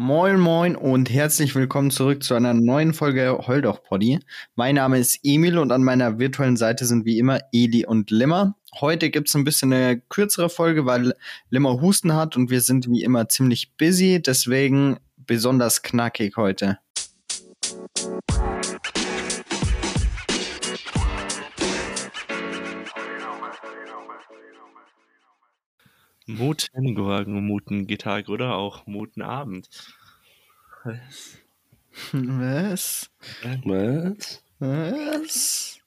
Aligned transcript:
Moin 0.00 0.38
Moin 0.38 0.76
und 0.76 1.10
herzlich 1.10 1.56
willkommen 1.56 1.90
zurück 1.90 2.22
zu 2.22 2.34
einer 2.34 2.54
neuen 2.54 2.94
Folge 2.94 3.36
Holdoch 3.48 3.82
Poddy. 3.82 4.20
Mein 4.54 4.76
Name 4.76 5.00
ist 5.00 5.18
Emil 5.24 5.58
und 5.58 5.72
an 5.72 5.82
meiner 5.82 6.20
virtuellen 6.20 6.56
Seite 6.56 6.86
sind 6.86 7.04
wie 7.04 7.18
immer 7.18 7.40
Eli 7.50 7.84
und 7.84 8.12
Limmer. 8.12 8.54
Heute 8.80 9.10
gibt's 9.10 9.34
ein 9.34 9.42
bisschen 9.42 9.72
eine 9.72 10.00
kürzere 10.00 10.50
Folge, 10.50 10.86
weil 10.86 11.14
Limmer 11.50 11.80
Husten 11.80 12.14
hat 12.14 12.36
und 12.36 12.48
wir 12.48 12.60
sind 12.60 12.88
wie 12.88 13.02
immer 13.02 13.28
ziemlich 13.28 13.76
busy, 13.76 14.22
deswegen 14.22 14.98
besonders 15.16 15.82
knackig 15.82 16.36
heute. 16.36 16.78
Muten 26.28 26.94
Muten 27.46 27.86
Gittag 27.86 28.28
oder 28.28 28.54
auch 28.56 28.86
Muten 28.86 29.22
Abend. 29.22 29.68
Was? 30.84 31.38
Was? 32.12 33.10
Was? 33.80 34.42
Was? 34.58 35.80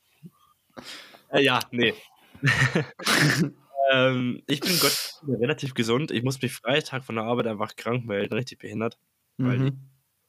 Äh, 1.32 1.44
ja, 1.44 1.59
nee. 1.72 1.94
ähm, 3.94 4.41
ich 4.48 4.62
bin 4.62 4.80
Gott 4.80 5.22
relativ 5.27 5.76
gesund. 5.76 6.09
Ich 6.09 6.23
muss 6.23 6.41
mich 6.41 6.54
Freitag 6.54 7.04
von 7.04 7.16
der 7.16 7.26
Arbeit 7.26 7.46
einfach 7.46 7.76
krank 7.76 8.05
melden, 8.05 8.34
richtig 8.34 8.58
behindert, 8.58 8.98
weil 9.38 9.60
Mhm. 9.60 9.68
ich 9.68 9.73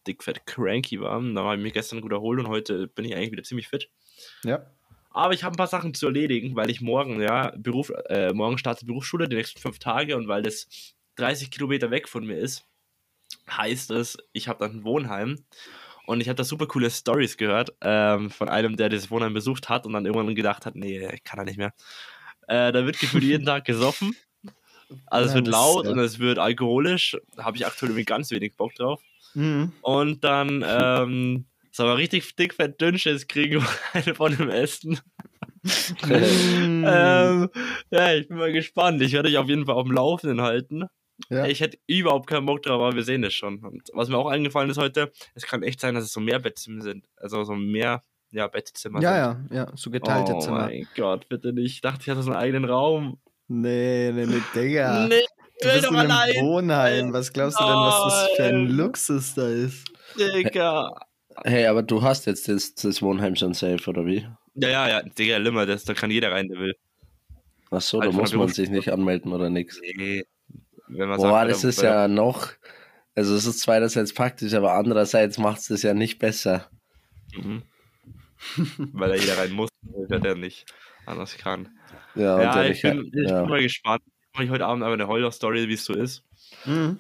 dickfett 0.06 0.45
cranky 0.45 1.01
war. 1.01 1.20
Da 1.23 1.42
habe 1.42 1.56
ich 1.56 1.62
mich 1.62 1.73
gestern 1.73 2.03
gut 2.03 2.12
erholt 2.12 2.39
und 2.39 2.48
heute 2.48 2.87
bin 2.87 3.06
ich 3.06 3.15
eigentlich 3.15 3.33
wieder 3.33 3.45
ziemlich 3.45 3.69
fit. 3.69 3.89
Ja. 4.45 4.67
Aber 5.12 5.34
ich 5.34 5.45
habe 5.45 5.55
ein 5.55 5.57
paar 5.57 5.66
Sachen 5.66 5.95
zu 5.95 6.07
erledigen, 6.07 6.57
weil 6.57 6.71
ich 6.71 6.80
morgen, 6.80 7.20
ja, 7.20 7.53
Beruf, 7.57 7.93
äh, 8.09 8.33
morgen 8.33 8.59
starte 8.59 8.87
Berufsschule, 8.87 9.29
die 9.29 9.37
nächsten 9.37 9.61
fünf 9.61 9.79
Tage 9.79 10.16
und 10.16 10.29
weil 10.29 10.43
das 10.43 10.69
30 11.16 11.51
Kilometer 11.51 11.91
weg 11.91 12.09
von 12.09 12.25
mir 12.25 12.39
ist, 12.39 12.66
heißt 13.51 13.91
es, 13.91 14.17
ich 14.33 14.48
habe 14.48 14.61
dann 14.61 14.79
ein 14.79 14.84
Wohnheim 14.84 15.45
und 16.06 16.20
ich 16.20 16.29
habe 16.29 16.37
da 16.37 16.45
super 16.45 16.67
coole 16.67 16.91
Stories 16.91 17.37
gehört 17.37 17.75
ähm, 17.81 18.31
von 18.31 18.48
einem, 18.48 18.77
der 18.77 18.89
dieses 18.89 19.11
Wohnheim 19.11 19.34
besucht 19.34 19.69
hat 19.69 19.87
und 19.87 19.92
dann 19.92 20.06
irgendwann 20.06 20.34
gedacht 20.34 20.67
hat, 20.67 20.75
nee, 20.75 21.20
kann 21.25 21.39
er 21.39 21.44
nicht 21.44 21.59
mehr. 21.59 21.75
Äh, 22.48 22.72
da 22.72 22.84
wird 22.84 22.98
gefühlt 22.98 23.25
jeden 23.25 23.47
Tag 23.47 23.65
gesoffen. 23.65 24.17
Also 25.06 25.28
es 25.28 25.34
wird 25.34 25.47
laut 25.47 25.87
und 25.87 25.98
es 25.98 26.19
wird 26.19 26.39
alkoholisch. 26.39 27.17
Da 27.34 27.44
habe 27.44 27.56
ich 27.56 27.67
aktuell 27.67 27.91
irgendwie 27.91 28.05
ganz 28.05 28.31
wenig 28.31 28.56
Bock 28.56 28.75
drauf. 28.75 29.00
Mhm. 29.34 29.72
Und 29.81 30.22
dann 30.25 30.65
ähm, 30.67 31.47
soll 31.73 31.89
man 31.89 31.97
richtig 31.97 32.37
dick, 32.37 32.55
fett, 32.55 32.81
dünnsches 32.81 33.27
kriegen, 33.27 33.65
eine 33.92 34.15
von 34.15 34.37
dem 34.37 34.51
Essen. 34.51 35.01
Mhm. 36.05 36.84
Ähm, 36.87 37.51
ja, 37.91 38.15
ich 38.15 38.28
bin 38.28 38.37
mal 38.37 38.53
gespannt. 38.53 39.01
Ich 39.03 39.12
werde 39.12 39.28
euch 39.28 39.37
auf 39.39 39.48
jeden 39.48 39.67
Fall 39.67 39.77
auf 39.77 39.87
dem 39.87 39.93
Laufenden 39.93 40.43
halten. 40.43 40.84
ja. 41.31 41.47
Ich 41.47 41.61
hätte 41.61 41.78
überhaupt 41.87 42.28
keinen 42.28 42.47
Bock 42.47 42.62
drauf, 42.62 42.81
aber 42.81 42.95
wir 42.95 43.05
sehen 43.05 43.25
es 43.25 43.34
schon. 43.34 43.65
Und 43.65 43.89
was 43.93 44.09
mir 44.09 44.19
auch 44.19 44.28
eingefallen 44.28 44.70
ist 44.70 44.78
heute, 44.78 45.12
es 45.34 45.47
kann 45.47 45.62
echt 45.62 45.81
sein, 45.81 45.95
dass 45.95 46.05
es 46.05 46.12
so 46.12 46.20
mehr 46.20 46.39
Bettzimmer 46.39 46.83
sind. 46.83 47.06
Also 47.17 47.45
so 47.45 47.55
mehr 47.55 48.03
ja, 48.33 48.48
Bettzimmer 48.48 49.00
ja, 49.00 49.34
sind. 49.34 49.53
ja, 49.53 49.65
ja, 49.65 49.73
so 49.75 49.91
geteilte 49.91 50.34
oh 50.34 50.41
Zimmer. 50.41 50.67
mein 50.67 50.89
Gott, 50.97 51.28
bitte 51.28 51.53
nicht. 51.53 51.75
Ich 51.75 51.81
dachte, 51.81 52.00
ich 52.03 52.09
hatte 52.09 52.23
so 52.23 52.31
einen 52.33 52.41
eigenen 52.41 52.65
Raum. 52.65 53.19
Nee, 53.47 54.11
nee, 54.12 54.27
nee, 54.27 54.43
Digga. 54.55 55.06
Nee, 55.06 55.23
Du 55.61 55.69
bist 55.69 55.87
in 55.87 55.97
einem 55.97 56.11
allein. 56.11 56.34
Wohnheim. 56.45 57.12
Was 57.12 57.33
glaubst 57.33 57.61
du 57.61 57.65
denn, 57.65 57.73
was 57.73 58.05
das 58.05 58.28
für 58.37 58.45
ein. 58.45 58.69
Luxus 58.69 59.34
da 59.34 59.48
ist? 59.48 59.84
Digga. 60.19 60.93
Hey, 61.45 61.67
aber 61.67 61.83
du 61.83 62.03
hast 62.03 62.27
jetzt 62.27 62.48
das, 62.48 62.75
das 62.75 63.03
Wohnheim 63.03 63.35
schon 63.37 63.55
safe, 63.55 63.89
oder 63.89 64.07
wie? 64.07 64.27
Ja, 64.55 64.69
ja, 64.69 64.89
ja, 64.89 65.03
Digga, 65.03 65.39
Limmer, 65.39 65.67
das, 65.67 65.84
da 65.84 65.95
kann 65.95 66.11
jeder 66.11 66.31
rein, 66.31 66.49
der 66.49 66.59
will. 66.59 66.75
Ach 67.71 67.81
so, 67.81 68.01
Halt 68.01 68.09
da 68.09 68.12
von 68.12 68.21
muss 68.21 68.31
der 68.31 68.39
man 68.39 68.49
sich 68.49 68.69
nicht 68.71 68.93
anmelden 68.93 69.33
oder 69.33 69.51
nichts. 69.51 69.81
Nee. 69.97 70.25
Wenn 70.89 71.09
man 71.09 71.19
Boah, 71.19 71.31
sagt, 71.41 71.51
das 71.51 71.65
ist 71.65 71.83
der- 71.83 71.91
ja 71.91 72.09
noch, 72.09 72.51
also 73.15 73.34
es 73.34 73.47
ist 73.47 73.61
zweinerseits 73.61 74.12
praktisch, 74.12 74.53
aber 74.55 74.75
andererseits 74.75 75.39
macht 75.39 75.61
es 75.61 75.69
das 75.69 75.83
ja 75.83 75.95
nicht 75.95 76.19
besser. 76.19 76.71
Mhm. 77.34 77.62
Weil 78.93 79.11
da 79.11 79.15
jeder 79.17 79.39
rein 79.39 79.53
muss, 79.53 79.69
weil 80.09 80.21
der 80.21 80.34
nicht 80.34 80.67
anders 81.06 81.37
kann. 81.39 81.69
Ja, 82.16 82.34
und 82.37 82.43
Ja, 82.43 82.55
der 82.55 82.71
ich, 82.71 82.83
bin, 82.83 83.11
ich 83.15 83.31
ja. 83.31 83.43
bin 83.43 83.50
mal 83.50 83.62
gespannt. 83.62 84.03
Ich 84.33 84.39
mache 84.41 84.50
heute 84.50 84.66
Abend 84.66 84.83
aber 84.83 84.95
eine 84.95 85.06
Horror-Story, 85.06 85.69
wie 85.69 85.75
es 85.75 85.84
so 85.84 85.95
ist. 85.95 86.25
Mhm. 86.66 86.99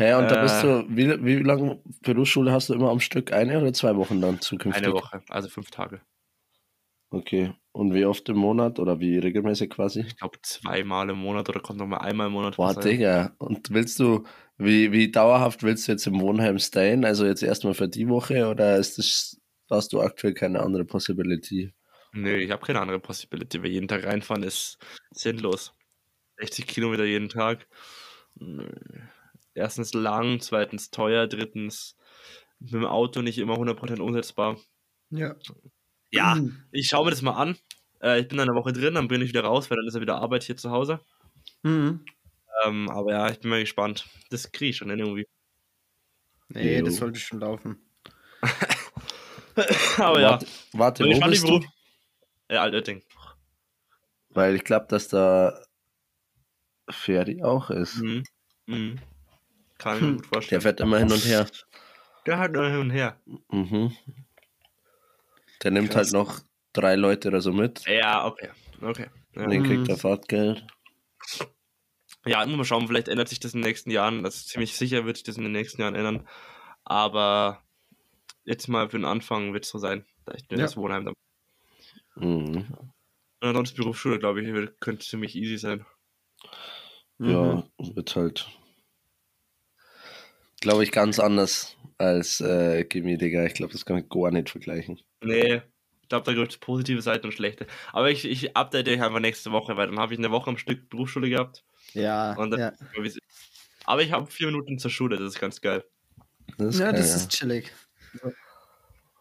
Hey, 0.00 0.14
und 0.14 0.30
da 0.30 0.38
Äh. 0.38 0.42
bist 0.44 0.62
du, 0.62 0.86
wie, 0.88 1.22
wie 1.22 1.42
lange 1.42 1.78
Berufsschule 2.00 2.50
hast 2.50 2.70
du 2.70 2.74
immer 2.74 2.88
am 2.88 3.00
Stück? 3.00 3.34
Eine 3.34 3.60
oder 3.60 3.70
zwei 3.74 3.94
Wochen 3.96 4.22
dann 4.22 4.40
zukünftig? 4.40 4.82
Eine 4.86 4.94
Woche, 4.94 5.22
also 5.28 5.50
fünf 5.50 5.70
Tage. 5.70 6.00
Okay. 7.10 7.52
Und 7.72 7.92
wie 7.92 8.06
oft 8.06 8.26
im 8.30 8.38
Monat 8.38 8.78
oder 8.78 8.98
wie 8.98 9.18
regelmäßig 9.18 9.68
quasi? 9.68 10.00
Ich 10.00 10.16
glaube 10.16 10.38
zweimal 10.40 11.10
im 11.10 11.18
Monat 11.18 11.50
oder 11.50 11.60
kommt 11.60 11.80
noch 11.80 11.86
mal 11.86 11.98
einmal 11.98 12.28
im 12.28 12.32
Monat. 12.32 12.56
Boah, 12.56 12.74
Digga. 12.74 13.34
Und 13.36 13.68
willst 13.74 14.00
du, 14.00 14.24
wie, 14.56 14.90
wie 14.90 15.10
dauerhaft 15.10 15.62
willst 15.64 15.86
du 15.86 15.92
jetzt 15.92 16.06
im 16.06 16.18
Wohnheim 16.18 16.58
stayen? 16.58 17.04
Also 17.04 17.26
jetzt 17.26 17.42
erstmal 17.42 17.74
für 17.74 17.88
die 17.88 18.08
Woche 18.08 18.48
oder 18.48 18.78
ist 18.78 18.96
das, 18.96 19.38
hast 19.68 19.92
du 19.92 20.00
aktuell 20.00 20.32
keine 20.32 20.60
andere 20.60 20.86
Possibility? 20.86 21.74
Nö, 22.12 22.38
ich 22.38 22.50
habe 22.50 22.64
keine 22.64 22.80
andere 22.80 23.00
Possibility, 23.00 23.62
weil 23.62 23.70
jeden 23.70 23.86
Tag 23.86 24.04
reinfahren 24.04 24.44
ist 24.44 24.78
sinnlos. 25.10 25.74
60 26.38 26.66
Kilometer 26.66 27.04
jeden 27.04 27.28
Tag. 27.28 27.68
Nö. 28.36 28.66
Erstens 29.60 29.92
lang, 29.94 30.40
zweitens 30.40 30.90
teuer, 30.90 31.26
drittens 31.26 31.96
mit 32.58 32.72
dem 32.72 32.84
Auto 32.86 33.22
nicht 33.22 33.38
immer 33.38 33.54
100% 33.58 34.00
umsetzbar. 34.00 34.58
Ja. 35.10 35.34
Ja, 36.10 36.34
Mhm. 36.34 36.64
ich 36.72 36.88
schaue 36.88 37.04
mir 37.04 37.10
das 37.10 37.22
mal 37.22 37.32
an. 37.34 37.56
Äh, 38.02 38.20
ich 38.20 38.28
bin 38.28 38.38
dann 38.38 38.48
eine 38.48 38.58
Woche 38.58 38.72
drin, 38.72 38.94
dann 38.94 39.08
bin 39.08 39.22
ich 39.22 39.28
wieder 39.28 39.44
raus, 39.44 39.70
weil 39.70 39.76
dann 39.76 39.86
ist 39.86 39.94
ja 39.94 40.00
wieder 40.00 40.16
Arbeit 40.16 40.42
hier 40.42 40.56
zu 40.56 40.70
Hause. 40.70 41.00
Mhm. 41.62 42.04
Ähm, 42.64 42.90
aber 42.90 43.12
ja, 43.12 43.30
ich 43.30 43.38
bin 43.40 43.50
mal 43.50 43.60
gespannt. 43.60 44.06
Das 44.30 44.50
kriege 44.50 44.70
ich 44.70 44.76
schon 44.76 44.90
irgendwie. 44.90 45.26
Nee, 46.48 46.78
Jo. 46.78 46.84
das 46.84 46.96
sollte 46.96 47.20
schon 47.20 47.40
laufen. 47.40 47.78
aber 49.98 50.20
ja, 50.20 50.30
Warte, 50.32 50.46
warte 50.72 51.04
bin 51.04 51.16
wo 51.22 51.26
bist 51.28 51.48
du? 51.48 51.60
Ja, 52.50 52.62
Altötting. 52.62 53.02
Weil 54.30 54.56
ich 54.56 54.64
glaube, 54.64 54.86
dass 54.88 55.08
da 55.08 55.60
Ferdi 56.88 57.42
auch 57.42 57.70
ist. 57.70 57.96
Mhm. 57.96 58.24
Mhm. 58.66 58.98
Kann 59.80 59.96
ich 59.96 60.02
mir 60.02 60.12
gut 60.12 60.22
Der 60.24 60.28
vorstellen. 60.28 60.60
fährt 60.62 60.80
immer 60.80 60.98
hin 60.98 61.10
und 61.10 61.24
her. 61.24 61.46
Der 62.26 62.38
hat 62.38 62.52
nur 62.52 62.66
hin 62.68 62.78
und 62.80 62.90
her. 62.90 63.18
Mhm. 63.50 63.96
Der 65.62 65.70
nimmt 65.70 65.90
Krass. 65.90 66.12
halt 66.12 66.12
noch 66.12 66.40
drei 66.72 66.94
Leute 66.96 67.28
oder 67.28 67.40
so 67.40 67.52
mit. 67.52 67.84
Ja, 67.86 68.26
okay. 68.26 68.50
Okay. 68.80 69.06
Ja. 69.34 69.44
Und 69.44 69.50
den 69.50 69.64
kriegt 69.64 69.82
Mhm. 69.82 69.88
er 69.90 69.96
Fahrtgeld. 69.96 70.66
Ja, 72.26 72.44
nur 72.44 72.58
mal 72.58 72.64
schauen, 72.64 72.86
vielleicht 72.86 73.08
ändert 73.08 73.28
sich 73.28 73.40
das 73.40 73.54
in 73.54 73.60
den 73.62 73.68
nächsten 73.68 73.90
Jahren. 73.90 74.22
Das 74.22 74.36
ist 74.36 74.48
ziemlich 74.48 74.76
sicher, 74.76 75.06
wird 75.06 75.16
sich 75.16 75.24
das 75.24 75.36
in 75.38 75.42
den 75.44 75.52
nächsten 75.52 75.80
Jahren 75.80 75.94
ändern. 75.94 76.28
Aber 76.84 77.62
jetzt 78.44 78.68
mal 78.68 78.90
für 78.90 78.98
den 78.98 79.06
Anfang 79.06 79.52
wird 79.54 79.64
es 79.64 79.70
so 79.70 79.78
sein. 79.78 80.04
Da 80.26 80.34
ich 80.34 80.42
mir 80.50 80.58
Ja. 80.58 80.64
das 80.64 80.76
Wohnheim 80.76 81.06
dann. 81.06 81.14
Mhm. 82.16 82.56
Und 83.42 83.48
ansonsten 83.48 83.78
Berufsschule, 83.78 84.18
glaube 84.18 84.42
ich, 84.42 84.70
könnte 84.80 85.06
ziemlich 85.06 85.34
easy 85.34 85.56
sein. 85.56 85.86
Mhm. 87.18 87.30
Ja, 87.30 87.64
wird 87.78 88.16
halt, 88.16 88.48
glaube 90.60 90.84
ich, 90.84 90.92
ganz 90.92 91.18
anders 91.18 91.76
als 91.98 92.40
äh, 92.40 92.84
Gimmi, 92.84 93.18
Digga. 93.18 93.44
Ich 93.44 93.54
glaube, 93.54 93.72
das 93.72 93.84
kann 93.84 93.98
ich 93.98 94.08
gar 94.08 94.30
nicht 94.30 94.50
vergleichen. 94.50 95.00
Nee, 95.22 95.62
ich 96.02 96.08
glaube, 96.08 96.24
da 96.24 96.32
gibt 96.38 96.52
es 96.52 96.58
positive 96.58 97.02
Seiten 97.02 97.26
und 97.26 97.32
schlechte. 97.32 97.66
Aber 97.92 98.10
ich, 98.10 98.24
ich 98.24 98.56
update 98.56 98.88
euch 98.88 99.02
einfach 99.02 99.20
nächste 99.20 99.52
Woche, 99.52 99.76
weil 99.76 99.86
dann 99.88 99.98
habe 99.98 100.12
ich 100.14 100.18
eine 100.18 100.30
Woche 100.30 100.50
am 100.50 100.56
Stück 100.58 100.88
Berufsschule 100.88 101.28
gehabt. 101.28 101.64
Ja, 101.92 102.34
Und 102.34 102.50
dann, 102.50 102.60
ja. 102.60 102.72
Aber 103.84 104.02
ich 104.02 104.12
habe 104.12 104.26
vier 104.30 104.46
Minuten 104.46 104.78
zur 104.78 104.90
Schule, 104.90 105.16
das 105.16 105.34
ist 105.34 105.40
ganz 105.40 105.60
geil. 105.60 105.84
Das 106.58 106.74
ist 106.74 106.80
ja, 106.80 106.90
geil, 106.90 107.00
das 107.00 107.10
ja. 107.10 107.16
ist 107.16 107.30
chillig. 107.30 107.72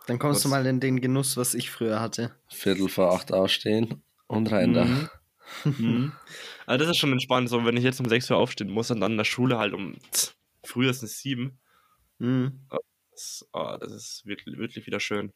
Dann 0.07 0.19
kommst 0.19 0.44
du 0.44 0.50
Was- 0.50 0.51
mal 0.51 0.66
in 0.66 0.79
den 0.79 1.01
Genuss, 1.01 1.38
was 1.38 1.53
ich 1.53 1.69
früher 1.69 2.00
hatte. 2.00 2.31
Viertel 2.50 2.89
vor 2.89 3.13
acht 3.13 3.31
aufstehen 3.31 4.01
und 4.27 4.51
rein 4.51 4.73
da. 4.73 4.85
Mhm. 4.85 5.09
Mhm. 5.63 6.11
Also 6.67 6.85
das 6.85 6.91
ist 6.91 7.00
schon 7.00 7.11
entspannt, 7.11 7.50
so 7.50 7.66
wenn 7.66 7.75
ich 7.75 7.83
jetzt 7.83 8.00
um 8.00 8.07
6 8.07 8.29
Uhr 8.29 8.38
aufstehen 8.38 8.69
muss 8.69 8.91
und 8.91 9.01
dann 9.01 9.13
in 9.13 9.17
der 9.17 9.23
Schule 9.25 9.57
halt 9.57 9.73
um 9.73 9.95
frühestens 10.63 11.19
7. 11.19 11.57
Mhm. 12.19 12.59
Das, 13.11 13.47
oh, 13.53 13.77
das 13.79 13.91
ist 13.91 14.25
wirklich, 14.25 14.57
wirklich 14.57 14.85
wieder 14.85 15.00
schön. 15.00 15.33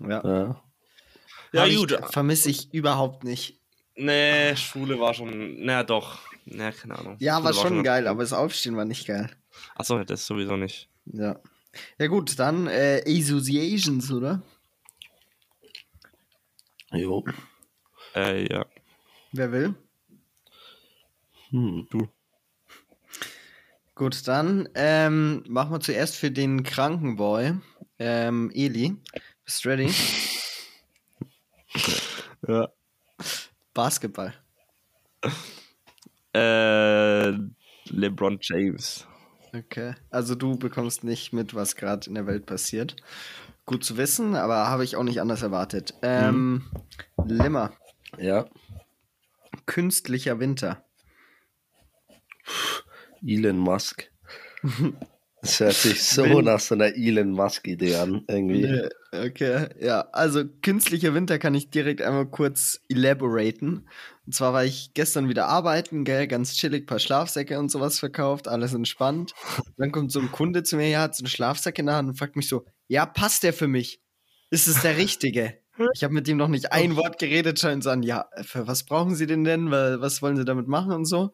Ja. 0.00 0.22
Ja. 0.24 0.62
Ja, 1.52 1.66
ich- 1.66 1.76
gut. 1.76 1.98
Vermisse 2.10 2.50
ich 2.50 2.72
überhaupt 2.72 3.24
nicht. 3.24 3.58
Nee, 3.94 4.56
Schule 4.56 4.98
war 4.98 5.12
schon, 5.12 5.62
na 5.64 5.82
doch. 5.84 6.20
Na, 6.46 6.72
keine 6.72 6.98
Ahnung. 6.98 7.16
Ja, 7.20 7.34
Schule 7.36 7.44
war 7.44 7.52
schon 7.54 7.82
geil, 7.82 8.06
aber 8.08 8.22
das 8.22 8.32
Aufstehen 8.32 8.74
war 8.76 8.86
nicht 8.86 9.06
geil. 9.06 9.30
Achso, 9.74 10.02
das 10.02 10.26
sowieso 10.26 10.56
nicht. 10.56 10.88
Ja. 11.04 11.38
Ja 11.98 12.06
gut, 12.06 12.38
dann 12.38 12.66
äh, 12.68 13.02
Associations, 13.06 14.10
oder? 14.10 14.42
Jo. 16.92 17.24
Äh, 18.14 18.50
ja. 18.50 18.66
Wer 19.32 19.52
will? 19.52 19.74
Hm. 21.50 21.86
Du. 21.90 22.08
Gut, 23.94 24.26
dann 24.26 24.68
ähm, 24.74 25.44
machen 25.48 25.70
wir 25.72 25.80
zuerst 25.80 26.16
für 26.16 26.30
den 26.30 26.62
kranken 26.62 27.16
Boy. 27.16 27.54
Ähm, 27.98 28.50
Eli, 28.54 28.96
bist 29.44 29.64
du 29.64 29.68
ready? 29.68 29.92
Ja. 32.48 32.68
Basketball. 33.72 34.34
Äh, 36.34 37.30
LeBron 37.88 38.38
James. 38.42 39.06
Okay. 39.54 39.94
Also 40.10 40.34
du 40.34 40.56
bekommst 40.58 41.04
nicht 41.04 41.32
mit, 41.32 41.54
was 41.54 41.76
gerade 41.76 42.06
in 42.08 42.14
der 42.14 42.26
Welt 42.26 42.44
passiert. 42.46 42.96
Gut 43.64 43.84
zu 43.84 43.96
wissen, 43.96 44.34
aber 44.34 44.66
habe 44.66 44.82
ich 44.84 44.96
auch 44.96 45.04
nicht 45.04 45.20
anders 45.20 45.42
erwartet. 45.42 45.94
Ähm, 46.02 46.64
Limmer, 47.24 47.72
Ja. 48.18 48.46
künstlicher 49.64 50.40
Winter. 50.40 50.84
Elon 53.26 53.58
Musk. 53.58 54.10
Das 55.42 55.58
hört 55.58 55.74
sich 55.74 56.00
so 56.04 56.22
Wind. 56.22 56.44
nach 56.44 56.60
so 56.60 56.76
einer 56.76 56.94
Elon 56.94 57.32
Musk-Idee 57.32 57.96
an, 57.96 58.22
irgendwie. 58.28 58.88
Okay, 59.10 59.66
ja. 59.80 60.02
Also 60.12 60.44
künstlicher 60.62 61.14
Winter 61.14 61.40
kann 61.40 61.52
ich 61.56 61.68
direkt 61.68 62.00
einmal 62.00 62.26
kurz 62.26 62.80
elaboraten. 62.88 63.88
Und 64.24 64.34
zwar 64.36 64.52
war 64.52 64.64
ich 64.64 64.94
gestern 64.94 65.28
wieder 65.28 65.48
arbeiten, 65.48 66.04
gell, 66.04 66.28
ganz 66.28 66.54
chillig, 66.54 66.86
paar 66.86 67.00
Schlafsäcke 67.00 67.58
und 67.58 67.72
sowas 67.72 67.98
verkauft, 67.98 68.46
alles 68.46 68.72
entspannt. 68.72 69.32
Dann 69.76 69.90
kommt 69.90 70.12
so 70.12 70.20
ein 70.20 70.30
Kunde 70.30 70.62
zu 70.62 70.76
mir, 70.76 70.88
ja, 70.88 71.00
hat 71.00 71.16
so 71.16 71.22
einen 71.22 71.28
Schlafsack 71.28 71.76
in 71.80 71.86
der 71.86 71.96
Hand 71.96 72.10
und 72.10 72.14
fragt 72.14 72.36
mich 72.36 72.48
so, 72.48 72.64
ja, 72.86 73.04
passt 73.04 73.42
der 73.42 73.52
für 73.52 73.66
mich? 73.66 74.00
Ist 74.50 74.68
es 74.68 74.82
der 74.82 74.96
richtige? 74.96 75.58
Ich 75.94 76.04
habe 76.04 76.14
mit 76.14 76.28
ihm 76.28 76.36
noch 76.36 76.48
nicht 76.48 76.70
ein 76.70 76.94
Wort 76.94 77.18
geredet, 77.18 77.58
scheint 77.58 77.82
so 77.82 77.90
an, 77.90 78.04
ja, 78.04 78.26
für 78.42 78.68
was 78.68 78.84
brauchen 78.84 79.16
Sie 79.16 79.26
den 79.26 79.42
denn? 79.42 79.72
Was 79.72 80.22
wollen 80.22 80.36
Sie 80.36 80.44
damit 80.44 80.68
machen 80.68 80.92
und 80.92 81.06
so? 81.06 81.32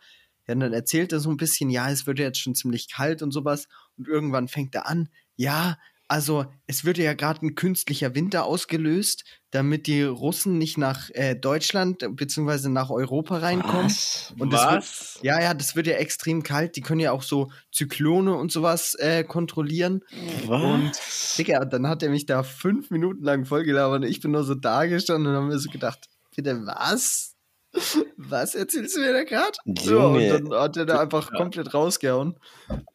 Ja, 0.48 0.54
und 0.54 0.60
dann 0.60 0.72
erzählt 0.72 1.12
er 1.12 1.20
so 1.20 1.30
ein 1.30 1.36
bisschen, 1.36 1.70
ja, 1.70 1.90
es 1.90 2.06
wird 2.06 2.18
ja 2.18 2.26
jetzt 2.26 2.40
schon 2.40 2.54
ziemlich 2.54 2.88
kalt 2.88 3.22
und 3.22 3.30
sowas. 3.30 3.68
Und 3.96 4.08
irgendwann 4.08 4.48
fängt 4.48 4.74
er 4.74 4.88
an, 4.88 5.08
ja, 5.36 5.76
also 6.10 6.46
es 6.66 6.86
wird 6.86 6.96
ja 6.96 7.12
gerade 7.12 7.44
ein 7.44 7.54
künstlicher 7.54 8.14
Winter 8.14 8.46
ausgelöst, 8.46 9.24
damit 9.50 9.86
die 9.86 10.02
Russen 10.02 10.56
nicht 10.56 10.78
nach 10.78 11.10
äh, 11.10 11.34
Deutschland 11.34 11.98
bzw. 12.16 12.70
nach 12.70 12.88
Europa 12.88 13.36
reinkommen. 13.36 13.84
Was? 13.84 14.32
Und 14.38 14.50
das 14.50 14.62
wird, 14.62 14.76
Was? 14.76 15.18
ja, 15.22 15.40
ja, 15.40 15.52
das 15.52 15.76
wird 15.76 15.86
ja 15.86 15.94
extrem 15.96 16.42
kalt. 16.42 16.76
Die 16.76 16.80
können 16.80 17.00
ja 17.00 17.12
auch 17.12 17.22
so 17.22 17.50
Zyklone 17.72 18.34
und 18.34 18.50
sowas 18.50 18.94
äh, 18.94 19.22
kontrollieren. 19.22 20.02
Und 20.48 20.92
Digga, 21.36 21.66
dann 21.66 21.86
hat 21.86 22.02
er 22.02 22.08
mich 22.08 22.24
da 22.24 22.42
fünf 22.42 22.90
Minuten 22.90 23.22
lang 23.22 23.44
vollgelabert 23.44 24.02
und 24.02 24.08
ich 24.08 24.20
bin 24.20 24.30
nur 24.30 24.44
so 24.44 24.54
da 24.54 24.86
gestanden 24.86 25.26
und 25.26 25.36
habe 25.36 25.46
mir 25.46 25.58
so 25.58 25.68
gedacht, 25.68 26.08
bitte 26.34 26.64
was? 26.64 27.27
Was 28.16 28.54
erzählst 28.54 28.96
du 28.96 29.00
mir 29.00 29.12
da 29.12 29.24
gerade? 29.24 29.52
Ja, 29.66 29.96
und 30.06 30.28
dann 30.50 30.60
hat 30.60 30.76
er 30.76 30.86
da 30.86 31.00
einfach 31.00 31.30
komplett 31.32 31.72
rausgehauen. 31.74 32.34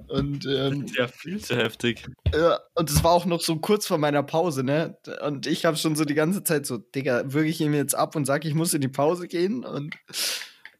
Und, 0.07 0.45
ähm, 0.45 0.85
Ja, 0.97 1.07
viel 1.07 1.39
zu 1.39 1.55
heftig. 1.55 2.05
ja, 2.33 2.59
und 2.75 2.89
es 2.89 3.03
war 3.03 3.11
auch 3.11 3.25
noch 3.25 3.41
so 3.41 3.57
kurz 3.57 3.87
vor 3.87 3.97
meiner 3.97 4.23
Pause, 4.23 4.63
ne? 4.63 4.97
Und 5.25 5.47
ich 5.47 5.65
habe 5.65 5.77
schon 5.77 5.95
so 5.95 6.05
die 6.05 6.13
ganze 6.13 6.43
Zeit 6.43 6.65
so, 6.65 6.77
Digga, 6.77 7.23
würge 7.33 7.49
ich 7.49 7.61
ihm 7.61 7.73
jetzt 7.73 7.95
ab 7.95 8.15
und 8.15 8.25
sag, 8.25 8.45
ich 8.45 8.53
muss 8.53 8.73
in 8.73 8.81
die 8.81 8.87
Pause 8.87 9.27
gehen? 9.27 9.63
Und 9.63 9.95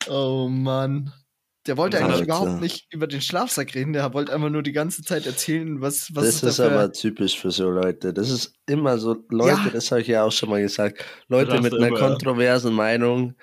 oh 0.10 0.48
Mann. 0.50 1.14
Der 1.66 1.78
wollte 1.78 1.96
Was 1.96 2.04
eigentlich 2.04 2.20
er 2.20 2.24
überhaupt 2.26 2.60
nicht 2.62 2.94
über 2.94 3.08
den 3.08 3.22
Schlafsack 3.22 3.74
reden, 3.74 3.94
der 3.94 4.14
wollte 4.14 4.34
einfach 4.34 4.50
nur 4.50 4.64
die 4.64 4.74
ganze 4.74 5.02
Zeit 5.02 5.26
erzählen, 5.26 5.80
was, 5.80 6.14
was 6.14 6.26
das 6.26 6.44
ist 6.44 6.60
da 6.60 6.66
für- 6.68 6.72
aber 6.74 6.92
typisch 6.92 7.40
für 7.40 7.52
so 7.52 7.70
Leute. 7.70 8.14
Das 8.14 8.30
ist 8.30 8.54
immer 8.66 8.98
so, 8.98 9.16
Leute, 9.30 9.52
Ja. 9.68 9.70
das 9.72 9.90
habe 9.90 10.02
ich 10.02 10.08
ja 10.08 10.26
auch 10.26 10.32
schon 10.34 10.50
mal 10.50 10.60
gesagt, 10.62 11.06
Leute 11.30 11.62
mit 11.62 11.74
einer 11.74 11.88
immer, 11.88 11.98
ja. 11.98 12.08
kontroversen 12.10 12.74
Meinung 12.74 13.36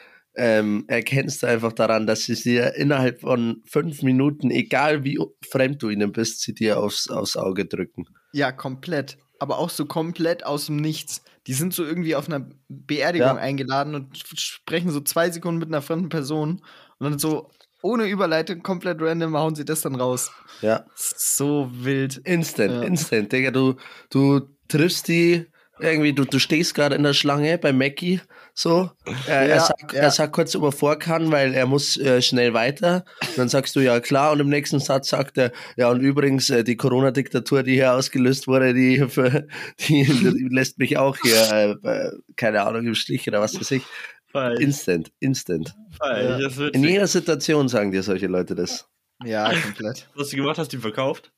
ähm, 0.42 0.84
erkennst 0.88 1.42
du 1.42 1.46
einfach 1.46 1.74
daran, 1.74 2.06
dass 2.06 2.22
sie 2.22 2.34
dir 2.34 2.74
innerhalb 2.74 3.20
von 3.20 3.62
fünf 3.66 4.02
Minuten, 4.02 4.50
egal 4.50 5.04
wie 5.04 5.18
fremd 5.50 5.82
du 5.82 5.90
ihnen 5.90 6.12
bist, 6.12 6.40
sie 6.40 6.54
dir 6.54 6.80
aufs, 6.80 7.08
aufs 7.10 7.36
Auge 7.36 7.66
drücken. 7.66 8.06
Ja, 8.32 8.50
komplett. 8.50 9.18
Aber 9.38 9.58
auch 9.58 9.68
so 9.68 9.84
komplett 9.84 10.44
aus 10.46 10.66
dem 10.66 10.76
Nichts. 10.76 11.22
Die 11.46 11.52
sind 11.52 11.74
so 11.74 11.84
irgendwie 11.84 12.14
auf 12.14 12.26
einer 12.28 12.48
Beerdigung 12.68 13.28
Ja. 13.28 13.34
eingeladen 13.36 13.94
und 13.94 14.16
sprechen 14.16 14.90
so 14.90 15.00
zwei 15.00 15.30
Sekunden 15.30 15.58
mit 15.58 15.68
einer 15.68 15.82
fremden 15.82 16.08
Person 16.08 16.62
und 16.98 17.10
dann 17.10 17.18
so 17.18 17.50
ohne 17.82 18.06
Überleitung, 18.06 18.62
komplett 18.62 19.00
random, 19.00 19.36
hauen 19.36 19.54
sie 19.54 19.64
das 19.64 19.80
dann 19.82 19.94
raus. 19.94 20.30
Ja, 20.62 20.84
So 20.94 21.70
wild. 21.72 22.18
instant, 22.24 22.72
Ja. 22.72 22.82
instant, 22.82 23.32
Digga, 23.32 23.50
du, 23.50 23.74
du 24.10 24.40
triffst 24.68 25.08
die 25.08 25.46
irgendwie, 25.78 26.12
du, 26.12 26.24
du 26.24 26.38
stehst 26.38 26.74
gerade 26.74 26.94
in 26.96 27.02
der 27.02 27.14
Schlange 27.14 27.56
bei 27.56 27.72
Mackie, 27.72 28.20
so, 28.54 28.90
er, 29.26 29.46
Ja, 29.46 29.54
er, 29.54 29.60
sagt, 29.60 29.92
ja. 29.92 30.00
er 30.00 30.10
sagt 30.10 30.32
kurz, 30.32 30.54
ob 30.56 30.64
er 30.64 30.72
vor 30.72 30.98
kann, 30.98 31.30
weil 31.30 31.54
er 31.54 31.66
muss 31.66 31.96
äh, 31.96 32.20
schnell 32.22 32.54
weiter. 32.54 33.04
Und 33.28 33.38
dann 33.38 33.48
sagst 33.48 33.76
du, 33.76 33.80
ja 33.80 34.00
klar, 34.00 34.32
und 34.32 34.40
im 34.40 34.48
nächsten 34.48 34.80
Satz 34.80 35.08
sagt 35.08 35.38
er, 35.38 35.52
ja 35.76 35.90
und 35.90 36.00
übrigens, 36.00 36.50
äh, 36.50 36.64
die 36.64 36.76
Corona-Diktatur, 36.76 37.62
die 37.62 37.74
hier 37.74 37.94
ausgelöst 37.94 38.46
wurde, 38.46 38.74
die, 38.74 39.08
für, 39.08 39.46
die, 39.88 40.04
die 40.04 40.48
lässt 40.50 40.78
mich 40.78 40.98
auch 40.98 41.16
hier, 41.22 41.52
äh, 41.52 41.88
äh, 41.88 42.12
keine 42.36 42.62
Ahnung, 42.62 42.86
im 42.86 42.94
Stich 42.94 43.26
oder 43.28 43.40
was 43.40 43.58
weiß 43.58 43.70
ich. 43.72 43.82
Fein, 44.26 44.58
Instant, 44.58 45.10
instant. 45.18 45.74
Das 45.98 46.56
wird 46.56 46.76
In 46.76 46.84
jeder 46.84 47.08
Situation 47.08 47.68
sagen 47.68 47.90
dir 47.90 48.04
solche 48.04 48.28
Leute 48.28 48.54
das. 48.54 48.88
Ja, 49.24 49.52
komplett. 49.52 50.08
Was 50.14 50.28
du 50.28 50.36
gemacht 50.36 50.58
hast, 50.58 50.72
die 50.72 50.78
verkauft? 50.78 51.32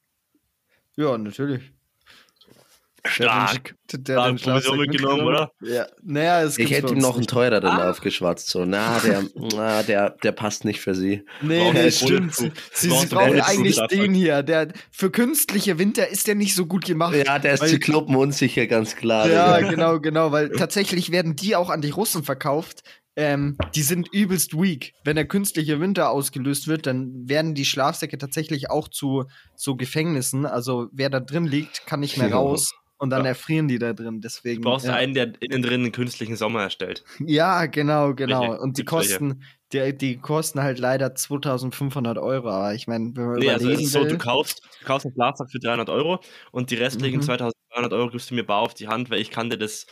Ja, 0.96 1.16
natürlich. 1.16 1.72
Stark. 3.04 3.74
Der, 3.92 4.16
Da 4.16 4.24
haben 4.26 4.36
Provision 4.38 4.78
mitgenommen, 4.78 5.22
oder? 5.26 5.50
Ja. 5.60 5.86
Naja, 6.02 6.42
es 6.42 6.56
Ich 6.56 6.70
hätte 6.70 6.92
ihm 6.94 6.98
noch 7.00 7.16
einen 7.16 7.26
teureren 7.26 7.68
Ah. 7.68 7.90
aufgeschwatzt, 7.90 8.48
so, 8.48 8.64
na, 8.64 8.98
der, 9.00 9.24
na, 9.54 9.82
der, 9.82 10.10
der 10.10 10.32
passt 10.32 10.64
nicht 10.64 10.80
für 10.80 10.94
sie. 10.94 11.24
Nee, 11.42 11.72
nee, 11.72 11.84
wir 11.84 11.90
stimmt. 11.90 12.34
Sie, 12.34 12.50
Brauchen 12.88 13.00
sie 13.06 13.10
wir 13.10 13.18
brauchen 13.18 13.40
eigentlich 13.40 13.80
den 13.90 14.14
hier. 14.14 14.42
Der, 14.42 14.68
für 14.90 15.10
künstliche 15.10 15.78
Winter 15.78 16.08
ist 16.08 16.26
der 16.28 16.36
nicht 16.36 16.54
so 16.54 16.66
gut 16.66 16.84
gemacht. 16.84 17.14
Ja, 17.14 17.38
der 17.38 17.54
ist 17.54 17.60
Weil- 17.62 17.70
Zyklopen 17.70 18.14
unsicher, 18.16 18.66
ganz 18.66 18.94
klar. 18.96 19.28
Ja, 19.28 19.56
Digga. 19.58 19.70
genau, 19.70 20.00
genau, 20.00 20.32
weil 20.32 20.48
tatsächlich 20.56 21.10
werden 21.10 21.34
die 21.36 21.56
auch 21.56 21.70
an 21.70 21.80
die 21.82 21.90
Russen 21.90 22.22
verkauft. 22.22 22.82
Ähm, 23.14 23.58
die 23.74 23.82
sind 23.82 24.08
übelst 24.14 24.54
weak. 24.56 24.94
Wenn 25.04 25.16
der 25.16 25.26
künstliche 25.26 25.80
Winter 25.80 26.08
ausgelöst 26.08 26.66
wird, 26.66 26.86
dann 26.86 27.28
werden 27.28 27.54
die 27.54 27.66
Schlafsäcke 27.66 28.16
tatsächlich 28.16 28.70
auch 28.70 28.88
zu 28.88 29.24
so 29.54 29.76
Gefängnissen. 29.76 30.46
Also 30.46 30.86
wer 30.92 31.10
da 31.10 31.20
drin 31.20 31.44
liegt, 31.44 31.84
kann 31.86 32.00
nicht 32.00 32.16
mehr 32.16 32.28
Ja. 32.30 32.36
raus 32.36 32.72
und 33.02 33.10
dann 33.10 33.22
Ja. 33.24 33.30
erfrieren 33.30 33.66
die 33.66 33.80
da 33.80 33.92
drin. 33.92 34.20
Deswegen. 34.20 34.62
Du 34.62 34.68
brauchst 34.70 34.86
ja. 34.86 34.94
einen, 34.94 35.12
der 35.12 35.32
innen 35.40 35.60
drin 35.60 35.80
einen 35.82 35.90
künstlichen 35.90 36.36
Sommer 36.36 36.62
erstellt. 36.62 37.02
ja, 37.18 37.66
genau, 37.66 38.14
genau. 38.14 38.42
Welche? 38.42 38.60
Und 38.60 38.78
die 38.78 38.84
kosten, 38.84 39.42
die, 39.72 39.92
die 39.98 40.18
kosten 40.18 40.62
halt 40.62 40.78
leider 40.78 41.12
2500 41.12 42.16
Euro. 42.18 42.48
Aber 42.48 42.74
ich 42.74 42.86
meine, 42.86 43.10
wenn 43.16 43.26
man 43.26 43.38
Nee, 43.40 43.50
also 43.50 43.68
es 43.70 43.80
ist 43.80 43.90
so, 43.90 44.04
du 44.04 44.16
kaufst, 44.18 44.62
du 44.80 44.86
kaufst 44.86 45.04
einen 45.06 45.14
Schlafsack 45.16 45.50
für 45.50 45.58
300 45.58 45.90
Euro 45.90 46.20
und 46.52 46.70
die 46.70 46.76
restlichen 46.76 47.16
Mhm. 47.16 47.22
2200 47.22 47.92
Euro 47.92 48.08
gibst 48.10 48.30
du 48.30 48.36
mir 48.36 48.44
bar 48.46 48.60
auf 48.60 48.74
die 48.74 48.86
Hand, 48.86 49.10
weil 49.10 49.18
ich 49.20 49.30
kann 49.32 49.50
dir 49.50 49.58
das. 49.58 49.86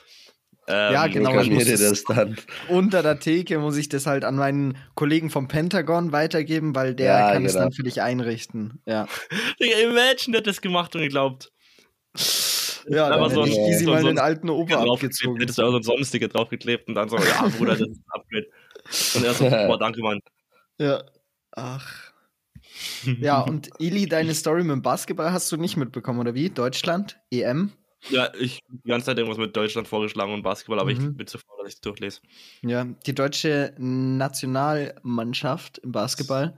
Ähm, 0.69 0.93
Ja, 0.93 1.07
genau, 1.09 1.41
ich 1.41 1.51
muss 1.51 1.65
dir 1.65 1.79
das- 1.79 2.05
dann? 2.05 2.37
unter 2.69 3.03
der 3.03 3.19
Theke 3.19 3.59
muss 3.59 3.77
ich 3.77 3.89
das 3.89 4.07
halt 4.07 4.25
an 4.25 4.37
meinen 4.37 4.79
Kollegen 4.95 5.31
vom 5.31 5.49
Pentagon 5.49 6.13
weitergeben, 6.13 6.77
weil 6.77 6.95
der 6.95 7.07
Ja, 7.19 7.33
kann 7.33 7.45
es 7.45 7.55
genau. 7.55 7.65
dann 7.65 7.73
für 7.73 7.83
dich 7.83 8.03
einrichten. 8.03 8.81
Ja. 8.87 9.09
Imagine, 9.59 10.33
der 10.35 10.39
hat 10.43 10.47
das 10.47 10.61
gemacht 10.61 10.95
und 10.95 11.01
geglaubt. 11.01 11.51
Ja, 12.89 13.09
Aber 13.09 13.31
so 13.31 13.43
ein- 13.43 13.49
easy 13.51 13.85
so- 13.85 13.91
mal 13.91 14.01
so 14.01 14.09
den 14.09 14.19
ein 14.19 14.25
alten 14.25 14.47
draufgeklebt, 14.49 14.91
abgezogen. 14.91 15.41
hättest 15.41 15.59
du 15.59 15.63
auch 15.63 15.71
so 15.71 15.77
ein 15.77 15.83
Sonnensticker 15.83 16.29
draufgeklebt 16.29 16.89
und 16.89 16.95
dann 16.95 17.09
so, 17.09 17.17
ja, 17.19 17.49
Bruder, 17.57 17.73
das 17.77 17.89
ist 17.89 17.99
ein 17.99 18.05
Upgrade. 18.09 18.47
Und 19.15 19.25
er 19.25 19.35
so, 19.35 19.45
boah, 19.75 19.79
danke, 19.79 20.01
Mann. 20.03 20.21
Ja. 20.79 21.03
Ach. 21.53 22.11
Ja, 23.21 23.41
und 23.41 23.69
Eli, 23.81 24.07
deine 24.07 24.35
Story 24.35 24.63
mit 24.63 24.71
dem 24.73 24.83
Basketball 24.83 25.33
hast 25.33 25.51
du 25.53 25.57
nicht 25.57 25.77
mitbekommen, 25.77 26.21
oder 26.21 26.35
wie? 26.35 26.51
Deutschland? 26.51 27.19
EM? 27.31 27.73
Ja, 28.09 28.33
ich 28.39 28.61
die 28.69 28.89
ganze 28.89 29.07
Zeit 29.07 29.19
irgendwas 29.19 29.39
mit 29.39 29.55
Deutschland 29.57 29.89
vorgeschlagen 29.89 30.33
und 30.33 30.43
Basketball, 30.43 30.79
aber 30.79 30.93
Mhm. 30.95 31.11
ich 31.11 31.17
bin 31.17 31.27
zu 31.27 31.39
faul, 31.39 31.59
dass 31.59 31.69
ich 31.69 31.75
es 31.75 31.81
durchlese. 31.81 32.21
Ja, 32.63 32.85
die 32.85 33.15
deutsche 33.15 33.75
Nationalmannschaft 33.79 35.79
im 35.79 35.93
Basketball 35.93 36.57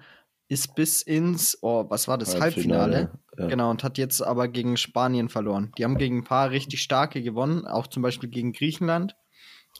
ist 0.52 0.74
bis 0.74 1.00
ins, 1.00 1.56
oh, 1.62 1.86
was 1.88 2.08
war 2.08 2.18
das, 2.18 2.38
Halbfinale? 2.38 3.10
Ja. 3.38 3.46
Genau, 3.46 3.70
und 3.70 3.82
hat 3.82 3.96
jetzt 3.96 4.20
aber 4.20 4.48
gegen 4.48 4.76
Spanien 4.76 5.30
verloren. 5.30 5.72
Die 5.78 5.84
haben 5.84 5.96
gegen 5.96 6.18
ein 6.18 6.24
paar 6.24 6.50
richtig 6.50 6.82
starke 6.82 7.22
gewonnen, 7.22 7.66
auch 7.66 7.86
zum 7.86 8.02
Beispiel 8.02 8.28
gegen 8.28 8.52
Griechenland. 8.52 9.16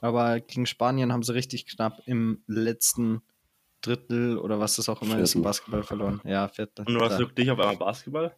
Aber 0.01 0.41
gegen 0.41 0.65
Spanien 0.65 1.13
haben 1.13 1.23
sie 1.23 1.35
richtig 1.35 1.67
knapp 1.67 2.01
im 2.07 2.43
letzten 2.47 3.21
Drittel 3.83 4.39
oder 4.39 4.61
was 4.61 4.77
das 4.77 4.89
auch 4.89 5.03
immer 5.03 5.19
ist 5.19 5.35
im 5.35 5.43
Viertel. 5.43 5.43
Basketball 5.43 5.83
verloren. 5.83 6.21
Ja, 6.25 6.49
Viertel. 6.49 6.87
Und 6.87 6.95
du 6.95 7.01
hast 7.01 7.09
klar. 7.09 7.19
wirklich 7.21 7.51
auf 7.51 7.59
einmal 7.59 7.77
Basketball? 7.77 8.35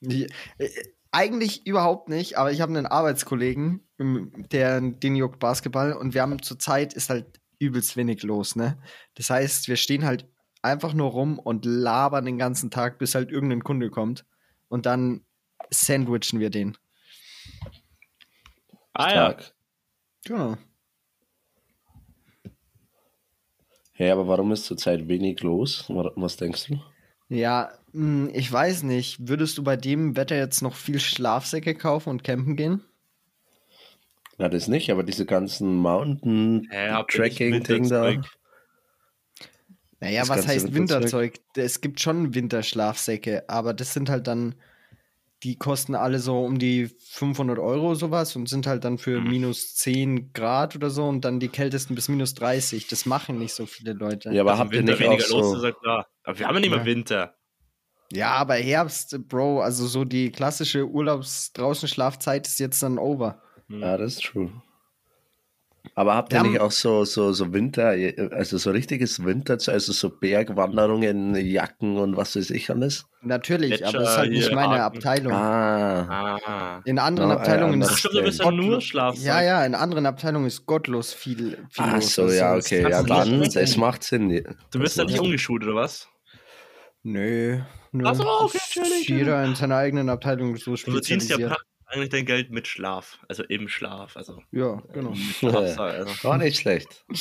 Die, 0.00 0.26
äh, 0.58 0.68
eigentlich 1.12 1.68
überhaupt 1.68 2.08
nicht, 2.08 2.36
aber 2.36 2.50
ich 2.50 2.60
habe 2.62 2.76
einen 2.76 2.86
Arbeitskollegen, 2.86 3.86
ähm, 4.00 4.32
der 4.50 4.80
den 4.80 5.14
juckt 5.14 5.38
Basketball 5.38 5.92
und 5.92 6.14
wir 6.14 6.22
haben 6.22 6.42
zurzeit 6.42 6.94
ist 6.94 7.10
halt 7.10 7.40
übelst 7.60 7.96
wenig 7.96 8.24
los, 8.24 8.56
ne? 8.56 8.76
Das 9.14 9.30
heißt, 9.30 9.68
wir 9.68 9.76
stehen 9.76 10.04
halt 10.04 10.26
einfach 10.66 10.92
nur 10.92 11.10
rum 11.10 11.38
und 11.38 11.64
labern 11.64 12.24
den 12.26 12.36
ganzen 12.38 12.70
Tag, 12.70 12.98
bis 12.98 13.14
halt 13.14 13.30
irgendein 13.30 13.64
Kunde 13.64 13.88
kommt 13.90 14.24
und 14.68 14.84
dann 14.86 15.24
sandwichen 15.70 16.40
wir 16.40 16.50
den. 16.50 16.76
Ah 18.92 19.10
Stark. 19.10 19.54
Genau. 20.24 20.56
Hey, 23.92 24.10
aber 24.10 24.28
warum 24.28 24.52
ist 24.52 24.64
zurzeit 24.66 25.08
wenig 25.08 25.40
los? 25.42 25.88
Wa- 25.88 26.12
Was 26.16 26.36
denkst 26.36 26.66
du? 26.66 26.78
Ja, 27.28 27.70
mh, 27.92 28.30
ich 28.34 28.50
weiß 28.52 28.82
nicht. 28.82 29.26
Würdest 29.28 29.56
du 29.58 29.64
bei 29.64 29.76
dem 29.76 30.16
Wetter 30.16 30.36
jetzt 30.36 30.60
noch 30.62 30.74
viel 30.74 31.00
Schlafsäcke 31.00 31.74
kaufen 31.74 32.10
und 32.10 32.22
campen 32.24 32.56
gehen? 32.56 32.82
Na, 34.38 34.48
das 34.50 34.68
nicht, 34.68 34.90
aber 34.90 35.02
diese 35.02 35.24
ganzen 35.24 35.76
Mountain-Tracking-Ding 35.76 37.88
da. 37.88 38.02
Naja, 40.00 40.20
Das 40.20 40.28
was 40.28 40.46
heißt 40.46 40.74
Winterzeug? 40.74 41.34
Winterzeug? 41.34 41.40
Es 41.56 41.80
gibt 41.80 42.00
schon 42.00 42.34
Winterschlafsäcke, 42.34 43.48
aber 43.48 43.72
das 43.74 43.94
sind 43.94 44.08
halt 44.10 44.26
dann, 44.26 44.54
die 45.42 45.56
kosten 45.56 45.94
alle 45.94 46.18
so 46.18 46.44
um 46.44 46.58
die 46.58 46.86
500 46.86 47.58
Euro 47.58 47.94
sowas 47.94 48.36
und 48.36 48.48
sind 48.48 48.66
halt 48.66 48.84
dann 48.84 48.98
für 48.98 49.20
Mhm. 49.20 49.28
minus 49.30 49.74
10 49.76 50.32
Grad 50.32 50.76
oder 50.76 50.90
so 50.90 51.06
und 51.06 51.24
dann 51.24 51.40
die 51.40 51.48
kältesten 51.48 51.94
bis 51.94 52.08
minus 52.08 52.34
30. 52.34 52.88
Das 52.88 53.06
machen 53.06 53.38
nicht 53.38 53.54
so 53.54 53.64
viele 53.66 53.92
Leute. 53.94 54.30
Ja, 54.32 54.42
aber 54.42 54.52
im 54.52 54.58
habt 54.58 54.72
ihr 54.74 54.78
Winter 54.80 54.92
nicht 54.92 55.02
auch 55.06 55.12
weniger 55.12 55.28
los 55.28 55.50
so. 55.52 55.56
ist, 55.58 55.62
ja 55.64 55.72
klar. 55.72 56.06
Aber 56.24 56.38
wir 56.38 56.46
haben 56.46 56.54
ja 56.56 56.60
nicht 56.60 56.70
mehr 56.70 56.78
Ja. 56.80 56.84
Winter. 56.86 57.34
Ja, 58.12 58.30
aber 58.34 58.54
Herbst, 58.54 59.18
Bro, 59.28 59.60
also 59.62 59.86
so 59.86 60.04
die 60.04 60.30
klassische 60.30 60.86
Urlaubs-Draußen-Schlafzeit 60.88 62.46
ist 62.46 62.60
jetzt 62.60 62.82
dann 62.82 62.98
over. 62.98 63.42
Hm. 63.68 63.80
Ja, 63.80 63.96
das 63.96 64.14
ist 64.14 64.22
true. 64.24 64.50
Aber 65.94 66.14
habt 66.14 66.32
ihr 66.32 66.42
Wir 66.42 66.50
nicht 66.50 66.60
auch 66.60 66.70
so, 66.70 67.04
so, 67.04 67.32
so 67.32 67.52
Winter, 67.52 67.94
also 68.32 68.58
so 68.58 68.70
richtiges 68.70 69.24
Winter, 69.24 69.54
also 69.54 69.92
so 69.92 70.10
Bergwanderungen, 70.10 71.34
Jacken 71.36 71.96
und 71.98 72.16
was 72.16 72.36
weiß 72.36 72.50
ich 72.50 72.68
alles? 72.70 73.06
Natürlich, 73.22 73.84
aber 73.86 73.98
das 73.98 74.02
ist 74.02 74.14
Gletscher, 74.14 74.16
halt 74.18 74.30
nicht 74.32 74.52
meine 74.52 74.68
Haken. 74.82 74.96
Abteilung. 74.96 75.32
Ah, 75.32 76.38
Ah. 76.46 76.80
In 76.84 76.98
anderen 76.98 77.30
Ja, 77.30 77.36
äh, 77.36 77.38
Abteilungen. 77.38 77.82
Ach 77.82 77.90
ist 77.90 77.98
stimmt, 77.98 78.14
du 78.14 78.22
bist 78.22 78.38
ja 78.38 78.44
Gottlos- 78.44 78.66
nur 78.66 78.80
Schlafsack. 78.80 79.24
Ja, 79.24 79.40
ja, 79.42 79.64
in 79.64 79.74
anderen 79.74 80.06
Abteilungen 80.06 80.46
ist 80.46 80.66
gottlos 80.66 81.12
viel. 81.14 81.50
viel 81.70 81.84
Ach 81.84 81.94
los. 81.94 82.14
so, 82.14 82.28
ja, 82.30 82.54
okay, 82.56 82.82
ja 82.88 83.02
dann, 83.02 83.42
es 83.42 83.76
macht 83.76 84.02
Sinn. 84.02 84.44
Du 84.72 84.78
bist 84.78 84.96
ja 84.96 85.04
nicht 85.04 85.18
umgeschult, 85.18 85.64
oder 85.64 85.74
was? 85.76 86.08
Nö. 87.02 87.60
nö. 87.92 88.04
Ach 88.06 88.14
so, 88.14 88.24
okay, 88.28 88.58
chillig, 88.70 89.08
Jeder 89.08 89.44
in 89.44 89.54
seiner 89.54 89.76
eigenen 89.76 90.08
Abteilung 90.08 90.56
so 90.56 90.72
Du 90.72 90.76
verdienst 90.76 91.08
ja 91.30 91.36
spezialisiert. 91.36 91.56
Eigentlich 91.86 92.10
dein 92.10 92.26
Geld 92.26 92.50
mit 92.50 92.66
Schlaf. 92.66 93.18
Also 93.28 93.42
im 93.44 93.68
Schlaf. 93.68 94.16
Also 94.16 94.42
Ja, 94.50 94.82
genau. 94.92 95.14
Schlafsack, 95.38 95.94
also. 95.94 96.28
War 96.28 96.38
nicht 96.38 96.58
schlecht. 96.60 97.04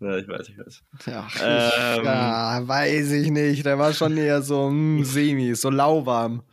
Ja, 0.00 0.16
ich 0.16 0.28
weiß, 0.28 0.48
ich 0.48 0.58
weiß. 0.58 0.82
Ja, 1.06 1.28
Ähm. 1.42 2.04
ja, 2.04 2.60
weiß 2.66 3.12
ich 3.12 3.30
nicht. 3.30 3.64
Der 3.66 3.78
war 3.78 3.92
schon 3.92 4.16
eher 4.16 4.42
so 4.42 4.70
mm, 4.70 5.04
semi, 5.04 5.54
so 5.54 5.70
lauwarm. 5.70 6.42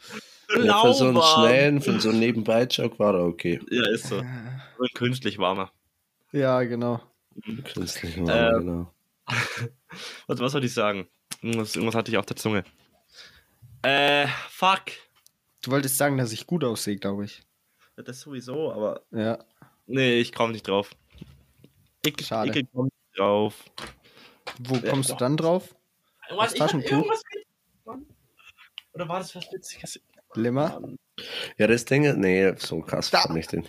Ja, 0.63 0.81
für 0.81 0.93
so 0.95 1.05
einen 1.09 1.21
schnellen, 1.21 1.79
für 1.79 1.99
so 1.99 2.09
einen 2.09 2.19
Nebenbei-Joke 2.21 2.97
war 2.97 3.13
er 3.13 3.23
okay. 3.25 3.59
Ja, 3.69 3.87
ist 3.91 4.07
so. 4.07 4.17
Und 4.17 4.93
künstlich 4.95 5.37
warmer. 5.37 5.71
Ja, 6.31 6.63
genau. 6.63 7.01
Künstlich 7.71 8.17
war 8.25 8.53
Ähm. 8.53 8.59
genau. 8.59 8.93
Was, 10.25 10.39
was 10.39 10.51
soll 10.51 10.63
ich 10.65 10.73
sagen? 10.73 11.07
Irgendwas, 11.43 11.75
irgendwas 11.75 11.93
hatte 11.93 12.09
ich 12.09 12.17
auf 12.17 12.25
der 12.25 12.35
Zunge. 12.35 12.63
Äh, 13.83 14.25
fuck. 14.49 14.81
Du 15.61 15.71
wolltest 15.71 15.97
sagen, 15.97 16.17
dass 16.17 16.31
ich 16.31 16.47
gut 16.47 16.63
aussehe, 16.63 16.97
glaube 16.97 17.25
ich. 17.25 17.43
Ja, 17.97 18.03
Das 18.03 18.21
sowieso, 18.21 18.71
aber. 18.71 19.01
Ja. 19.11 19.39
Nee, 19.87 20.19
ich 20.19 20.31
komme 20.33 20.53
nicht 20.53 20.67
drauf. 20.67 20.91
Ich, 22.05 22.25
Schade. 22.25 22.57
Ich 22.57 22.71
komme 22.71 22.85
nicht 22.85 23.17
drauf. 23.19 23.65
Wo 24.59 24.75
Ja, 24.75 24.89
kommst 24.89 25.09
doch. 25.09 25.17
du 25.17 25.23
dann 25.25 25.37
drauf? 25.37 25.75
Was, 26.31 26.53
ich 26.53 26.61
hab 26.61 26.73
irgendwas 26.73 27.21
Oder 28.93 29.09
war 29.09 29.19
das 29.19 29.35
was 29.35 29.51
Witziges? 29.51 29.99
Limmer? 30.35 30.79
Ja, 31.57 31.67
das 31.67 31.85
Ding 31.85 32.03
ist, 32.05 32.17
nee, 32.17 32.53
so 32.57 32.81
krass 32.81 33.09
Da. 33.09 33.21
fand 33.21 33.37
ich 33.37 33.47
den. 33.47 33.67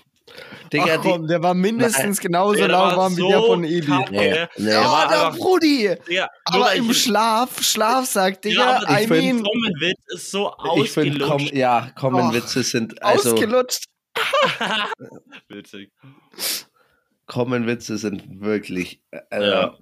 Digga, 0.73 0.97
Ach 0.99 1.03
komm, 1.03 1.27
der 1.27 1.43
war 1.43 1.55
mindestens 1.55 2.21
genauso 2.21 2.55
Ja, 2.61 2.69
der 2.69 2.77
war 2.79 2.91
lauwarm 2.93 3.17
wie 3.17 3.21
so 3.21 3.29
der 3.29 3.41
von 3.43 3.63
kacke. 3.63 4.13
Nee, 4.13 4.47
nee. 4.59 4.71
Ja, 4.71 4.85
war 4.85 5.09
der 5.09 5.37
Brudi! 5.39 5.91
Digga, 6.09 6.29
nur 6.53 6.65
Aber 6.67 6.75
im 6.75 6.91
ich- 6.91 7.03
Schlaf, 7.03 7.61
Schlafsack, 7.63 8.35
Ja, 8.45 8.51
Digga, 8.51 8.77
aber 8.87 8.91
I 8.91 9.03
ich 9.03 9.09
find- 9.09 9.23
mean, 9.25 9.45
Trommelwitz 9.45 10.01
ist 10.15 10.31
so 10.31 10.53
ich 10.83 10.91
finde, 10.93 11.19
komm, 11.19 11.31
ausgelutscht. 11.33 11.55
ja, 11.55 11.91
kommen 11.99 12.29
Och, 12.29 12.35
Witze 12.35 12.63
sind, 12.63 13.03
also, 13.03 13.33
ausgelutscht. 13.33 13.85
Witzig. 15.49 15.91
kommen 17.27 17.67
Witze 17.67 17.99
sind 17.99 18.41
wirklich, 18.41 19.03
äh, 19.11 19.21
Ja. 19.51 19.75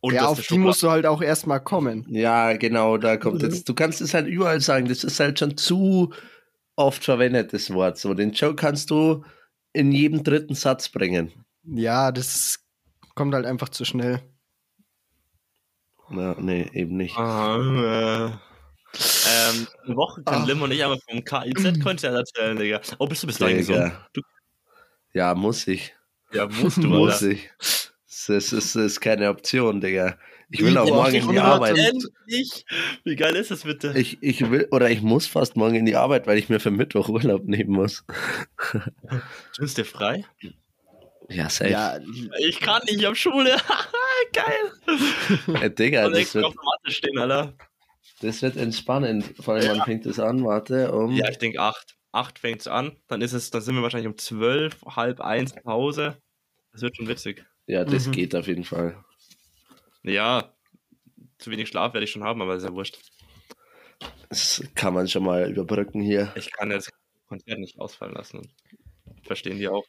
Und 0.00 0.14
Ja, 0.14 0.26
auf 0.26 0.40
die 0.46 0.58
musst 0.58 0.82
du 0.84 0.90
halt 0.90 1.04
auch 1.06 1.20
erstmal 1.20 1.58
kommen. 1.60 2.06
Ja, 2.08 2.52
genau, 2.56 2.96
da 2.96 3.16
kommt 3.16 3.42
jetzt. 3.42 3.68
Du 3.68 3.74
kannst 3.74 4.00
es 4.00 4.14
halt 4.14 4.26
überall 4.28 4.60
sagen. 4.60 4.86
Das 4.88 5.02
ist 5.02 5.18
halt 5.18 5.38
schon 5.38 5.56
zu 5.56 6.12
oft 6.76 7.04
verwendetes 7.04 7.72
Wort. 7.72 7.98
So, 7.98 8.14
den 8.14 8.32
Joke 8.32 8.56
kannst 8.56 8.90
du 8.90 9.24
in 9.72 9.92
jedem 9.92 10.22
dritten 10.22 10.54
Satz 10.54 10.88
bringen. 10.88 11.32
Ja, 11.64 12.12
das 12.12 12.60
kommt 13.14 13.34
halt 13.34 13.46
einfach 13.46 13.70
zu 13.70 13.84
schnell. 13.84 14.20
Na, 16.08 16.36
nee, 16.38 16.70
eben 16.72 16.96
nicht. 16.96 17.16
Ah, 17.18 17.56
äh. 17.56 18.24
ähm, 18.26 19.66
eine 19.84 19.96
Woche 19.96 20.22
kann 20.22 20.42
Ach. 20.42 20.46
Lim 20.46 20.62
und 20.62 20.70
ich 20.70 20.84
aber 20.84 20.98
vom 21.00 21.24
KIZ-Konzert 21.24 22.14
erzählen, 22.14 22.56
Digga. 22.56 22.80
Oh, 22.98 23.06
bist 23.06 23.24
du 23.24 23.26
bis 23.26 23.38
dahin 23.38 23.58
gesund? 23.58 23.78
Digga. 23.78 24.08
Du, 24.12 24.20
Ja, 25.14 25.34
muss 25.34 25.66
ich. 25.66 25.94
ja, 26.32 26.46
musst 26.46 26.76
du, 26.76 26.82
muss 26.86 27.22
ich. 27.22 27.50
Das 27.58 28.28
ist, 28.28 28.52
das 28.52 28.76
ist 28.76 29.00
keine 29.00 29.28
Option, 29.28 29.80
Digga. 29.80 30.16
Ich 30.50 30.62
will 30.62 30.78
auch 30.78 30.86
Ja, 30.86 30.94
morgen 30.94 31.14
in 31.14 31.22
die 31.22 31.38
100 31.40 31.44
Arbeit. 31.44 31.76
Endlich! 31.78 32.64
Wie 33.04 33.16
geil 33.16 33.34
ist 33.34 33.50
das 33.50 33.64
bitte? 33.64 33.92
Ich, 33.96 34.18
ich 34.22 34.48
will, 34.50 34.68
oder 34.70 34.88
ich 34.90 35.02
muss 35.02 35.26
fast 35.26 35.56
morgen 35.56 35.74
in 35.74 35.86
die 35.86 35.96
Arbeit, 35.96 36.26
weil 36.28 36.38
ich 36.38 36.48
mir 36.48 36.60
für 36.60 36.70
Mittwoch 36.70 37.08
Urlaub 37.08 37.44
nehmen 37.44 37.70
muss. 37.72 38.04
Du 39.10 39.62
bist 39.62 39.78
dir 39.78 39.84
frei? 39.84 40.24
Ja, 41.28 41.48
safe. 41.48 41.70
Ja, 41.70 41.98
Ich 42.38 42.60
kann 42.60 42.82
nicht, 42.84 42.98
ich 43.00 43.04
hab 43.06 43.16
Schule. 43.16 43.56
geil. 44.32 45.56
Äh, 45.62 45.70
Digga, 45.70 46.06
Und 46.06 46.14
das 46.16 46.34
wird, 46.34 46.44
auf 46.44 46.54
der 46.54 46.62
Matte 46.64 46.90
stehen, 46.94 47.18
Alter. 47.18 47.54
das 48.20 48.42
wird 48.42 48.56
entspannend. 48.56 49.24
Vor 49.40 49.54
allem, 49.54 49.68
wann 49.68 49.82
fängt 49.84 50.06
das 50.06 50.20
an? 50.20 50.44
Warte, 50.44 50.92
um. 50.92 51.12
Ja, 51.16 51.28
ich 51.30 51.38
denke 51.38 51.60
acht. 51.60 51.96
Acht 52.12 52.38
fängt's 52.38 52.66
an. 52.68 52.96
Dann 53.08 53.20
ist 53.20 53.32
es, 53.32 53.50
dann 53.50 53.62
sind 53.62 53.74
wir 53.74 53.82
wahrscheinlich 53.82 54.08
um 54.08 54.16
zwölf, 54.18 54.76
halb 54.86 55.20
eins 55.20 55.54
Pause. 55.54 56.16
Das 56.72 56.82
wird 56.82 56.96
schon 56.96 57.08
witzig. 57.08 57.44
Ja, 57.66 57.84
das 57.84 58.06
Mhm. 58.06 58.12
geht 58.12 58.34
auf 58.36 58.46
jeden 58.46 58.64
Fall. 58.64 59.02
Ja, 60.06 60.52
zu 61.38 61.50
wenig 61.50 61.68
Schlaf 61.68 61.92
werde 61.92 62.04
ich 62.04 62.10
schon 62.10 62.24
haben, 62.24 62.40
aber 62.40 62.54
ist 62.56 62.62
ja 62.64 62.72
wurscht. 62.72 62.98
Das 64.28 64.62
kann 64.74 64.94
man 64.94 65.08
schon 65.08 65.24
mal 65.24 65.50
überbrücken 65.50 66.00
hier. 66.00 66.32
Ich 66.36 66.50
kann 66.52 66.70
das 66.70 66.90
Konzert 67.28 67.58
nicht 67.58 67.78
ausfallen 67.78 68.14
lassen. 68.14 68.42
Verstehen 69.24 69.58
die 69.58 69.68
auch. 69.68 69.84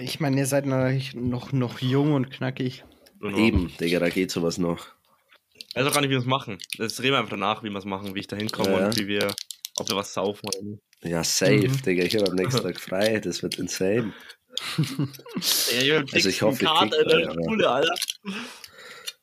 ich 0.00 0.20
meine, 0.20 0.38
ihr 0.38 0.46
seid 0.46 0.66
noch, 0.66 0.88
noch, 1.14 1.52
noch 1.52 1.80
jung 1.80 2.14
und 2.14 2.30
knackig. 2.30 2.84
Noch- 3.18 3.36
Eben, 3.36 3.72
Digga, 3.78 3.98
da 3.98 4.08
geht 4.08 4.30
sowas 4.30 4.58
noch. 4.58 4.86
Ich 5.54 5.74
weiß 5.74 5.86
auch 5.86 5.92
gar 5.92 6.00
nicht, 6.00 6.10
wie 6.10 6.14
wir 6.14 6.18
es 6.20 6.24
machen. 6.26 6.58
Das 6.78 7.00
reden 7.00 7.12
wir 7.12 7.18
einfach 7.18 7.30
danach, 7.30 7.62
wie 7.64 7.70
wir 7.70 7.78
es 7.78 7.84
machen, 7.84 8.14
wie 8.14 8.20
ich 8.20 8.26
da 8.28 8.36
hinkomme 8.36 8.70
Ja, 8.70 8.86
und 8.86 8.96
ja. 8.96 9.02
wie 9.02 9.08
wir, 9.08 9.34
ob 9.76 9.88
wir 9.88 9.96
was 9.96 10.14
saufen 10.14 10.46
oder 10.48 10.62
nicht. 10.62 10.82
Ja, 11.02 11.22
safe, 11.24 11.68
Mhm. 11.68 11.82
Digga. 11.82 12.04
Ich 12.04 12.14
habe 12.16 12.28
am 12.28 12.34
nächsten 12.36 12.62
Tag 12.62 12.80
frei. 12.80 13.18
Das 13.20 13.42
wird 13.42 13.58
insane. 13.58 14.12
Ja, 15.82 16.02
Also 16.12 16.28
ich 16.28 16.42
hoffe, 16.42 16.62
ich 16.62 16.68
Karte 16.68 16.96
krieg 16.96 17.12
in 17.12 17.28
der 17.28 17.32
Schule, 17.32 17.70
Alter. 17.70 17.94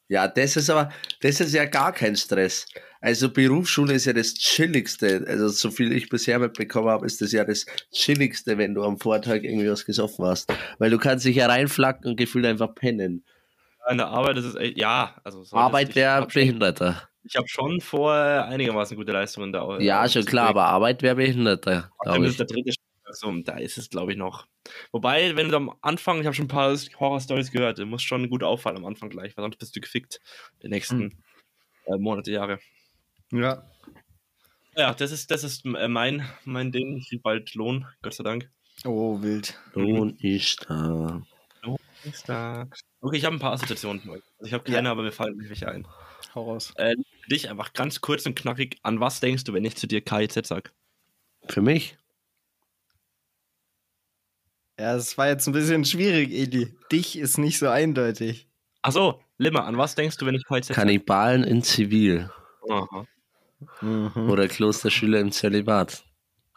Ja, 0.07 0.27
das 0.27 0.55
ist 0.55 0.69
aber, 0.69 0.91
das 1.21 1.39
ist 1.39 1.53
ja 1.53 1.65
gar 1.65 1.91
kein 1.91 2.15
Stress. 2.15 2.67
Also 3.01 3.31
Berufsschule 3.31 3.93
ist 3.93 4.05
ja 4.05 4.13
das 4.13 4.33
Chilligste. 4.35 5.25
Also 5.27 5.47
so 5.47 5.71
viel 5.71 5.91
ich 5.91 6.09
bisher 6.09 6.39
mitbekommen 6.39 6.89
habe, 6.89 7.05
ist 7.05 7.21
das 7.21 7.31
ja 7.31 7.43
das 7.43 7.65
Chilligste, 7.91 8.57
wenn 8.57 8.73
du 8.73 8.83
am 8.83 8.99
Vortag 8.99 9.43
irgendwie 9.43 9.69
was 9.69 9.85
gesoffen 9.85 10.25
hast. 10.25 10.51
Weil 10.79 10.91
du 10.91 10.97
kannst 10.97 11.25
dich 11.25 11.35
ja 11.35 11.47
reinflacken 11.47 12.11
und 12.11 12.17
gefühlt 12.17 12.45
einfach 12.45 12.73
pennen. 12.75 13.23
In 13.89 13.97
der 13.97 14.07
Arbeit 14.07 14.37
ist 14.37 14.45
es 14.45 14.55
echt, 14.55 14.77
ja, 14.79 15.15
also 15.23 15.43
Arbeit 15.51 15.89
ich 15.89 15.95
wäre 15.95 16.25
Behinderter. 16.25 17.07
ich 17.23 17.35
hab 17.35 17.47
schon 17.47 17.79
vor 17.81 18.13
einigermaßen 18.13 18.97
gute 18.97 19.11
Leistungen 19.11 19.53
da. 19.53 19.77
Ja, 19.79 20.07
schon 20.09 20.25
klar, 20.25 20.49
aber 20.49 20.65
Arbeit 20.65 21.03
wäre 21.03 21.15
Behinderter, 21.15 21.91
glaube 22.01 22.25
ist 22.25 22.39
der 22.39 22.47
dritte 22.47 22.71
so, 23.15 23.31
da 23.41 23.57
ist 23.57 23.77
es, 23.77 23.89
glaube 23.89 24.11
ich, 24.11 24.17
noch. 24.17 24.47
Wobei, 24.91 25.35
wenn 25.35 25.49
du 25.49 25.57
am 25.57 25.75
Anfang, 25.81 26.19
ich 26.19 26.25
habe 26.25 26.35
schon 26.35 26.45
ein 26.45 26.49
paar 26.49 26.75
Horror-Stories 26.99 27.51
gehört, 27.51 27.79
du 27.79 27.85
musst 27.85 28.05
schon 28.05 28.29
gut 28.29 28.43
auffallen 28.43 28.77
am 28.77 28.85
Anfang 28.85 29.09
gleich, 29.09 29.35
weil 29.35 29.43
sonst 29.43 29.57
bist 29.57 29.75
du 29.75 29.81
gefickt 29.81 30.21
die 30.63 30.69
nächsten 30.69 31.01
Hm. 31.01 31.23
äh, 31.85 31.97
Monate, 31.97 32.31
Jahre. 32.31 32.59
Ja. 33.31 33.69
Ja, 34.75 34.93
das 34.93 35.11
ist, 35.11 35.31
das 35.31 35.43
ist 35.43 35.65
äh, 35.65 35.87
mein, 35.87 36.27
mein 36.43 36.71
Ding. 36.71 36.97
Ich 36.97 37.09
krieg 37.09 37.23
bald 37.23 37.53
Lohn, 37.55 37.87
Gott 38.01 38.13
sei 38.13 38.23
Dank. 38.23 38.49
Oh, 38.83 39.21
wild. 39.21 39.57
Lohn 39.73 40.17
ist 40.19 40.65
da. 40.67 41.21
Ist 42.03 42.29
da. 42.29 42.67
Okay, 43.01 43.17
ich 43.17 43.25
habe 43.25 43.35
ein 43.35 43.39
paar 43.39 43.53
Assoziationen. 43.53 44.01
Also 44.07 44.21
ich 44.41 44.53
habe 44.53 44.63
keine, 44.63 44.89
aber 44.89 45.01
mir 45.01 45.11
fallen 45.11 45.37
nicht 45.37 45.49
welche 45.49 45.67
ein. 45.69 45.87
Hau 46.35 46.51
raus. 46.51 46.73
Äh, 46.75 46.95
für 47.21 47.29
dich 47.29 47.49
einfach 47.49 47.73
ganz 47.73 48.01
kurz 48.01 48.25
und 48.25 48.35
knackig, 48.35 48.77
an 48.83 48.99
was 48.99 49.19
denkst 49.19 49.43
du, 49.45 49.53
wenn 49.53 49.65
ich 49.65 49.75
zu 49.75 49.87
dir 49.87 50.01
KIZ 50.01 50.45
sag? 50.45 50.73
Für 51.47 51.61
mich? 51.61 51.97
Ja, 54.79 54.95
es 54.95 55.17
war 55.17 55.27
jetzt 55.27 55.47
ein 55.47 55.53
bisschen 55.53 55.85
schwierig, 55.85 56.31
Eli. 56.31 56.75
Dich 56.91 57.17
ist 57.17 57.37
nicht 57.37 57.59
so 57.59 57.69
eindeutig. 57.69 58.49
Achso, 58.81 59.21
Limmer, 59.37 59.65
an 59.65 59.77
was 59.77 59.95
denkst 59.95 60.17
du, 60.17 60.25
wenn 60.25 60.35
ich 60.35 60.43
sag? 60.49 60.75
Kannibalen 60.75 61.43
in 61.43 61.63
Zivil. 61.63 62.29
Aha. 62.69 63.05
Mhm. 63.81 64.29
Oder 64.29 64.47
Klosterschüler 64.47 65.19
im 65.19 65.31
Zölibat. 65.31 66.03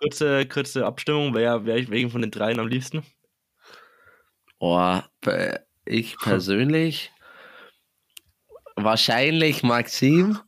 Kurze, 0.01 0.47
kurze 0.47 0.85
Abstimmung, 0.85 1.35
wer 1.35 1.65
wäre 1.65 1.79
ich 1.79 1.91
wegen 1.91 2.11
von 2.11 2.21
den 2.21 2.31
dreien 2.31 2.59
am 2.61 2.69
liebsten? 2.69 3.03
Oh, 4.59 4.99
pe- 5.21 5.61
ich 5.85 6.17
persönlich 6.19 7.13
wahrscheinlich 8.77 9.63
Maxim, 9.63 10.39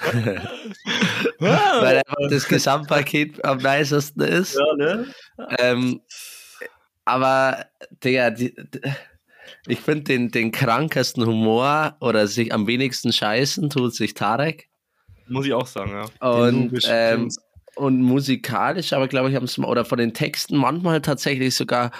weil 1.38 1.98
einfach 1.98 2.28
das 2.30 2.48
Gesamtpaket 2.48 3.44
am 3.44 3.58
nicesten 3.58 4.22
ist. 4.22 4.56
Ja, 4.58 4.74
ne? 4.76 5.14
Ähm, 5.58 6.00
aber, 7.08 7.66
Digga, 8.04 8.30
die, 8.30 8.54
d- 8.54 8.80
Ich 9.66 9.80
finde 9.80 10.04
den, 10.04 10.30
den 10.30 10.52
krankesten 10.52 11.26
Humor 11.26 11.96
oder 12.00 12.26
sich 12.26 12.52
am 12.52 12.66
wenigsten 12.66 13.12
scheißen 13.12 13.70
tut 13.70 13.94
sich 13.94 14.14
Tarek. 14.14 14.68
Muss 15.26 15.46
ich 15.46 15.52
auch 15.52 15.66
sagen, 15.66 15.90
ja. 15.90 16.04
Und, 16.30 16.72
ähm, 16.86 17.28
und 17.76 18.00
musikalisch, 18.02 18.92
aber 18.92 19.08
glaube 19.08 19.28
ich, 19.30 19.36
haben 19.36 19.44
es 19.44 19.58
oder 19.58 19.84
von 19.84 19.98
den 19.98 20.14
Texten 20.14 20.56
manchmal 20.56 21.00
tatsächlich 21.02 21.54
sogar 21.54 21.90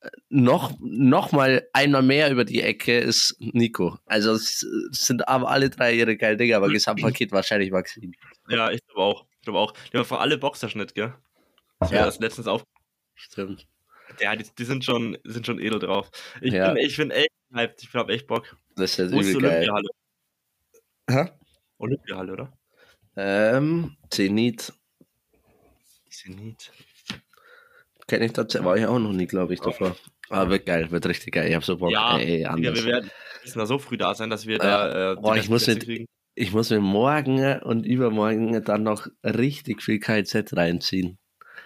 äh, 0.00 0.08
noch, 0.28 0.72
noch 0.80 1.30
mal 1.32 1.66
einmal 1.72 2.02
mehr 2.02 2.30
über 2.30 2.44
die 2.44 2.62
Ecke 2.62 2.98
ist 2.98 3.36
Nico. 3.38 3.98
Also 4.06 4.32
es 4.32 4.60
sind 4.90 5.28
aber 5.28 5.50
alle 5.50 5.70
drei 5.70 5.94
ihre 5.94 6.16
geil 6.16 6.36
Dinge, 6.36 6.56
aber 6.56 6.68
Gesamtpaket 6.68 7.30
wahrscheinlich 7.32 7.70
Maxim. 7.70 8.12
Ja, 8.48 8.70
ich 8.70 8.84
glaube 8.86 9.00
auch. 9.02 9.26
Ich 9.36 9.42
glaube 9.42 9.58
auch. 9.60 9.72
Die 9.92 9.96
haben 9.98 10.04
vor 10.04 10.20
alle 10.20 10.36
Boxerschnitt, 10.38 10.94
gell? 10.94 11.14
Ich 11.84 11.90
Ja. 11.90 12.04
das 12.06 12.18
letztens 12.18 12.46
auf. 12.46 12.64
Stimmt. 13.14 13.66
Ja, 14.20 14.34
die, 14.36 14.44
die 14.58 14.64
sind 14.64 14.84
schon, 14.84 15.16
sind 15.24 15.46
schon 15.46 15.58
edel 15.60 15.78
drauf. 15.78 16.10
Ich 16.40 16.52
Ja. 16.52 16.72
bin, 16.72 16.84
ich 16.84 16.96
bin 16.96 17.10
echt 17.10 17.30
hyped. 17.52 17.82
Ich 17.82 17.92
hab 17.94 18.10
echt 18.10 18.26
Bock. 18.26 18.56
Das 18.76 18.98
ist 18.98 19.12
Wo 19.12 19.20
ist 19.20 19.26
die 19.28 19.32
übel 19.32 19.42
geil. 19.50 19.68
Olympiahalle? 19.70 19.88
Hä? 21.10 21.30
Olympiahalle, 21.78 22.32
oder? 22.32 22.52
Ähm, 23.16 23.96
Zenit. 24.10 24.72
Zenit. 26.10 26.72
Kenne 28.06 28.26
ich 28.26 28.32
tatsächlich, 28.32 28.66
war 28.66 28.76
ich 28.76 28.86
auch 28.86 28.98
noch 28.98 29.12
nie, 29.12 29.26
glaube 29.26 29.54
ich, 29.54 29.60
davor. 29.60 29.96
Aber 30.30 30.50
wird 30.50 30.66
geil, 30.66 30.90
wird 30.90 31.06
richtig 31.06 31.34
geil. 31.34 31.48
Ich 31.48 31.54
habe 31.54 31.64
so 31.64 31.76
Bock. 31.76 31.90
Ja, 31.90 32.18
ey, 32.18 32.44
ey, 32.44 32.56
wir 32.56 32.84
werden 32.84 33.10
müssen 33.42 33.58
da 33.58 33.66
so 33.66 33.78
früh 33.78 33.96
da 33.96 34.14
sein, 34.14 34.30
dass 34.30 34.46
wir 34.46 34.56
Ja. 34.58 34.88
da 34.88 35.12
äh, 35.12 35.16
Boah, 35.16 35.36
ich 35.36 35.48
muss 35.48 35.64
Plätze 35.64 35.78
mit- 35.78 35.84
kriegen. 35.86 36.06
Ich 36.36 36.52
muss 36.52 36.70
mir 36.70 36.80
morgen 36.80 37.60
und 37.62 37.86
übermorgen 37.86 38.64
dann 38.64 38.82
noch 38.82 39.06
richtig 39.22 39.82
viel 39.82 40.00
KZ 40.00 40.56
reinziehen. 40.56 41.16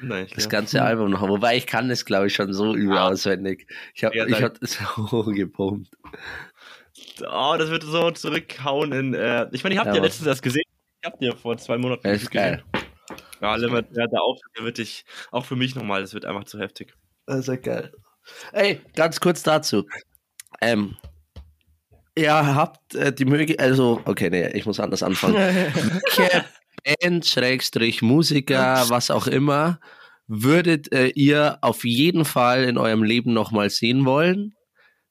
Nein, 0.01 0.29
Das 0.35 0.45
ja. 0.45 0.51
ganze 0.51 0.83
Album 0.83 1.11
noch. 1.11 1.23
Wobei 1.23 1.57
ich 1.57 1.67
kann 1.67 1.89
das, 1.89 2.05
glaube 2.05 2.29
ich, 2.29 2.35
schon 2.35 2.53
so 2.53 2.75
übel 2.75 2.97
Ja. 2.97 3.09
auswendig. 3.09 3.67
Ich 3.95 4.05
habe 4.05 4.17
Ja, 4.17 4.27
ich 4.27 4.43
hab 4.43 4.59
das 4.61 4.79
so 5.11 5.25
gepumpt. 5.25 5.91
Oh, 7.21 7.55
das 7.59 7.71
wird 7.71 7.83
so 7.83 8.11
zurückhauen 8.11 8.93
in. 8.93 9.15
Äh, 9.15 9.49
ich 9.53 9.63
meine, 9.65 9.75
ihr 9.75 9.81
habt 9.81 9.89
Ja, 9.89 9.97
ja, 9.97 10.03
letztens 10.03 10.27
erst 10.27 10.43
gesehen. 10.43 10.63
Ich 11.03 11.07
habt 11.11 11.23
ja 11.23 11.35
vor 11.35 11.57
zwei 11.59 11.79
Monaten. 11.79 12.03
Das 12.05 12.23
ist 12.23 12.31
geil. 12.31 12.63
Ja, 13.41 13.55
Limmer, 13.57 13.83
der, 13.83 14.09
der 14.09 14.21
Auftritt, 14.23 14.51
der 14.59 14.65
wird 14.65 14.79
dich, 14.79 15.05
auch 15.31 15.45
für 15.45 15.55
mich 15.57 15.75
nochmal, 15.77 16.01
das 16.01 16.13
wird 16.13 16.25
einfach 16.25 16.45
zu 16.45 16.59
heftig. 16.59 16.95
Das 17.27 17.39
ist 17.41 17.47
ja 17.49 17.57
geil. 17.57 17.93
Ey, 18.53 18.81
ganz 18.97 19.21
kurz 19.21 19.43
dazu. 19.45 19.87
Ähm, 20.61 20.97
ihr 22.17 22.33
habt 22.33 22.95
äh, 22.97 23.13
die 23.13 23.25
Möglichkeit, 23.25 23.61
also, 23.65 24.01
okay, 24.07 24.29
nee, 24.29 24.49
ich 24.51 24.67
muss 24.67 24.81
anders 24.81 25.03
anfangen. 25.05 25.35
Welche 25.37 26.45
Band, 26.83 27.27
Schrägstrich, 27.27 28.03
Musiker, 28.03 28.85
was 28.89 29.11
auch 29.11 29.27
immer, 29.27 29.81
würdet 30.27 30.93
äh, 30.93 31.09
ihr 31.09 31.59
auf 31.63 31.85
jeden 31.85 32.25
Fall 32.25 32.65
in 32.65 32.79
eurem 32.79 33.03
Leben 33.03 33.33
nochmal 33.33 33.71
sehen 33.71 34.05
wollen? 34.05 34.55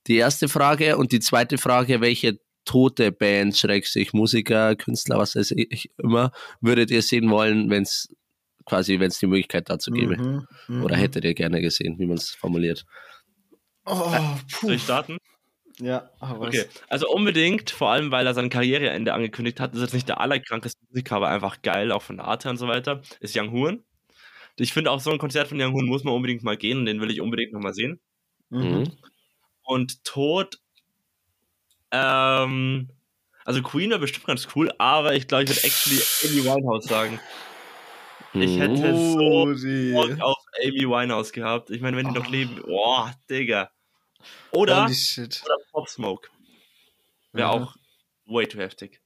Die 0.07 0.17
erste 0.17 0.47
Frage. 0.47 0.97
Und 0.97 1.11
die 1.11 1.19
zweite 1.19 1.57
Frage, 1.57 2.01
welche 2.01 2.39
tote 2.65 3.11
Band, 3.11 3.57
Schrägstrich, 3.57 4.13
Musiker, 4.13 4.75
Künstler, 4.75 5.17
was 5.17 5.35
weiß 5.35 5.51
ich 5.51 5.91
immer, 5.97 6.31
würdet 6.61 6.91
ihr 6.91 7.01
sehen 7.01 7.29
wollen, 7.29 7.69
wenn 7.69 7.83
es 7.83 8.09
quasi, 8.65 8.99
wenn 8.99 9.07
es 9.07 9.19
die 9.19 9.27
Möglichkeit 9.27 9.69
dazu 9.69 9.91
gäbe? 9.91 10.17
Mhm, 10.17 10.47
mhm. 10.67 10.83
Oder 10.83 10.97
hättet 10.97 11.23
ihr 11.23 11.33
gerne 11.33 11.61
gesehen, 11.61 11.97
wie 11.97 12.05
man 12.05 12.17
es 12.17 12.29
formuliert? 12.31 12.85
Oh, 13.85 14.11
Soll 14.61 14.73
ich 14.73 14.81
puh. 14.81 14.83
starten? 14.83 15.17
Ja, 15.79 16.09
aber 16.19 16.47
Okay, 16.47 16.65
also 16.89 17.07
unbedingt, 17.09 17.69
vor 17.69 17.89
allem 17.91 18.11
weil 18.11 18.25
er 18.25 18.33
sein 18.33 18.49
Karriereende 18.49 19.13
angekündigt 19.13 19.59
hat, 19.59 19.75
ist 19.75 19.81
jetzt 19.81 19.93
nicht 19.93 20.09
der 20.09 20.19
allerkrankeste 20.19 20.79
Musiker, 20.89 21.17
aber 21.17 21.29
einfach 21.29 21.61
geil, 21.61 21.91
auch 21.91 22.01
von 22.01 22.17
der 22.17 22.25
Art 22.25 22.45
her 22.45 22.51
und 22.51 22.57
so 22.57 22.67
weiter, 22.67 23.01
ist 23.19 23.37
Young 23.37 23.51
Horn. 23.51 23.83
Ich 24.57 24.73
finde 24.73 24.89
auch 24.91 24.99
so 24.99 25.11
ein 25.11 25.19
Konzert 25.19 25.47
von 25.49 25.61
Young 25.61 25.73
Horn 25.73 25.85
muss 25.85 26.03
man 26.03 26.15
unbedingt 26.15 26.43
mal 26.43 26.57
gehen 26.57 26.79
und 26.79 26.85
den 26.87 26.99
will 26.99 27.11
ich 27.11 27.21
unbedingt 27.21 27.53
nochmal 27.53 27.73
sehen. 27.75 27.99
Mhm. 28.49 28.91
Und 29.63 30.03
Tod, 30.03 30.59
ähm, 31.91 32.89
also 33.45 33.61
Queen 33.61 33.89
wäre 33.91 33.99
bestimmt 33.99 34.25
ganz 34.25 34.47
cool, 34.55 34.71
aber 34.77 35.13
ich 35.15 35.27
glaube, 35.27 35.43
ich 35.43 35.49
würde 35.49 35.63
actually 35.63 36.01
Amy 36.25 36.43
Winehouse 36.43 36.85
sagen. 36.85 37.19
Ich 38.33 38.59
hätte 38.59 38.95
so. 38.95 39.45
Bock 39.93 40.19
auf 40.21 40.37
Amy 40.63 40.87
Winehouse 40.87 41.31
gehabt. 41.31 41.69
Ich 41.69 41.81
meine, 41.81 41.97
wenn 41.97 42.07
die 42.07 42.13
noch 42.13 42.27
Oh. 42.27 42.31
leben, 42.31 42.61
boah, 42.65 43.11
Digga. 43.29 43.69
Oder, 44.51 44.83
Holy 44.85 44.95
shit. 44.95 45.41
oder 45.45 45.55
Pop 45.71 45.87
Smoke. 45.89 46.29
Wäre 47.33 47.47
Ja. 47.47 47.51
auch 47.51 47.75
way 48.25 48.45
too 48.47 48.59
heftig. 48.59 49.01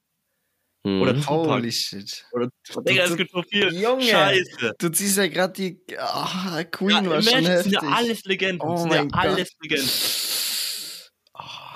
Mhm. 0.84 1.02
Oder 1.02 1.14
Tupac. 1.16 1.50
Holy 1.50 1.72
shit. 1.72 2.26
Oder, 2.32 2.50
Digga, 2.88 3.04
es 3.04 3.16
gibt 3.18 3.32
so 3.32 3.44
viel. 3.44 3.72
Junge. 3.74 4.04
Scheiße. 4.04 4.74
Du 4.80 4.90
ziehst 4.90 5.18
ja 5.18 5.28
gerade 5.28 5.54
die. 5.54 5.80
Ah, 6.00 6.64
Queen 6.64 7.04
Ja, 7.06 7.10
war 7.10 7.22
schon 7.22 7.46
heftig. 7.46 7.64
sind 7.64 7.74
ja 7.74 7.80
alles 7.96 8.24
Legenden. 8.26 8.62
Oh 8.68 8.72
das 8.74 8.82
sind 8.82 8.90
mein 8.90 9.10
ja 9.10 9.16
alles 9.16 9.52
Legenden. 9.62 9.90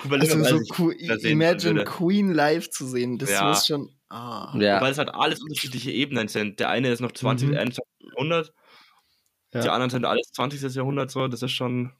Überleg 0.03 0.31
Also 0.31 0.43
so 0.59 0.91
sehen 0.91 1.31
Imagine. 1.31 1.83
Queen 1.83 2.31
live 2.33 2.69
zu 2.69 2.85
sehen, 2.87 3.17
das 3.17 3.29
Ja. 3.31 3.49
muss 3.49 3.65
schon. 3.67 3.89
Ah. 4.09 4.55
ja. 4.59 4.79
Weil 4.81 4.91
es 4.91 4.97
halt 4.99 5.09
alles 5.09 5.41
unterschiedliche 5.41 5.91
Ebenen 5.91 6.27
sind. 6.27 6.59
Der 6.59 6.69
eine 6.69 6.89
ist 6.91 6.99
noch 6.99 7.11
20. 7.11 7.49
Mhm. 7.49 7.57
21. 7.57 7.83
Jahrhundert, 8.11 8.53
Ja. 9.53 9.61
die 9.61 9.69
anderen 9.69 9.89
sind 9.89 10.05
alles 10.05 10.31
20. 10.31 10.75
Jahrhundert 10.75 11.09
so. 11.11 11.27
Das 11.27 11.41
ist 11.41 11.51
schon. 11.51 11.91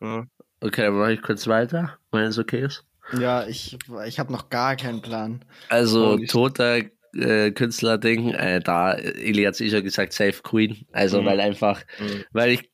Ja. 0.00 0.24
Okay, 0.60 0.82
dann 0.82 0.94
mache 0.94 1.12
ich 1.14 1.22
kurz 1.22 1.46
weiter, 1.46 1.98
wenn 2.12 2.22
es 2.24 2.38
okay 2.38 2.64
ist. 2.64 2.84
Ja, 3.18 3.46
ich, 3.46 3.78
ich 4.06 4.18
habe 4.18 4.32
noch 4.32 4.50
gar 4.50 4.76
keinen 4.76 5.00
Plan. 5.00 5.44
Also, 5.68 6.18
shit. 6.18 6.30
toter 6.30 6.80
äh, 7.14 7.50
Künstler-Ding, 7.52 8.34
äh, 8.34 8.60
da, 8.60 8.92
Eli 8.94 9.44
hat 9.44 9.54
es 9.54 9.60
eh 9.60 9.70
schon 9.70 9.82
gesagt, 9.82 10.12
Safe 10.12 10.42
Queen. 10.42 10.84
Also, 10.92 11.22
Mhm. 11.22 11.26
weil 11.26 11.40
einfach, 11.40 11.80
Mhm. 11.98 12.24
weil 12.32 12.50
ich 12.50 12.70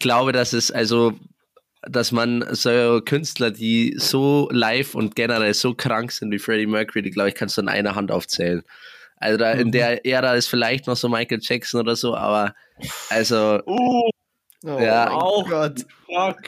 glaube, 0.00 0.32
dass 0.32 0.52
es, 0.52 0.70
also, 0.70 1.12
dass 1.82 2.10
man 2.10 2.44
so 2.50 3.00
Künstler, 3.04 3.50
die 3.52 3.94
so 3.98 4.48
live 4.50 4.94
und 4.96 5.14
generell 5.14 5.54
so 5.54 5.74
krank 5.74 6.10
sind 6.10 6.32
wie 6.32 6.38
Freddie 6.40 6.66
Mercury, 6.66 7.02
die 7.02 7.10
glaube 7.12 7.28
ich, 7.28 7.34
kannst 7.36 7.56
du 7.56 7.62
in 7.62 7.68
einer 7.68 7.94
Hand 7.94 8.10
aufzählen. 8.10 8.62
Also 9.18 9.38
da 9.38 9.52
in 9.52 9.68
Mhm. 9.68 9.72
der 9.72 10.04
Ära 10.04 10.34
ist 10.34 10.48
vielleicht 10.48 10.88
noch 10.88 10.96
so 10.96 11.08
Michael 11.08 11.38
Jackson 11.40 11.80
oder 11.80 11.94
so, 11.94 12.16
aber 12.16 12.54
also, 13.10 13.60
Uh, 13.66 14.10
Oh 14.64 14.78
Ja, 14.80 15.10
auch. 15.10 15.48
Gott. 15.48 15.84
fuck. 16.06 16.38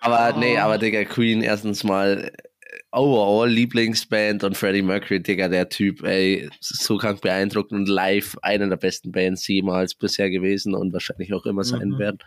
aber 0.00 0.34
Oh. 0.36 0.38
nee, 0.38 0.56
aber 0.58 0.78
Digga, 0.78 1.04
Queen 1.04 1.42
erstens 1.42 1.82
mal 1.84 2.30
äh, 2.30 2.76
overall 2.92 3.48
Lieblingsband 3.48 4.44
und 4.44 4.56
Freddie 4.56 4.82
Mercury, 4.82 5.22
Digga, 5.22 5.48
der 5.48 5.68
Typ, 5.68 6.02
ey, 6.04 6.48
so 6.60 6.96
krank 6.96 7.20
beeindruckend 7.20 7.72
und 7.80 7.88
live 7.88 8.36
eine 8.42 8.68
der 8.68 8.76
besten 8.76 9.12
Bands 9.12 9.46
jemals 9.48 9.94
bisher 9.94 10.30
gewesen 10.30 10.74
und 10.74 10.92
wahrscheinlich 10.92 11.32
auch 11.34 11.46
immer 11.46 11.64
sein 11.64 11.90
Mhm. 11.90 11.98
werden. 11.98 12.18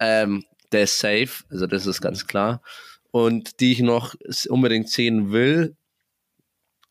Ähm, 0.00 0.44
der 0.72 0.82
ist 0.84 0.98
safe, 0.98 1.44
also 1.50 1.66
das 1.66 1.86
ist 1.86 2.00
ganz 2.00 2.26
klar. 2.26 2.60
Und 3.12 3.60
die 3.60 3.72
ich 3.72 3.80
noch 3.80 4.14
unbedingt 4.48 4.88
sehen 4.90 5.30
will, 5.30 5.76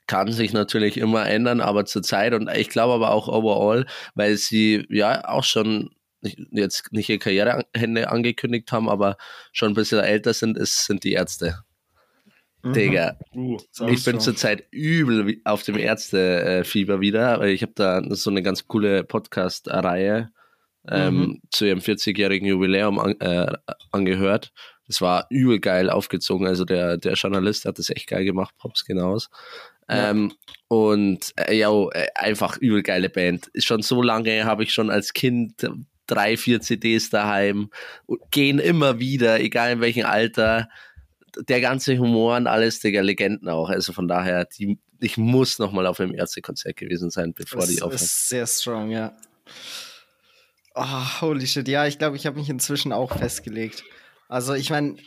kann 0.07 0.31
sich 0.31 0.53
natürlich 0.53 0.97
immer 0.97 1.25
ändern, 1.27 1.59
aber 1.61 1.85
zur 1.85 2.01
Zeit 2.03 2.33
und 2.33 2.49
ich 2.55 2.69
glaube 2.69 2.93
aber 2.93 3.11
auch 3.11 3.27
overall, 3.27 3.85
weil 4.15 4.37
sie 4.37 4.85
ja 4.89 5.27
auch 5.27 5.43
schon 5.43 5.89
nicht, 6.23 6.39
jetzt 6.51 6.91
nicht 6.91 7.09
ihre 7.09 7.19
Karrierehände 7.19 8.09
angekündigt 8.09 8.71
haben, 8.71 8.89
aber 8.89 9.17
schon 9.51 9.71
ein 9.71 9.75
bisschen 9.75 9.99
älter 9.99 10.33
sind, 10.33 10.57
ist, 10.57 10.85
sind 10.85 11.03
die 11.03 11.13
Ärzte. 11.13 11.59
Mhm. 12.63 12.73
Digga, 12.73 13.17
Uh, 13.35 13.57
ich 13.89 14.03
bin 14.05 14.19
zurzeit 14.19 14.65
übel 14.71 15.41
auf 15.43 15.63
dem 15.63 15.77
Ärzte-Fieber 15.77 17.01
wieder, 17.01 17.39
weil 17.39 17.49
ich 17.49 17.61
habe 17.61 17.73
da 17.75 18.01
so 18.15 18.29
eine 18.29 18.41
ganz 18.41 18.67
coole 18.67 19.03
Podcast-Reihe 19.03 20.29
ähm, 20.89 21.15
Mhm. 21.15 21.41
zu 21.51 21.65
ihrem 21.65 21.79
40-jährigen 21.79 22.47
Jubiläum 22.47 22.99
an, 22.99 23.19
äh, 23.19 23.51
angehört. 23.91 24.51
Das 24.87 25.01
war 25.01 25.27
übel 25.29 25.59
geil 25.59 25.89
aufgezogen. 25.89 26.45
Also 26.45 26.65
der, 26.65 26.97
der 26.97 27.13
Journalist 27.13 27.65
hat 27.65 27.79
das 27.79 27.89
echt 27.89 28.07
geil 28.07 28.25
gemacht, 28.25 28.53
Pops 28.57 28.85
hinaus. 28.85 29.29
Ja. 29.89 30.11
Ähm, 30.11 30.33
und 30.67 31.33
äh, 31.37 31.55
ja, 31.55 31.69
äh, 31.91 32.07
einfach 32.15 32.57
übel 32.57 32.83
geile 32.83 33.09
Band. 33.09 33.49
Schon 33.57 33.81
so 33.81 34.01
lange 34.01 34.45
habe 34.45 34.63
ich 34.63 34.73
schon 34.73 34.89
als 34.89 35.13
Kind 35.13 35.69
drei, 36.07 36.37
vier 36.37 36.61
CDs 36.61 37.09
daheim, 37.09 37.69
gehen 38.31 38.59
immer 38.59 38.99
wieder, 38.99 39.39
egal 39.39 39.71
in 39.73 39.81
welchem 39.81 40.05
Alter. 40.05 40.69
Der 41.47 41.61
ganze 41.61 41.97
Humor 41.97 42.37
und 42.37 42.47
alles, 42.47 42.79
Digga, 42.79 43.01
Legenden 43.01 43.49
auch. 43.49 43.69
Also 43.69 43.91
von 43.93 44.07
daher, 44.07 44.45
die, 44.45 44.77
ich 44.99 45.17
muss 45.17 45.57
nochmal 45.59 45.87
auf 45.87 45.99
einem 45.99 46.13
Ärztekonzert 46.13 46.75
gewesen 46.75 47.09
sein, 47.09 47.33
bevor 47.33 47.61
Das 47.61 47.69
die 47.69 47.81
aufhören. 47.81 47.95
ist 47.95 48.29
sehr 48.29 48.45
strong, 48.45 48.91
ja. 48.91 49.13
Oh, 50.75 51.21
holy 51.21 51.45
shit. 51.47 51.67
Ja, 51.67 51.85
ich 51.87 51.97
glaube, 51.99 52.17
ich 52.17 52.25
habe 52.25 52.39
mich 52.39 52.49
inzwischen 52.49 52.91
auch 52.91 53.17
festgelegt. 53.17 53.83
Also, 54.27 54.53
ich 54.53 54.69
meine, 54.69 54.97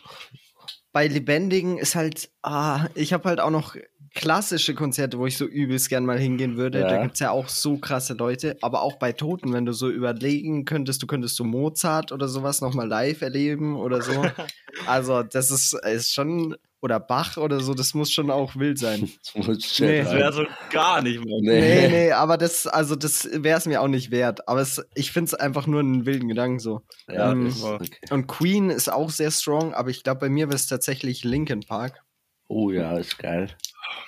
bei 0.93 1.09
Lebendigen 1.09 1.79
ist 1.79 1.95
halt, 1.95 2.31
ah, 2.43 2.87
ich 2.95 3.13
habe 3.13 3.29
halt 3.29 3.41
auch 3.41 3.51
noch 3.51 3.77
klassische 4.17 4.75
Konzerte, 4.75 5.19
wo 5.19 5.27
ich 5.27 5.37
so 5.37 5.45
übelst 5.45 5.89
gern 5.89 6.05
mal 6.05 6.19
hingehen 6.19 6.57
würde. 6.57 6.81
Ja. 6.81 6.89
Da 6.89 7.03
gibt 7.03 7.15
es 7.15 7.21
ja 7.21 7.31
auch 7.31 7.49
so 7.49 7.77
krasse 7.77 8.15
Leute. 8.15 8.57
Aber 8.63 8.83
auch 8.83 8.97
bei 8.97 9.13
Toten, 9.13 9.53
wenn 9.53 9.67
du 9.67 9.73
so 9.73 9.89
überlegen 9.89 10.65
könntest, 10.65 11.03
du 11.03 11.07
könntest 11.07 11.37
so 11.37 11.45
Mozart 11.45 12.11
oder 12.11 12.27
sowas 12.27 12.61
nochmal 12.61 12.89
live 12.89 13.21
erleben 13.21 13.77
oder 13.77 14.03
so. 14.03 14.25
also, 14.87 15.23
das 15.23 15.51
ist, 15.51 15.75
ist 15.75 16.13
schon. 16.13 16.57
oder 16.81 16.99
Bach 16.99 17.37
oder 17.37 17.61
so, 17.61 17.75
das 17.75 17.95
muss 17.95 18.11
schon 18.11 18.31
auch 18.31 18.57
wild 18.57 18.79
sein. 18.79 19.09
Das 19.35 19.47
muss 19.47 19.81
Nee, 19.81 20.03
Das 20.03 20.13
wäre 20.15 20.33
so 20.33 20.45
gar 20.71 21.03
nicht 21.03 21.23
mehr. 21.23 21.39
Nee. 21.43 21.61
Nee, 21.61 21.89
nee, 22.07 22.13
aber 22.13 22.39
das, 22.39 22.67
also 22.67 22.97
das 22.97 23.29
wäre 23.33 23.59
es 23.59 23.67
mir 23.67 23.83
auch 23.83 23.89
nicht 23.89 24.11
wert. 24.11 24.49
Aber 24.49 24.61
es, 24.63 24.83
ich 24.95 25.13
finde 25.13 25.27
es 25.27 25.35
einfach 25.35 25.67
nur 25.67 25.81
einen 25.81 26.07
wilden 26.07 26.29
Gedanken 26.29 26.59
so. 26.59 26.81
Ja, 27.07 27.33
Ähm, 27.33 27.47
das, 27.47 27.63
okay. 27.63 27.91
Und 28.11 28.29
Queen 28.29 28.71
ist 28.71 28.91
auch 28.91 29.11
sehr 29.11 29.31
strong, 29.31 29.75
aber 29.75 29.91
ich 29.91 30.03
glaube, 30.03 30.21
bei 30.21 30.29
mir 30.31 30.47
wäre 30.47 30.57
es 30.57 30.67
tatsächlich 30.67 31.23
Linkin 31.23 31.61
Park. 31.61 32.06
Oh 32.49 32.71
ja, 32.71 32.97
ist 32.99 33.19
geil. 33.19 33.55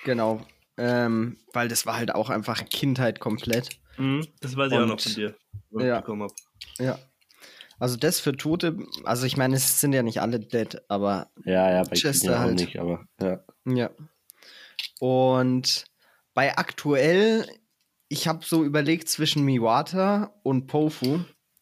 Genau. 0.04 0.40
Ähm, 0.76 1.38
weil 1.52 1.68
das 1.68 1.86
war 1.86 1.96
halt 1.96 2.14
auch 2.14 2.30
einfach 2.30 2.64
Kindheit 2.66 3.18
komplett. 3.20 3.70
Mhm, 3.96 4.26
das 4.40 4.56
weiß 4.56 4.70
ich 4.70 4.78
auch 4.78 4.82
noch 4.86 4.92
Und- 4.92 5.02
von 5.02 5.12
dir. 5.14 5.34
was 5.70 5.84
ja. 5.84 5.94
ich 5.96 6.00
bekommen. 6.02 6.30
Ja. 6.78 6.98
Also 7.80 7.96
das 7.96 8.18
für 8.20 8.36
Tote, 8.36 8.76
also 9.04 9.24
ich 9.26 9.36
meine, 9.36 9.54
es 9.56 9.80
sind 9.80 9.92
ja 9.92 10.02
nicht 10.02 10.20
alle 10.20 10.40
dead, 10.40 10.80
aber 10.88 11.30
Ja, 11.44 11.70
ja, 11.70 11.82
bei 11.84 11.94
Chester 11.96 12.38
halt. 12.40 12.56
nicht, 12.58 12.78
aber 12.78 13.04
ja. 13.20 13.40
ja. 13.66 13.90
Und 15.00 15.84
bei 16.34 16.56
aktuell, 16.56 17.46
ich 18.08 18.26
habe 18.26 18.44
so 18.44 18.64
überlegt 18.64 19.08
zwischen 19.08 19.44
Miwata 19.44 20.32
und 20.42 20.66
Pofu, 20.66 21.20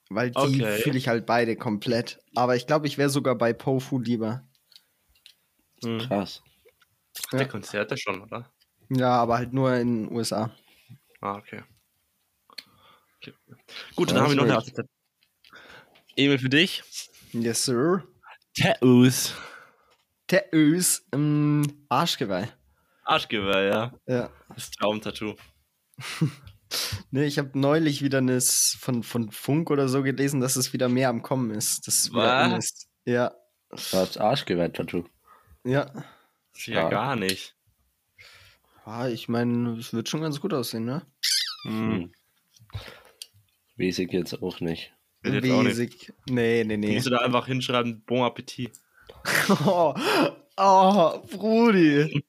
weil 0.08 0.30
die 0.30 0.36
Okay. 0.38 0.78
fühle 0.78 0.96
ich 0.98 1.08
halt 1.08 1.26
beide 1.26 1.56
komplett. 1.56 2.18
Aber 2.34 2.56
ich 2.56 2.66
glaube, 2.66 2.86
ich 2.86 2.96
wäre 2.98 3.10
sogar 3.10 3.34
bei 3.34 3.52
Pofu 3.52 3.98
lieber. 3.98 4.42
Mhm. 5.82 5.98
Krass. 5.98 6.42
Ja. 7.32 7.38
Der 7.38 7.48
Konzerte 7.48 7.96
schon, 7.96 8.22
oder? 8.22 8.52
Ja, 8.88 9.10
aber 9.10 9.38
halt 9.38 9.52
nur 9.52 9.74
in 9.74 10.06
den 10.06 10.16
USA. 10.16 10.50
Ah, 11.20 11.36
okay. 11.36 11.62
okay. 13.16 13.34
Gut, 13.94 14.10
dann 14.10 14.16
Ja, 14.18 14.22
haben 14.22 14.30
wir 14.30 14.36
noch 14.36 14.44
eine 14.44 14.56
Assistent. 14.56 14.88
Emil 16.16 16.38
für 16.38 16.48
dich. 16.48 16.82
Yes, 17.32 17.64
sir. 17.64 18.04
Tattoos. 18.58 19.34
Tattoos 20.26 21.06
im 21.12 21.86
Arschgeweih. 21.88 22.48
Arschgeweih, 23.04 23.68
ja. 23.68 23.92
Ja. 24.06 24.30
Das 24.54 24.70
Traumtattoo. 24.70 25.34
Nee, 27.10 27.26
ich 27.26 27.38
habe 27.38 27.56
neulich 27.58 28.02
wieder 28.02 28.18
eines 28.18 28.76
von, 28.80 29.04
von 29.04 29.30
Funk 29.30 29.70
oder 29.70 29.88
so 29.88 30.02
gelesen, 30.02 30.40
dass 30.40 30.56
es 30.56 30.72
wieder 30.72 30.88
mehr 30.88 31.08
am 31.08 31.22
Kommen 31.22 31.52
ist. 31.52 31.86
Das 31.86 32.12
Was? 32.12 32.58
ist. 32.58 32.88
Ja. 33.04 33.32
Das 33.70 34.16
Arschgeweih-Tattoo. 34.18 35.04
Ja. 35.64 35.92
Das 36.56 36.60
ist 36.62 36.66
ja 36.68 36.82
Ja. 36.84 36.88
gar 36.88 37.16
nicht. 37.16 37.54
Ja, 38.86 39.08
ich 39.08 39.28
meine, 39.28 39.76
es 39.78 39.92
wird 39.92 40.08
schon 40.08 40.22
ganz 40.22 40.40
gut 40.40 40.54
aussehen, 40.54 40.86
ne? 40.86 41.04
Hm. 41.64 42.12
Weiß 43.76 43.98
ich 43.98 44.10
jetzt 44.10 44.42
auch 44.42 44.60
nicht. 44.60 44.92
Basic. 45.22 46.14
Nee, 46.30 46.64
nee, 46.64 46.76
Du 46.76 46.80
nee. 46.80 46.94
musst 46.94 47.06
du 47.06 47.10
da 47.10 47.18
einfach 47.18 47.46
hinschreiben, 47.46 48.02
Bon 48.06 48.22
Appetit. 48.24 48.72
Oh, 49.66 49.94
oh 50.56 51.18
Brudi. 51.30 52.24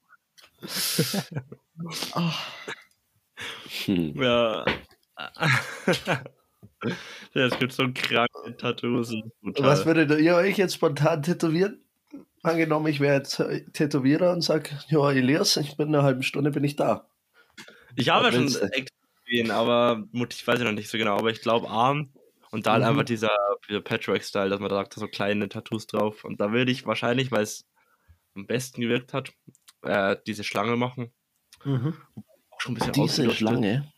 oh, 2.16 2.32
Hm. 3.86 4.22
Ja. 4.22 4.66
es 7.34 7.60
gibt 7.60 7.72
so 7.72 7.84
kranke 7.94 8.58
Tattoos. 8.58 9.14
Was 9.42 9.86
würdet 9.86 10.20
ihr 10.20 10.36
euch 10.36 10.58
jetzt 10.58 10.74
spontan 10.76 11.24
tätowieren? 11.24 11.82
Angenommen, 12.44 12.88
ich 12.88 13.00
wäre 13.00 13.16
jetzt 13.18 13.42
Tätowierer 13.74 14.32
und 14.32 14.42
sag, 14.42 14.72
ja, 14.90 15.12
Elias, 15.12 15.58
ich 15.58 15.76
bin 15.76 15.90
in 15.90 15.96
einer 15.96 16.04
halben 16.04 16.24
Stunde 16.24 16.52
bin 16.52 16.64
ich 16.64 16.76
da. 16.76 17.08
Ich 17.96 18.10
habe 18.10 18.26
ja 18.28 18.32
schon 18.32 18.48
echt 18.72 18.90
gesehen, 19.26 19.52
aber 19.52 20.04
Motiv 20.12 20.46
weiß 20.48 20.60
ich 20.60 20.66
noch 20.66 20.72
nicht 20.72 20.90
so 20.90 20.98
genau. 20.98 21.18
Aber 21.18 21.32
ich 21.32 21.42
glaube 21.42 21.68
Arm 21.70 22.12
und 22.52 22.66
da 22.68 22.74
halt 22.74 22.84
Mhm. 22.84 22.90
einfach 22.90 23.04
dieser, 23.04 23.32
dieser 23.68 23.82
Patchwork-Style, 23.82 24.50
dass 24.50 24.60
man 24.60 24.70
da 24.70 24.76
sagt, 24.76 24.94
so 24.94 25.08
kleine 25.08 25.50
Tattoos 25.50 25.88
drauf. 25.88 26.24
Und 26.24 26.40
da 26.40 26.52
würde 26.52 26.72
ich 26.72 26.86
wahrscheinlich, 26.86 27.32
weil 27.32 27.42
es 27.44 27.66
am 28.36 28.46
besten 28.46 28.82
gewirkt 28.82 29.14
hat, 29.14 29.34
äh, 29.82 30.16
diese 30.28 30.44
Schlange 30.44 30.76
machen. 30.78 31.12
mhm. 31.66 31.96
Auch 32.52 32.62
schon 32.62 32.72
ein 32.74 32.76
bisschen 32.76 32.94
Diese. 32.94 33.32
Schlange. 33.32 33.92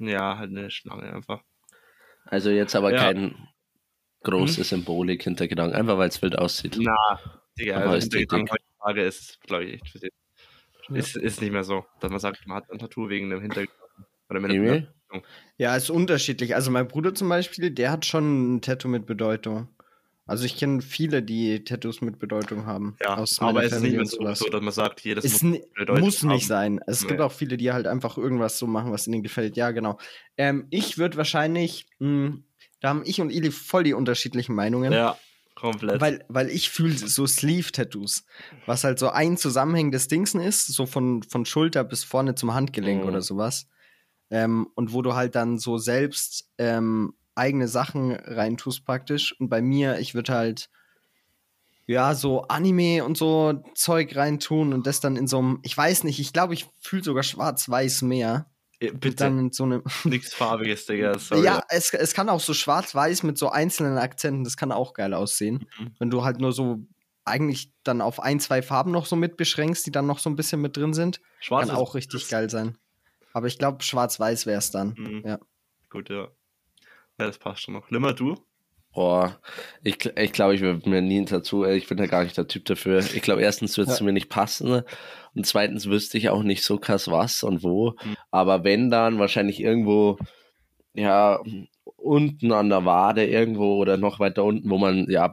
Ja, 0.00 0.36
halt 0.38 0.50
eine 0.50 0.70
Schlange 0.70 1.12
einfach. 1.12 1.42
Also 2.24 2.50
jetzt 2.50 2.74
aber 2.74 2.92
Ja. 2.92 2.98
kein 2.98 3.48
große 4.24 4.64
Symbolik 4.64 5.22
hinter 5.22 5.48
Gedanken, 5.48 5.74
einfach 5.76 5.96
weil 5.98 6.08
es 6.08 6.20
wild 6.20 6.36
aussieht. 6.38 6.76
Na, 6.80 7.39
Digga, 7.60 7.76
Aber 7.76 7.90
also 7.90 7.98
ist 8.06 8.12
dick. 8.12 8.32
heutzutage 8.32 9.02
ist 9.04 9.20
es, 9.20 9.40
glaube 9.40 9.64
ich, 9.64 9.74
echt 9.74 9.88
für 9.90 9.98
sie. 9.98 10.10
Ist, 10.92 11.16
ist 11.16 11.40
nicht 11.40 11.52
mehr 11.52 11.62
so, 11.64 11.84
dass 12.00 12.10
man 12.10 12.18
sagt, 12.20 12.46
man 12.46 12.56
hat 12.56 12.70
ein 12.70 12.78
Tattoo 12.78 13.08
wegen 13.08 13.30
dem 13.30 13.40
Hintergrund. 13.40 13.70
Oder 14.28 14.40
mit 14.40 14.50
einem 14.50 14.64
Emil? 14.64 14.88
Ja, 15.56 15.76
ist 15.76 15.90
unterschiedlich. 15.90 16.54
Also 16.54 16.70
mein 16.70 16.88
Bruder 16.88 17.14
zum 17.14 17.28
Beispiel, 17.28 17.70
der 17.70 17.90
hat 17.92 18.06
schon 18.06 18.56
ein 18.56 18.60
Tattoo 18.62 18.88
mit 18.88 19.06
Bedeutung. 19.06 19.68
Also 20.26 20.44
ich 20.44 20.56
kenne 20.56 20.80
viele, 20.80 21.22
die 21.24 21.64
Tattoos 21.64 22.00
mit 22.02 22.20
Bedeutung 22.20 22.64
haben. 22.64 22.96
Ja, 23.00 23.16
aus 23.16 23.40
aber 23.40 23.64
es 23.64 23.72
ist 23.72 23.82
nicht 23.82 23.96
mehr 23.96 24.06
so, 24.06 24.18
so, 24.34 24.48
dass 24.48 24.60
man 24.62 24.72
sagt, 24.72 25.00
jedes 25.00 25.24
Es 25.24 25.42
muss 25.42 25.58
Bedeutung 25.76 26.04
muss 26.04 26.22
nicht 26.22 26.42
haben. 26.42 26.78
sein. 26.78 26.80
Es 26.86 27.00
gibt 27.06 27.18
Nee. 27.18 27.26
auch 27.26 27.32
viele, 27.32 27.56
die 27.56 27.72
halt 27.72 27.88
einfach 27.88 28.16
irgendwas 28.16 28.56
so 28.56 28.68
machen, 28.68 28.92
was 28.92 29.08
ihnen 29.08 29.24
gefällt. 29.24 29.56
Ja, 29.56 29.72
genau. 29.72 29.98
Ähm, 30.36 30.68
ich 30.70 30.98
würde 30.98 31.16
wahrscheinlich, 31.16 31.86
mh, 31.98 32.34
da 32.80 32.90
haben 32.90 33.02
ich 33.04 33.20
und 33.20 33.30
Ili 33.30 33.50
voll 33.50 33.82
die 33.82 33.92
unterschiedlichen 33.94 34.54
Meinungen. 34.54 34.92
Ja, 34.92 35.18
komplett. 35.60 36.00
Weil, 36.00 36.24
weil 36.28 36.50
ich 36.50 36.70
fühle 36.70 36.96
so 36.96 37.26
Sleeve-Tattoos, 37.26 38.24
was 38.66 38.84
halt 38.84 38.98
so 38.98 39.10
ein 39.10 39.36
zusammenhängendes 39.36 40.08
Dingsen 40.08 40.40
ist, 40.40 40.66
so 40.68 40.86
von, 40.86 41.22
von 41.22 41.44
Schulter 41.44 41.84
bis 41.84 42.04
vorne 42.04 42.34
zum 42.34 42.54
Handgelenk 42.54 43.02
Mhm. 43.02 43.08
oder 43.08 43.22
sowas. 43.22 43.66
Ähm, 44.30 44.68
und 44.74 44.92
wo 44.92 45.02
du 45.02 45.14
halt 45.14 45.34
dann 45.34 45.58
so 45.58 45.78
selbst 45.78 46.50
ähm, 46.58 47.14
eigene 47.34 47.68
Sachen 47.68 48.12
reintust 48.12 48.84
praktisch. 48.84 49.38
Und 49.40 49.48
bei 49.48 49.62
mir, 49.62 49.98
ich 49.98 50.14
würde 50.14 50.34
halt 50.34 50.70
ja 51.86 52.14
so 52.14 52.42
Anime 52.42 53.04
und 53.04 53.16
so 53.16 53.62
Zeug 53.74 54.14
reintun 54.14 54.72
und 54.72 54.86
das 54.86 55.00
dann 55.00 55.16
in 55.16 55.26
so 55.26 55.38
einem, 55.38 55.58
ich 55.62 55.76
weiß 55.76 56.04
nicht, 56.04 56.20
ich 56.20 56.32
glaube, 56.32 56.54
ich 56.54 56.66
fühle 56.78 57.02
sogar 57.02 57.22
schwarz-weiß 57.22 58.02
mehr. 58.02 58.49
Ja, 58.82 58.92
Und 58.92 59.00
Bitte, 59.00 59.16
dann 59.16 59.52
so 59.52 59.64
einem, 59.64 59.82
nichts 60.04 60.34
Farbiges, 60.34 60.86
Digga. 60.86 61.18
Sorry. 61.18 61.44
ja, 61.44 61.62
es, 61.68 61.92
es 61.92 62.14
kann 62.14 62.28
auch 62.28 62.40
so 62.40 62.54
schwarz-weiß 62.54 63.22
mit 63.22 63.38
so 63.38 63.50
einzelnen 63.50 63.98
Akzenten, 63.98 64.44
das 64.44 64.56
kann 64.56 64.72
auch 64.72 64.94
geil 64.94 65.14
aussehen. 65.14 65.66
Mhm. 65.78 65.94
Wenn 65.98 66.10
du 66.10 66.24
halt 66.24 66.40
nur 66.40 66.52
so 66.52 66.84
eigentlich 67.24 67.72
dann 67.84 68.00
auf 68.00 68.20
ein, 68.20 68.40
zwei 68.40 68.62
Farben 68.62 68.90
noch 68.90 69.06
so 69.06 69.16
mit 69.16 69.36
beschränkst, 69.36 69.86
die 69.86 69.92
dann 69.92 70.06
noch 70.06 70.18
so 70.18 70.30
ein 70.30 70.36
bisschen 70.36 70.60
mit 70.60 70.76
drin 70.76 70.94
sind, 70.94 71.20
Schwarz 71.40 71.68
kann 71.68 71.76
auch 71.76 71.94
richtig 71.94 72.28
geil 72.28 72.48
sein. 72.50 72.78
Aber 73.32 73.46
ich 73.46 73.58
glaube, 73.58 73.82
schwarz-weiß 73.82 74.46
wäre 74.46 74.58
es 74.58 74.70
dann. 74.70 74.94
Mhm. 74.96 75.22
Ja. 75.24 75.38
Gut, 75.90 76.08
ja. 76.08 76.28
Ja, 77.18 77.26
das 77.26 77.38
passt 77.38 77.62
schon 77.62 77.74
noch. 77.74 77.90
Limmer, 77.90 78.14
du? 78.14 78.34
Boah, 78.92 79.38
ich, 79.84 80.04
ich 80.16 80.32
glaube, 80.32 80.54
ich 80.56 80.62
würde 80.62 80.88
mir 80.88 81.00
nie 81.00 81.24
Tattoo, 81.24 81.64
äh, 81.64 81.76
ich 81.76 81.86
bin 81.86 81.96
da 81.96 82.06
gar 82.06 82.24
nicht 82.24 82.36
der 82.36 82.48
Typ 82.48 82.64
dafür. 82.64 82.98
Ich 82.98 83.22
glaube, 83.22 83.42
erstens 83.42 83.78
würde 83.78 83.92
es 83.92 84.00
Ja. 84.00 84.04
mir 84.04 84.12
nicht 84.12 84.28
passen 84.28 84.82
und 85.34 85.46
zweitens 85.46 85.86
wüsste 85.86 86.18
ich 86.18 86.28
auch 86.28 86.42
nicht 86.42 86.64
so 86.64 86.76
krass 86.78 87.08
was 87.08 87.44
und 87.44 87.62
wo. 87.62 87.92
Mhm. 88.02 88.16
Aber 88.32 88.64
wenn 88.64 88.90
dann, 88.90 89.18
wahrscheinlich 89.20 89.60
irgendwo, 89.60 90.18
ja, 90.94 91.38
unten 91.96 92.50
an 92.52 92.68
der 92.68 92.84
Wade 92.84 93.26
irgendwo 93.26 93.76
oder 93.76 93.96
noch 93.96 94.18
weiter 94.18 94.42
unten, 94.44 94.68
wo 94.68 94.78
man, 94.78 95.06
ja, 95.08 95.32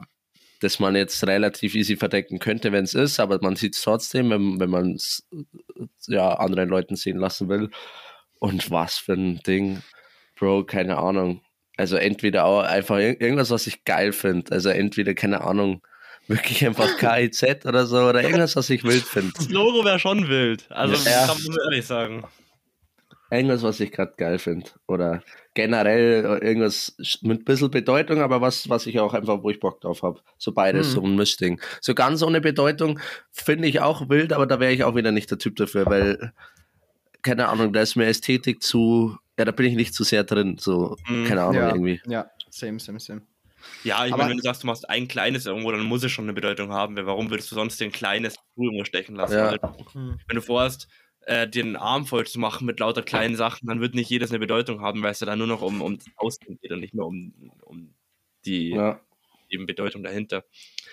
das 0.60 0.78
man 0.80 0.94
jetzt 0.96 1.26
relativ 1.26 1.74
easy 1.74 1.96
verdecken 1.96 2.38
könnte, 2.38 2.72
wenn 2.72 2.84
es 2.84 2.94
ist, 2.94 3.20
aber 3.20 3.38
man 3.42 3.56
sieht 3.56 3.74
es 3.74 3.82
trotzdem, 3.82 4.30
wenn, 4.30 4.60
wenn 4.60 4.70
man 4.70 4.92
es 4.94 5.26
ja, 6.06 6.34
anderen 6.34 6.68
Leuten 6.68 6.96
sehen 6.96 7.18
lassen 7.18 7.48
will. 7.48 7.70
Und 8.40 8.70
was 8.70 8.98
für 8.98 9.14
ein 9.14 9.40
Ding, 9.46 9.82
Bro, 10.36 10.64
keine 10.64 10.98
Ahnung. 10.98 11.42
Also 11.78 11.96
entweder 11.96 12.44
auch 12.44 12.60
einfach 12.62 12.96
ir- 12.96 13.18
irgendwas, 13.20 13.50
was 13.50 13.66
ich 13.66 13.84
geil 13.84 14.12
finde. 14.12 14.52
Also 14.52 14.68
entweder, 14.68 15.14
keine 15.14 15.40
Ahnung, 15.42 15.80
wirklich 16.26 16.66
einfach 16.66 16.88
KIZ 16.98 17.64
oder 17.64 17.86
so 17.86 17.98
oder 18.08 18.22
irgendwas, 18.22 18.56
was 18.56 18.68
ich 18.68 18.84
wild 18.84 19.04
finde. 19.04 19.32
Das 19.36 19.48
Logo 19.48 19.84
wäre 19.84 19.98
schon 19.98 20.28
wild. 20.28 20.66
Also, 20.70 20.94
Ja. 21.08 21.26
kann 21.26 21.38
man 21.46 21.56
ehrlich 21.64 21.86
sagen. 21.86 22.24
Irgendwas, 23.30 23.62
was 23.62 23.78
ich 23.80 23.92
gerade 23.92 24.14
geil 24.16 24.38
finde. 24.38 24.70
Oder 24.86 25.22
generell 25.54 26.40
irgendwas 26.42 26.96
mit 27.22 27.42
ein 27.42 27.44
bisschen 27.44 27.70
Bedeutung, 27.70 28.22
aber 28.22 28.40
was, 28.40 28.68
was 28.70 28.86
ich 28.86 28.98
auch 29.00 29.12
einfach, 29.12 29.42
wo 29.42 29.50
ich 29.50 29.60
Bock 29.60 29.80
drauf 29.82 30.02
habe. 30.02 30.20
So 30.38 30.52
beides, 30.52 30.88
Mhm. 30.88 30.92
so 30.92 31.02
ein 31.04 31.14
Mischding. 31.16 31.60
So 31.80 31.94
ganz 31.94 32.22
ohne 32.22 32.40
Bedeutung 32.40 32.98
finde 33.30 33.68
ich 33.68 33.80
auch 33.80 34.08
wild, 34.08 34.32
aber 34.32 34.46
da 34.46 34.60
wäre 34.60 34.72
ich 34.72 34.82
auch 34.84 34.94
wieder 34.96 35.12
nicht 35.12 35.30
der 35.30 35.38
Typ 35.38 35.56
dafür, 35.56 35.84
weil, 35.86 36.32
keine 37.28 37.48
Ahnung, 37.48 37.72
da 37.72 37.82
ist 37.82 37.96
mir 37.96 38.06
Ästhetik 38.06 38.62
zu, 38.62 39.16
ja, 39.38 39.44
da 39.44 39.50
bin 39.52 39.66
ich 39.66 39.74
nicht 39.74 39.94
zu 39.94 40.04
sehr 40.04 40.24
drin. 40.24 40.56
So, 40.58 40.96
Mhm. 41.08 41.24
keine 41.26 41.42
Ahnung, 41.42 41.54
ja. 41.54 41.68
irgendwie. 41.70 42.00
Ja, 42.06 42.30
same, 42.50 42.78
same, 42.80 43.00
same. 43.00 43.22
Ja, 43.84 44.06
ich 44.06 44.16
meine, 44.16 44.30
wenn 44.30 44.36
du 44.38 44.42
sagst, 44.42 44.62
du 44.62 44.66
machst 44.66 44.88
ein 44.88 45.08
kleines 45.08 45.44
irgendwo, 45.46 45.70
dann 45.72 45.82
muss 45.82 46.02
es 46.02 46.10
schon 46.12 46.24
eine 46.24 46.32
Bedeutung 46.32 46.72
haben. 46.72 46.96
weil 46.96 47.06
Warum 47.06 47.28
würdest 47.30 47.50
du 47.50 47.54
sonst 47.54 47.78
dir 47.80 47.84
ein 47.86 47.92
kleines 47.92 48.36
irgendwo 48.56 48.84
stechen 48.84 49.14
lassen? 49.16 49.34
Ja. 49.34 49.50
Weil, 49.52 49.60
wenn 50.26 50.36
du 50.36 50.40
vorhast, 50.40 50.88
äh, 51.26 51.46
einen 51.54 51.76
Arm 51.76 52.06
voll 52.06 52.26
zu 52.26 52.38
machen 52.38 52.66
mit 52.66 52.80
lauter 52.80 53.02
kleinen 53.02 53.36
Sachen, 53.36 53.66
dann 53.68 53.80
wird 53.80 53.94
nicht 53.94 54.08
jedes 54.08 54.30
eine 54.30 54.38
Bedeutung 54.38 54.80
haben, 54.80 55.02
weil 55.02 55.10
es 55.10 55.20
ja 55.20 55.26
dann 55.26 55.38
nur 55.38 55.46
noch 55.48 55.60
um, 55.60 55.82
um 55.82 55.98
das 55.98 56.06
Aussehen 56.16 56.58
geht 56.62 56.70
und 56.72 56.80
nicht 56.80 56.94
mehr 56.94 57.04
um, 57.04 57.32
um 57.62 57.92
die 58.46 58.70
Ja. 58.70 59.00
eben 59.50 59.66
Bedeutung 59.66 60.02
dahinter. 60.02 60.44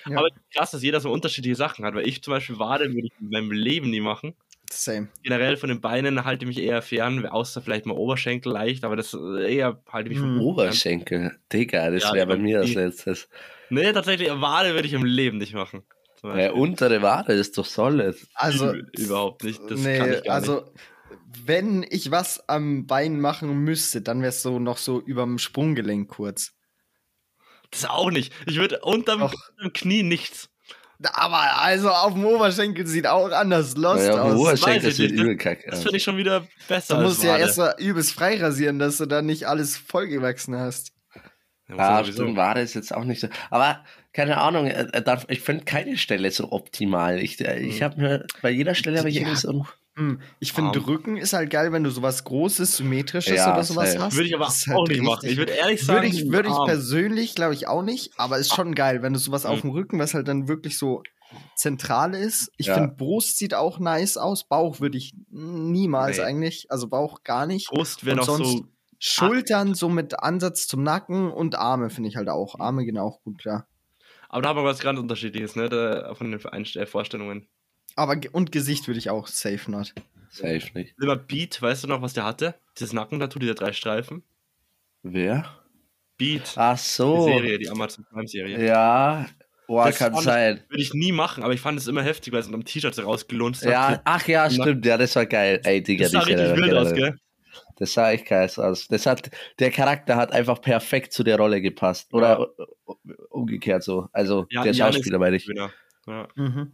Ja. 0.10 0.18
Aber 0.18 0.28
krass, 0.54 0.72
dass 0.72 0.84
jeder 0.84 1.00
so 1.00 1.12
unterschiedliche 1.12 1.56
Sachen 1.56 1.86
hat, 1.86 1.94
weil 1.96 2.08
ich 2.08 2.22
zum 2.22 2.32
Beispiel 2.34 2.60
Wade 2.60 2.86
würde 2.94 3.08
ich 3.08 3.14
in 3.22 3.30
meinem 3.30 3.52
Leben 3.52 3.90
nie 3.90 4.02
machen. 4.02 4.36
Same. 4.72 5.08
Generell 5.24 5.58
von 5.58 5.70
den 5.70 5.82
Beinen 5.82 6.26
halte 6.26 6.46
ich 6.46 6.48
mich 6.48 6.60
eher 6.66 6.82
fern, 6.82 7.26
außer 7.26 7.62
vielleicht 7.62 7.86
mal 7.86 7.94
Oberschenkel 7.96 8.52
leicht, 8.52 8.84
aber 8.84 8.96
das 8.96 9.14
äh, 9.14 9.56
eher 9.56 9.82
halte 9.90 10.10
ich 10.10 10.16
mich 10.16 10.20
vom 10.20 10.42
Oberschenkel. 10.42 11.38
Digga, 11.52 11.90
das 11.92 12.04
Ja, 12.04 12.14
wäre 12.14 12.28
bei 12.28 12.38
mir 12.38 12.60
als 12.60 12.68
die- 12.70 12.76
letztes. 12.76 13.28
Nee, 13.70 13.92
tatsächlich, 13.94 14.30
Wade 14.30 14.74
würde 14.74 14.88
ich 14.88 14.94
im 14.94 15.06
Leben 15.06 15.38
nicht 15.38 15.54
machen. 15.54 15.84
Ja, 16.24 16.52
untere 16.54 17.02
Wade 17.04 17.34
ist 17.34 17.58
doch 17.58 17.66
solid. 17.66 18.16
Also, 18.34 18.74
überhaupt 18.98 19.44
nicht. 19.44 19.62
Das 19.70 19.80
nee, 19.80 19.98
kann 20.00 20.14
ich 20.14 20.24
gar 20.24 20.36
also, 20.36 20.62
nicht. 20.62 20.72
wenn 21.46 21.86
ich 21.88 22.10
was 22.10 22.50
am 22.50 22.88
Bein 22.88 23.20
machen 23.22 23.60
müsste, 23.60 24.02
dann 24.02 24.22
wäre 24.22 24.30
es 24.30 24.42
so 24.42 24.58
noch 24.58 24.78
so 24.78 25.00
überm 25.02 25.38
Sprunggelenk 25.38 26.10
kurz. 26.10 26.54
Das 27.70 27.86
auch 27.86 28.10
nicht. 28.10 28.34
Ich 28.48 28.58
würde 28.58 28.80
unterm, 28.82 29.22
unterm 29.22 29.74
Knie 29.74 30.02
nichts. 30.04 30.50
Aber 31.14 31.62
also 31.62 31.90
auf 31.90 32.14
dem 32.14 32.26
Oberschenkel 32.26 32.88
sieht 32.88 33.06
auch 33.08 33.30
anders 33.32 33.76
lost 33.76 34.08
Naja, 34.08 34.22
aus. 34.22 34.40
weiß 34.48 34.60
schenkt 34.62 34.78
ich 34.78 34.84
das 34.84 34.96
sieht 34.98 35.12
übel 35.12 35.38
kacke 35.38 35.70
Das 35.70 35.80
aus. 35.80 35.84
finde 35.84 35.98
ich 35.98 36.04
schon 36.04 36.18
wieder 36.18 36.48
besser. 36.68 36.96
Du 36.96 37.02
musst 37.04 37.20
als 37.20 37.28
ja 37.28 37.38
erst 37.38 37.58
mal 37.58 37.76
übelst 37.80 38.14
frei 38.14 38.40
rasieren, 38.42 38.80
dass 38.80 38.98
du 38.98 39.06
da 39.06 39.22
nicht 39.22 39.46
alles 39.48 39.78
vollgewachsen 39.78 40.58
hast. 40.58 40.92
Ja, 41.68 41.76
Ja, 41.78 42.04
sowieso. 42.04 42.24
stimmt, 42.24 42.38
Wade 42.38 42.62
ist 42.62 42.76
jetzt 42.76 42.94
auch 42.94 43.04
nicht 43.04 43.20
so. 43.20 43.28
Aber 43.50 43.84
keine 44.14 44.38
Ahnung, 44.38 44.68
äh, 44.68 44.88
äh, 44.94 45.18
ich 45.28 45.42
finde 45.42 45.66
keine 45.66 45.98
Stelle 45.98 46.30
so 46.32 46.52
optimal. 46.52 47.20
Ich, 47.20 47.42
äh, 47.46 47.60
ich 47.60 47.82
Mhm. 47.82 47.84
habe 47.84 48.02
mir 48.02 48.26
bei 48.42 48.52
jeder 48.52 48.76
Stelle 48.76 49.00
habe 49.00 49.10
ich 49.10 49.16
Ja. 49.16 49.22
irgendwie 49.22 49.38
so 49.40 49.50
Hm, 49.52 49.66
Ich 50.40 50.52
finde, 50.52 50.78
Arm. 50.80 50.86
Rücken 50.88 51.16
ist 51.16 51.32
halt 51.32 51.50
geil, 51.50 51.72
wenn 51.72 51.84
du 51.86 51.90
sowas 51.90 52.26
Großes, 52.26 52.78
Symmetrisches 52.78 53.38
Ja, 53.38 53.54
oder 53.54 53.64
sowas 53.64 53.94
safe. 53.94 54.04
hast. 54.04 54.16
Würde 54.16 54.28
ich 54.28 54.36
aber 54.36 54.48
auch 54.48 54.50
halt 54.68 54.90
nicht 54.90 55.02
machen. 55.04 55.30
Ich 55.30 55.38
würde 55.38 55.54
ehrlich 55.54 55.82
sagen, 55.86 56.04
Würde 56.04 56.16
ich, 56.18 56.30
würde 56.32 56.50
ich 56.50 56.54
Arm. 56.56 56.68
persönlich, 56.68 57.36
glaube 57.36 57.54
ich, 57.54 57.68
auch 57.70 57.82
nicht, 57.82 58.12
aber 58.18 58.38
ist 58.38 58.54
schon 58.54 58.76
geil, 58.76 59.02
wenn 59.02 59.14
du 59.14 59.20
sowas 59.20 59.46
auf 59.46 59.58
Mhm. 59.64 59.70
dem 59.70 59.72
Rücken, 59.72 60.00
was 60.00 60.14
halt 60.14 60.28
dann 60.28 60.50
wirklich 60.50 60.78
so 60.78 61.02
zentral 61.56 62.14
ist. 62.14 62.52
Ich 62.58 62.68
Ja. 62.68 62.74
finde, 62.76 62.94
Brust 62.96 63.38
sieht 63.38 63.54
auch 63.54 63.80
nice 63.80 64.18
aus. 64.18 64.44
Bauch 64.48 64.80
würde 64.82 64.98
ich 64.98 65.14
niemals 65.30 66.18
Nee. 66.18 66.24
eigentlich, 66.24 66.66
also 66.70 66.88
Bauch 66.90 67.24
gar 67.24 67.46
nicht. 67.46 67.70
Brust 67.70 68.06
wäre 68.06 68.18
noch 68.18 68.26
sonst- 68.26 68.52
so. 68.52 68.66
Schultern 69.00 69.76
so 69.76 69.88
mit 69.90 70.20
Ansatz 70.20 70.68
zum 70.68 70.82
Nacken 70.84 71.32
und 71.32 71.56
Arme 71.56 71.90
finde 71.90 72.10
ich 72.10 72.16
halt 72.16 72.30
auch. 72.30 72.60
Arme 72.60 72.86
gehen 72.86 72.98
auch 72.98 73.22
gut, 73.24 73.38
klar. 73.40 73.68
Aber 74.30 74.42
da 74.42 74.50
haben 74.50 74.58
wir 74.58 74.64
was 74.64 74.80
ganz 74.80 75.00
Unterschiedliches, 75.00 75.56
ne? 75.56 75.70
Da, 75.70 76.14
von 76.16 76.32
den 76.32 76.40
äh, 76.42 76.86
Vorstellungen. 76.86 77.48
Aber 77.96 78.18
und 78.34 78.52
Gesicht 78.52 78.88
würde 78.88 78.98
ich 79.00 79.10
auch 79.10 79.28
safe 79.28 79.72
not. 79.72 79.94
Safe 80.30 80.62
nicht. 80.74 80.96
Lieber 80.98 81.16
Beat, 81.16 81.62
weißt 81.62 81.84
du 81.86 81.88
noch, 81.88 82.02
was 82.02 82.14
der 82.14 82.26
hatte? 82.26 82.56
Dieses 82.78 82.92
Nackentattoo, 82.94 83.40
diese 83.40 83.56
drei 83.56 83.72
Streifen. 83.72 84.24
Wer? 85.04 85.46
Beat. 86.18 86.54
Ach 86.56 86.78
Die 86.78 86.84
so. 86.84 87.26
Serie, 87.26 87.58
die 87.58 87.70
Amazon 87.70 88.06
Prime 88.06 88.28
Serie. 88.28 88.66
Ja. 88.66 89.28
Boah, 89.68 89.86
Das 89.88 89.98
kann 89.98 90.14
fand 90.14 90.26
sein. 90.26 90.64
Würde 90.70 90.82
ich 90.82 90.94
nie 90.94 91.12
machen, 91.12 91.44
aber 91.44 91.54
ich 91.54 91.62
fand 91.62 91.80
es 91.80 91.88
immer 91.88 92.04
heftig, 92.04 92.32
weil 92.34 92.42
es 92.42 92.46
unter 92.48 92.60
dem 92.60 92.66
T-Shirt 92.66 92.94
so 92.94 93.02
rausgelunzt 93.04 93.64
Ja, 93.64 93.90
hat. 93.90 94.02
ach 94.06 94.28
ja, 94.28 94.50
stimmt. 94.50 94.86
Ja, 94.86 94.98
das 94.98 95.16
war 95.16 95.26
geil. 95.26 95.60
Ey, 95.64 95.82
Digga, 95.82 96.04
Das 96.04 96.12
sah 96.12 96.24
die 96.26 96.34
richtig 96.34 96.56
wild 96.62 96.74
aus, 96.74 96.94
gell? 96.94 97.18
Das 97.78 97.94
sah 97.94 98.12
echt 98.12 98.28
geil 98.28 98.50
aus. 98.58 98.88
Das 98.88 99.06
hat, 99.06 99.32
der 99.60 99.72
Charakter 99.72 100.16
hat 100.18 100.32
einfach 100.32 100.62
perfekt 100.62 101.14
zu 101.14 101.24
der 101.24 101.38
Rolle 101.38 101.62
gepasst. 101.62 102.14
Oder 102.14 102.50
umgekehrt 103.30 103.84
so. 103.84 104.08
Also 104.12 104.46
Ja, 104.50 104.64
der 104.64 104.74
Schauspieler, 104.74 105.18
meine 105.20 105.38
ich. 105.38 105.48
Ja. 106.06 106.28
Mhm. 106.36 106.74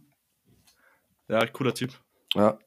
Ja, 1.32 1.46
cooler 1.46 1.74
Typ. 1.74 1.92
Ja. 2.34 2.58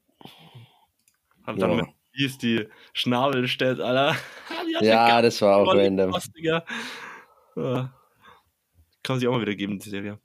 Hat 1.43 1.61
dann 1.61 1.71
Ja. 1.71 1.75
mit 1.77 1.85
wie 2.17 2.25
ist 2.25 2.41
die 2.43 2.67
Schnabel 2.93 3.47
stellt, 3.47 3.79
Alter. 3.79 4.15
Ja, 4.81 5.21
das 5.21 5.41
war 5.41 5.57
auch 5.57 5.73
random. 5.73 6.13
Digga. 6.35 6.65
Ja. 7.55 7.93
Kann 9.03 9.13
man 9.13 9.19
sich 9.19 9.27
auch 9.27 9.33
mal 9.33 9.41
wieder 9.41 9.55
geben, 9.55 9.79
die 9.79 9.89
Serie. 9.89 10.19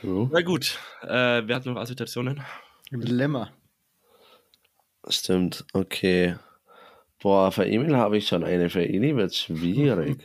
True. 0.00 0.28
Na 0.32 0.40
gut, 0.42 0.78
äh, 1.02 1.42
wer 1.46 1.56
hat 1.56 1.66
noch 1.66 1.76
Assoziationen? 1.76 2.42
Lemmer. 2.90 3.50
Stimmt, 5.08 5.64
okay. 5.72 6.36
Boah, 7.20 7.50
für 7.52 7.66
Emil 7.66 7.96
habe 7.96 8.18
ich 8.18 8.28
schon 8.28 8.44
eine. 8.44 8.70
Für 8.70 8.82
Eli 8.82 9.16
wird 9.16 9.34
schwierig. 9.34 10.18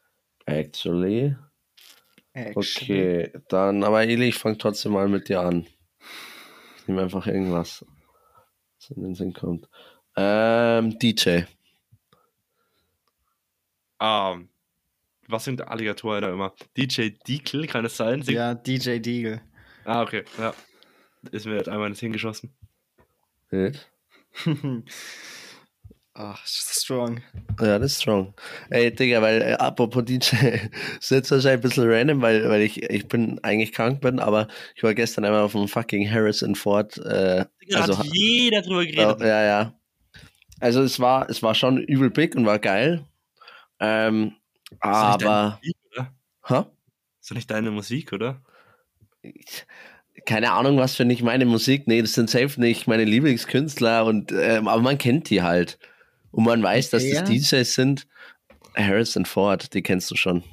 Actually. 0.46 1.36
Okay, 2.54 3.32
dann, 3.48 3.84
aber 3.84 4.02
Eli, 4.02 4.28
ich 4.28 4.38
fange 4.38 4.58
trotzdem 4.58 4.92
mal 4.92 5.08
mit 5.08 5.28
dir 5.28 5.40
an. 5.40 5.66
Ich 6.80 6.88
nehme 6.88 7.02
einfach 7.02 7.26
irgendwas, 7.26 7.84
was 8.78 8.90
in 8.96 9.02
den 9.02 9.14
Sinn 9.14 9.32
kommt. 9.32 9.68
Ähm, 10.16 10.98
DJ. 10.98 11.42
Ähm, 14.00 14.48
was 15.28 15.44
sind 15.44 15.66
Alligatoren 15.68 16.22
da 16.22 16.32
immer? 16.32 16.54
DJ 16.76 17.10
Deacle, 17.26 17.66
kann 17.66 17.84
es 17.84 17.96
sein? 17.96 18.22
Singt- 18.22 18.36
Ja, 18.36 18.54
DJ 18.54 18.98
Deagle. 18.98 19.42
Ah, 19.84 20.02
okay, 20.02 20.24
ja. 20.38 20.54
Ist 21.30 21.46
mir 21.46 21.56
jetzt 21.56 21.68
einmal 21.68 21.88
ins 21.88 22.00
Hingeschossen. 22.00 22.54
Nicht? 23.50 23.90
Ach, 26.14 26.44
strong. 26.44 27.22
Ja, 27.60 27.78
das 27.78 27.92
ist 27.92 28.02
strong. 28.02 28.34
Ey, 28.68 28.92
Digga, 28.92 29.22
weil, 29.22 29.42
äh, 29.42 29.52
apropos 29.52 30.04
DJ, 30.04 30.34
ist 31.00 31.10
jetzt 31.10 31.30
wahrscheinlich 31.30 31.46
ein 31.46 31.60
bisschen 31.60 31.90
random, 31.90 32.20
weil, 32.20 32.48
weil 32.48 32.62
ich, 32.62 32.82
ich 32.82 33.06
bin 33.06 33.38
eigentlich 33.44 33.72
krank 33.72 34.00
bin, 34.00 34.18
aber 34.18 34.48
ich 34.74 34.82
war 34.82 34.92
gestern 34.94 35.24
einmal 35.24 35.42
auf 35.42 35.52
dem 35.52 35.68
fucking 35.68 36.10
Harrison 36.10 36.56
Ford, 36.56 36.98
äh, 36.98 37.46
Da 37.68 37.80
also, 37.80 37.98
hat 37.98 38.06
jeder 38.06 38.62
drüber 38.62 38.82
ja, 38.82 39.12
geredet. 39.12 39.20
ja, 39.20 39.44
ja. 39.44 39.80
Also 40.58 40.82
es 40.82 40.98
war, 40.98 41.30
es 41.30 41.42
war 41.42 41.54
schon 41.54 41.78
übel 41.78 42.10
big 42.10 42.34
und 42.34 42.44
war 42.44 42.58
geil. 42.58 43.06
Ähm, 43.78 44.34
Ist 44.72 44.78
aber, 44.82 45.58
Musik, 45.62 45.76
hä? 46.46 46.64
Ist 47.20 47.30
doch 47.30 47.34
nicht 47.36 47.50
deine 47.50 47.70
Musik, 47.70 48.12
oder? 48.12 48.42
keine 50.26 50.52
Ahnung, 50.52 50.76
was 50.78 50.96
für 50.96 51.04
nicht 51.04 51.22
meine 51.22 51.46
Musik. 51.46 51.86
Nee, 51.86 52.02
das 52.02 52.12
sind 52.12 52.30
safe 52.30 52.60
nicht 52.60 52.86
meine 52.86 53.04
Lieblingskünstler 53.04 54.04
und 54.04 54.32
ähm, 54.32 54.68
aber 54.68 54.82
man 54.82 54.98
kennt 54.98 55.30
die 55.30 55.42
halt. 55.42 55.78
Und 56.32 56.44
man 56.44 56.62
weiß, 56.62 56.90
dass 56.90 57.02
Wer? 57.02 57.20
das 57.22 57.30
DJs 57.30 57.74
sind. 57.74 58.06
Harrison 58.76 59.24
Ford, 59.26 59.74
die 59.74 59.82
kennst 59.82 60.10
du 60.10 60.16
schon. 60.16 60.44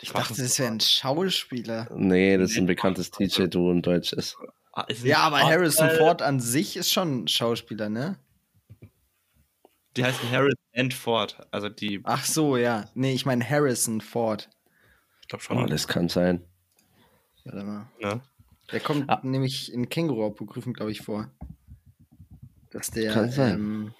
Ich 0.00 0.10
dachte, 0.12 0.34
das 0.42 0.58
wäre 0.58 0.70
ein 0.72 0.80
Schauspieler. 0.80 1.88
Nee, 1.94 2.36
das 2.36 2.50
ist 2.52 2.58
ein 2.58 2.66
bekanntes 2.66 3.10
DJ-Duo 3.10 3.70
in 3.70 3.82
Deutsch 3.82 4.12
ist. 4.12 4.36
Ah, 4.72 4.86
Ja, 5.02 5.18
aber 5.20 5.40
Harrison 5.40 5.88
Ford 5.98 6.22
an 6.22 6.40
sich 6.40 6.76
ist 6.76 6.90
schon 6.92 7.22
ein 7.24 7.28
Schauspieler, 7.28 7.88
ne? 7.88 8.18
Die 9.96 10.04
heißen 10.04 10.30
Harrison 10.30 10.58
and 10.74 10.92
Ford. 10.94 11.46
Also 11.50 11.68
die, 11.68 12.00
Ach 12.04 12.24
so, 12.24 12.56
ja. 12.56 12.88
Nee, 12.94 13.12
ich 13.12 13.26
meine 13.26 13.48
Harrison 13.48 14.00
Ford. 14.00 14.48
ich 15.20 15.28
glaube 15.28 15.44
schon. 15.44 15.58
Oh, 15.58 15.66
das 15.66 15.86
kann 15.86 16.08
sein. 16.08 16.42
Warte 17.44 17.64
mal. 17.64 17.86
ne? 18.00 18.20
Der 18.72 18.80
kommt 18.80 19.08
Ah. 19.10 19.20
nämlich 19.22 19.72
in 19.72 19.88
Känguru-Apokryphen, 19.88 20.72
glaube 20.72 20.90
ich, 20.92 21.02
vor. 21.02 21.30
Dass 22.70 22.90
der. 22.90 23.12
Kann 23.12 23.30
sein. 23.30 23.54
Ähm, 23.54 23.94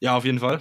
Ja, 0.00 0.16
auf 0.16 0.24
jeden 0.24 0.38
Fall. 0.38 0.60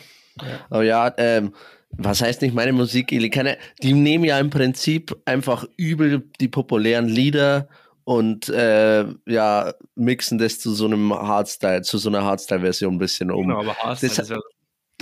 Aber 0.69 0.83
ja, 0.83 1.13
ähm, 1.17 1.53
was 1.91 2.21
heißt 2.21 2.41
nicht 2.41 2.53
meine 2.53 2.71
Musik? 2.73 3.07
Die 3.07 3.93
nehmen 3.93 4.23
ja 4.23 4.39
im 4.39 4.49
Prinzip 4.49 5.17
einfach 5.25 5.65
übel 5.77 6.29
die 6.39 6.47
populären 6.47 7.07
Lieder 7.07 7.67
und 8.03 8.49
äh, 8.49 9.05
ja, 9.25 9.73
mixen 9.95 10.37
das 10.37 10.59
zu 10.59 10.73
so 10.73 10.85
einem 10.85 11.13
Hardstyle, 11.13 11.81
zu 11.81 11.97
so 11.97 12.09
einer 12.09 12.23
Hardstyle-Version 12.23 12.95
ein 12.95 12.99
bisschen 12.99 13.31
um. 13.31 13.47
Genau, 13.47 13.59
aber 13.59 13.75
Hardstyle 13.75 14.09
Das- 14.15 14.19
ist 14.19 14.29
ja, 14.29 14.39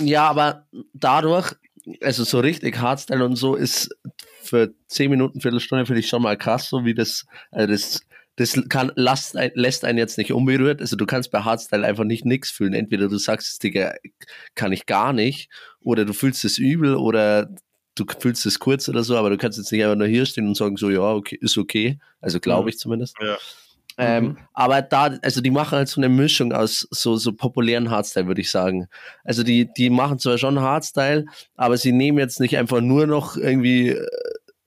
Ja, 0.00 0.28
aber 0.28 0.66
dadurch, 0.92 1.54
also 2.02 2.24
so 2.24 2.40
richtig 2.40 2.78
Hardstyle 2.78 3.24
und 3.24 3.36
so 3.36 3.54
ist 3.54 3.94
für 4.42 4.72
10 4.88 5.10
Minuten, 5.10 5.40
Viertelstunde 5.40 5.86
finde 5.86 6.00
ich 6.00 6.08
schon 6.08 6.22
mal 6.22 6.36
krass, 6.36 6.68
so 6.68 6.84
wie 6.84 6.94
das, 6.94 7.26
also 7.50 7.66
das, 7.72 8.00
das 8.38 8.60
kann, 8.68 8.92
lässt, 8.94 9.36
ein, 9.36 9.50
lässt 9.54 9.84
einen 9.84 9.98
jetzt 9.98 10.16
nicht 10.16 10.32
unberührt. 10.32 10.80
Also 10.80 10.96
du 10.96 11.06
kannst 11.06 11.30
bei 11.30 11.40
Hardstyle 11.40 11.86
einfach 11.86 12.04
nicht 12.04 12.24
nix 12.24 12.50
fühlen. 12.50 12.72
Entweder 12.72 13.08
du 13.08 13.18
sagst, 13.18 13.62
Digga, 13.62 13.94
kann 14.54 14.72
ich 14.72 14.86
gar 14.86 15.12
nicht, 15.12 15.50
oder 15.80 16.04
du 16.04 16.12
fühlst 16.12 16.44
es 16.44 16.56
übel, 16.58 16.94
oder 16.94 17.50
du 17.96 18.04
fühlst 18.20 18.46
es 18.46 18.58
kurz 18.60 18.88
oder 18.88 19.02
so, 19.02 19.16
aber 19.16 19.28
du 19.30 19.36
kannst 19.36 19.58
jetzt 19.58 19.72
nicht 19.72 19.82
einfach 19.82 19.96
nur 19.96 20.06
hier 20.06 20.24
stehen 20.24 20.46
und 20.46 20.56
sagen, 20.56 20.76
so, 20.76 20.88
ja, 20.88 21.00
okay, 21.00 21.36
ist 21.40 21.58
okay. 21.58 21.98
Also 22.20 22.38
glaube 22.40 22.62
Mhm. 22.62 22.68
ich 22.68 22.78
zumindest. 22.78 23.16
Ja. 23.20 23.36
Ähm, 24.00 24.24
Mhm. 24.24 24.38
Aber 24.54 24.82
da, 24.82 25.18
also 25.22 25.40
die 25.40 25.50
machen 25.50 25.76
halt 25.76 25.88
so 25.88 26.00
eine 26.00 26.08
Mischung 26.08 26.52
aus 26.52 26.86
so, 26.92 27.16
so 27.16 27.32
populären 27.32 27.90
Hardstyle, 27.90 28.28
würde 28.28 28.40
ich 28.40 28.50
sagen. 28.52 28.86
Also 29.24 29.42
die, 29.42 29.68
die 29.76 29.90
machen 29.90 30.20
zwar 30.20 30.38
schon 30.38 30.60
Hardstyle, 30.60 31.24
aber 31.56 31.76
sie 31.76 31.90
nehmen 31.90 32.18
jetzt 32.18 32.38
nicht 32.38 32.56
einfach 32.56 32.80
nur 32.80 33.08
noch 33.08 33.36
irgendwie 33.36 33.88
äh, 33.88 34.06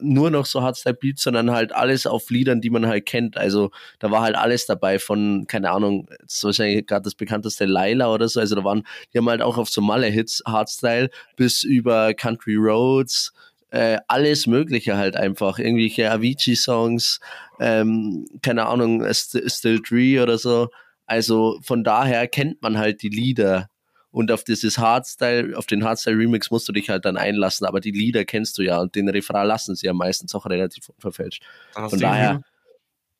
nur 0.01 0.29
noch 0.31 0.45
so 0.45 0.61
Hardstyle-Beats, 0.61 1.23
sondern 1.23 1.51
halt 1.51 1.73
alles 1.73 2.05
auf 2.05 2.29
Liedern, 2.29 2.61
die 2.61 2.69
man 2.69 2.87
halt 2.87 3.05
kennt. 3.05 3.37
Also 3.37 3.71
da 3.99 4.11
war 4.11 4.21
halt 4.21 4.35
alles 4.35 4.65
dabei 4.65 4.99
von, 4.99 5.45
keine 5.47 5.71
Ahnung, 5.71 6.07
ist 6.25 6.43
wahrscheinlich 6.43 6.85
gerade 6.87 7.03
das 7.03 7.15
bekannteste 7.15 7.65
Laila 7.65 8.13
oder 8.13 8.27
so. 8.27 8.39
Also 8.39 8.55
da 8.55 8.63
waren, 8.63 8.83
die 9.13 9.17
haben 9.17 9.29
halt 9.29 9.41
auch 9.41 9.57
auf 9.57 9.69
so 9.69 9.81
Malle-Hits 9.81 10.43
Hardstyle 10.45 11.09
bis 11.35 11.63
über 11.63 12.13
Country 12.13 12.55
Roads, 12.55 13.33
äh, 13.71 13.99
alles 14.07 14.47
Mögliche 14.47 14.97
halt 14.97 15.15
einfach. 15.15 15.57
Irgendwelche 15.59 16.11
Avicii-Songs, 16.11 17.19
ähm, 17.59 18.27
keine 18.41 18.65
Ahnung, 18.67 19.03
St 19.13 19.39
Still 19.47 19.79
Tree 19.81 20.19
oder 20.19 20.37
so. 20.37 20.69
Also 21.05 21.59
von 21.63 21.83
daher 21.83 22.27
kennt 22.27 22.61
man 22.61 22.77
halt 22.77 23.01
die 23.01 23.09
Lieder. 23.09 23.69
Und 24.11 24.31
auf 24.31 24.43
dieses 24.43 24.77
Hardstyle, 24.77 25.57
auf 25.57 25.65
den 25.65 25.83
Hardstyle-Remix 25.83 26.51
musst 26.51 26.67
du 26.67 26.73
dich 26.73 26.89
halt 26.89 27.05
dann 27.05 27.15
einlassen, 27.15 27.65
aber 27.65 27.79
die 27.79 27.91
Lieder 27.91 28.25
kennst 28.25 28.57
du 28.57 28.61
ja 28.61 28.79
und 28.79 28.95
den 28.95 29.07
Refrain 29.07 29.47
lassen 29.47 29.75
sie 29.75 29.87
ja 29.87 29.93
meistens 29.93 30.35
auch 30.35 30.45
relativ 30.45 30.89
unverfälscht. 30.89 31.43
Hast 31.73 31.91
Von 31.91 31.99
daher, 31.99 32.41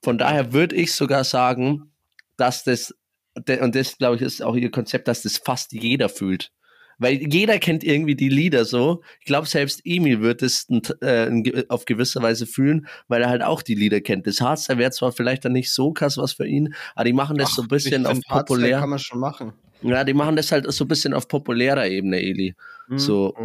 von 0.04 0.17
daher 0.17 0.51
würde 0.51 0.75
ich 0.75 0.93
sogar 0.93 1.23
sagen, 1.23 1.91
dass 2.36 2.65
das, 2.65 2.93
und 3.36 3.75
das 3.75 3.97
glaube 3.97 4.17
ich 4.17 4.21
ist 4.21 4.41
auch 4.41 4.56
ihr 4.56 4.71
Konzept, 4.71 5.08
dass 5.08 5.21
das 5.21 5.38
fast 5.38 5.71
jeder 5.71 6.10
fühlt. 6.10 6.51
Weil 7.01 7.15
jeder 7.33 7.57
kennt 7.57 7.83
irgendwie 7.83 8.15
die 8.15 8.29
Lieder 8.29 8.63
so. 8.63 9.01
Ich 9.19 9.25
glaube, 9.25 9.47
selbst 9.47 9.81
Emil 9.85 10.21
wird 10.21 10.43
es 10.43 10.67
äh, 11.01 11.65
auf 11.67 11.85
gewisse 11.85 12.21
Weise 12.21 12.45
fühlen, 12.45 12.85
weil 13.07 13.23
er 13.23 13.29
halt 13.29 13.41
auch 13.41 13.63
die 13.63 13.73
Lieder 13.73 14.01
kennt. 14.01 14.27
Das 14.27 14.39
Hardstyle 14.39 14.77
wäre 14.77 14.91
zwar 14.91 15.11
vielleicht 15.11 15.43
dann 15.43 15.53
nicht 15.53 15.73
so 15.73 15.93
krass 15.93 16.17
was 16.17 16.33
für 16.33 16.45
ihn, 16.45 16.75
aber 16.93 17.05
die 17.05 17.13
machen 17.13 17.37
das 17.39 17.49
Ach, 17.51 17.55
so 17.55 17.61
ein 17.63 17.69
bisschen 17.69 18.05
auf 18.05 18.19
populär. 18.29 18.79
kann 18.79 18.91
man 18.91 18.99
schon 18.99 19.19
machen. 19.19 19.53
Ja, 19.81 20.03
die 20.03 20.13
machen 20.13 20.35
das 20.35 20.51
halt 20.51 20.71
so 20.71 20.85
ein 20.85 20.87
bisschen 20.87 21.15
auf 21.15 21.27
populärer 21.27 21.87
Ebene, 21.87 22.21
Eli. 22.21 22.53
Mhm. 22.87 22.99
So. 22.99 23.35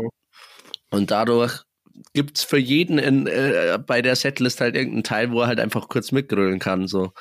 Und 0.90 1.10
dadurch 1.10 1.62
gibt 2.12 2.36
es 2.36 2.44
für 2.44 2.58
jeden 2.58 2.98
in, 2.98 3.26
äh, 3.26 3.78
bei 3.84 4.02
der 4.02 4.16
Setlist 4.16 4.60
halt 4.60 4.76
irgendeinen 4.76 5.04
Teil, 5.04 5.30
wo 5.32 5.40
er 5.40 5.46
halt 5.46 5.60
einfach 5.60 5.88
kurz 5.88 6.12
mitgrölen 6.12 6.58
kann. 6.58 6.88
So. 6.88 7.12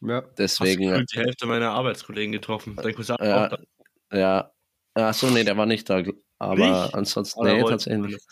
Ja. 0.00 0.24
Deswegen. 0.36 0.90
Hast 0.90 1.12
du 1.12 1.20
die 1.20 1.20
Hälfte 1.20 1.46
meiner 1.46 1.70
Arbeitskollegen 1.70 2.32
getroffen. 2.32 2.76
Dein 2.82 2.96
Cousin 2.96 3.16
ja, 3.20 3.44
auch 3.44 3.48
da. 3.50 3.58
Ja. 4.18 4.53
Achso, 4.94 5.28
nee, 5.30 5.44
der 5.44 5.56
war 5.56 5.66
nicht 5.66 5.88
da. 5.90 6.02
Aber 6.38 6.54
nicht? 6.56 6.94
ansonsten, 6.94 7.44
nee, 7.44 7.62
tatsächlich 7.62 8.14
nicht. 8.14 8.26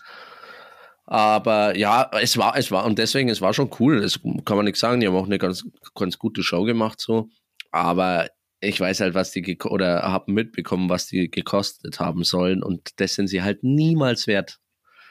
Aber 1.04 1.76
ja, 1.76 2.10
es 2.20 2.36
war, 2.38 2.56
es 2.56 2.70
war, 2.70 2.84
und 2.84 2.98
deswegen, 2.98 3.28
es 3.28 3.40
war 3.40 3.52
schon 3.52 3.70
cool. 3.80 4.00
Das 4.00 4.20
kann 4.44 4.56
man 4.56 4.64
nicht 4.64 4.76
sagen. 4.76 5.00
Die 5.00 5.06
haben 5.06 5.16
auch 5.16 5.26
eine 5.26 5.38
ganz, 5.38 5.64
ganz 5.94 6.18
gute 6.18 6.42
Show 6.42 6.64
gemacht, 6.64 7.00
so. 7.00 7.28
Aber 7.70 8.28
ich 8.60 8.80
weiß 8.80 9.00
halt, 9.00 9.14
was 9.14 9.32
die, 9.32 9.58
oder 9.64 10.02
habe 10.02 10.32
mitbekommen, 10.32 10.88
was 10.88 11.08
die 11.08 11.30
gekostet 11.30 11.98
haben 11.98 12.22
sollen. 12.22 12.62
Und 12.62 13.00
das 13.00 13.14
sind 13.14 13.26
sie 13.26 13.42
halt 13.42 13.64
niemals 13.64 14.26
wert. 14.26 14.58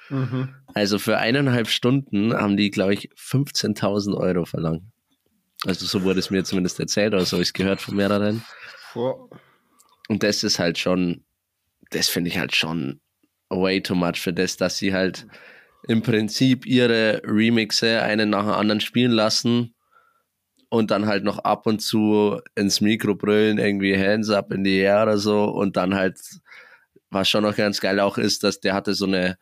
Mhm. 0.09 0.55
Also 0.73 0.99
für 0.99 1.17
eineinhalb 1.17 1.67
Stunden 1.67 2.33
haben 2.33 2.55
die, 2.55 2.71
glaube 2.71 2.93
ich, 2.93 3.09
15.000 3.17 4.15
Euro 4.15 4.45
verlangt. 4.45 4.83
Also 5.65 5.85
so 5.85 6.03
wurde 6.03 6.19
es 6.19 6.29
mir 6.29 6.43
zumindest 6.43 6.79
erzählt 6.79 7.13
oder 7.13 7.25
so 7.25 7.33
habe 7.37 7.43
ich 7.43 7.49
es 7.49 7.53
gehört 7.53 7.81
von 7.81 7.95
mehreren. 7.95 8.43
Ja. 8.95 9.13
Und 10.09 10.23
das 10.23 10.43
ist 10.43 10.59
halt 10.59 10.77
schon, 10.77 11.23
das 11.91 12.09
finde 12.09 12.29
ich 12.29 12.37
halt 12.37 12.55
schon 12.55 12.99
way 13.49 13.81
too 13.81 13.95
much 13.95 14.19
für 14.19 14.33
das, 14.33 14.57
dass 14.57 14.77
sie 14.77 14.93
halt 14.93 15.27
im 15.87 16.01
Prinzip 16.01 16.65
ihre 16.65 17.21
Remixe 17.25 18.01
einen 18.01 18.29
nach 18.29 18.43
dem 18.43 18.51
anderen 18.51 18.81
spielen 18.81 19.11
lassen 19.11 19.75
und 20.69 20.91
dann 20.91 21.05
halt 21.05 21.23
noch 21.23 21.39
ab 21.39 21.67
und 21.67 21.79
zu 21.81 22.39
ins 22.55 22.81
Mikro 22.81 23.15
brüllen, 23.15 23.57
irgendwie 23.57 23.97
Hands 23.97 24.29
up 24.29 24.51
in 24.51 24.63
die 24.63 24.77
Air 24.77 25.03
oder 25.03 25.17
so 25.17 25.45
und 25.45 25.75
dann 25.75 25.95
halt, 25.95 26.19
was 27.09 27.29
schon 27.29 27.43
noch 27.43 27.55
ganz 27.55 27.81
geil 27.81 27.99
auch 27.99 28.17
ist, 28.17 28.43
dass 28.43 28.59
der 28.59 28.73
hatte 28.73 28.93
so 28.93 29.05
eine 29.05 29.37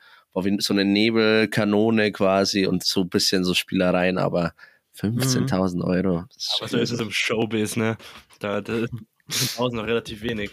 so 0.60 0.74
eine 0.74 0.86
Nebelkanone 0.86 2.12
quasi 2.12 2.66
und 2.66 2.84
so 2.84 3.02
ein 3.02 3.10
bisschen 3.10 3.44
so 3.44 3.54
Spielereien, 3.54 4.18
aber 4.18 4.54
15.000 4.98 5.76
mhm. 5.76 5.82
Euro. 5.82 6.26
Aber 6.60 6.68
so 6.68 6.78
ist 6.78 6.92
es 6.92 7.00
im 7.00 7.12
Showbiz, 7.12 7.76
ne? 7.76 7.98
Da, 8.40 8.62
da 8.62 8.74
sind 8.76 9.08
1000 9.28 9.74
noch 9.74 9.88
relativ 9.88 10.22
wenig. 10.22 10.52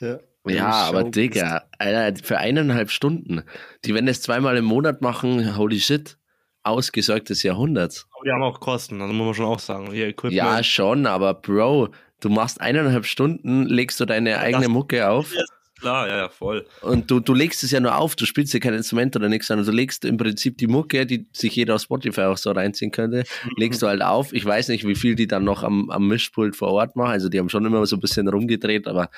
Ja. 0.00 0.20
Ja, 0.46 0.70
aber 0.70 1.04
Digga, 1.04 1.64
Alter, 1.78 2.22
für 2.22 2.38
eineinhalb 2.38 2.90
Stunden. 2.90 3.42
Die, 3.84 3.94
wenn 3.94 4.06
das 4.06 4.22
zweimal 4.22 4.56
im 4.56 4.64
Monat 4.64 5.02
machen, 5.02 5.56
holy 5.56 5.80
shit, 5.80 6.18
ausgesorgtes 6.62 7.42
Jahrhundert. 7.42 8.06
Aber 8.12 8.24
die 8.24 8.30
haben 8.30 8.42
auch 8.42 8.60
Kosten, 8.60 9.00
also 9.00 9.12
muss 9.12 9.26
man 9.26 9.34
schon 9.34 9.46
auch 9.46 9.58
sagen. 9.58 9.92
Hier, 9.92 10.14
ja, 10.30 10.62
schon, 10.62 11.06
aber 11.06 11.34
Bro, 11.34 11.88
du 12.20 12.28
machst 12.28 12.60
eineinhalb 12.60 13.06
Stunden, 13.06 13.64
legst 13.66 14.00
du 14.00 14.04
deine 14.04 14.38
eigene 14.38 14.68
Mucke 14.68 15.08
auf. 15.08 15.32
Klar, 15.78 16.08
ja, 16.08 16.16
ja, 16.16 16.28
voll. 16.30 16.66
Und 16.80 17.10
du, 17.10 17.20
du 17.20 17.34
legst 17.34 17.62
es 17.62 17.70
ja 17.70 17.80
nur 17.80 17.96
auf, 17.96 18.16
du 18.16 18.24
spielst 18.24 18.54
ja 18.54 18.60
kein 18.60 18.72
Instrument 18.72 19.14
oder 19.14 19.28
nichts, 19.28 19.48
sondern 19.48 19.66
du 19.66 19.72
legst 19.72 20.06
im 20.06 20.16
Prinzip 20.16 20.56
die 20.56 20.68
Mucke, 20.68 21.04
die 21.04 21.26
sich 21.32 21.54
jeder 21.54 21.74
auf 21.74 21.82
Spotify 21.82 22.22
auch 22.22 22.38
so 22.38 22.50
reinziehen 22.50 22.90
könnte, 22.90 23.24
mhm. 23.44 23.50
legst 23.58 23.82
du 23.82 23.86
halt 23.86 24.00
auf. 24.00 24.32
Ich 24.32 24.44
weiß 24.44 24.68
nicht, 24.68 24.86
wie 24.86 24.94
viel 24.94 25.16
die 25.16 25.26
dann 25.26 25.44
noch 25.44 25.62
am, 25.62 25.90
am 25.90 26.08
Mischpult 26.08 26.56
vor 26.56 26.68
Ort 26.68 26.96
machen. 26.96 27.10
Also 27.10 27.28
die 27.28 27.38
haben 27.38 27.50
schon 27.50 27.66
immer 27.66 27.84
so 27.84 27.96
ein 27.96 28.00
bisschen 28.00 28.26
rumgedreht, 28.26 28.86
aber 28.86 29.10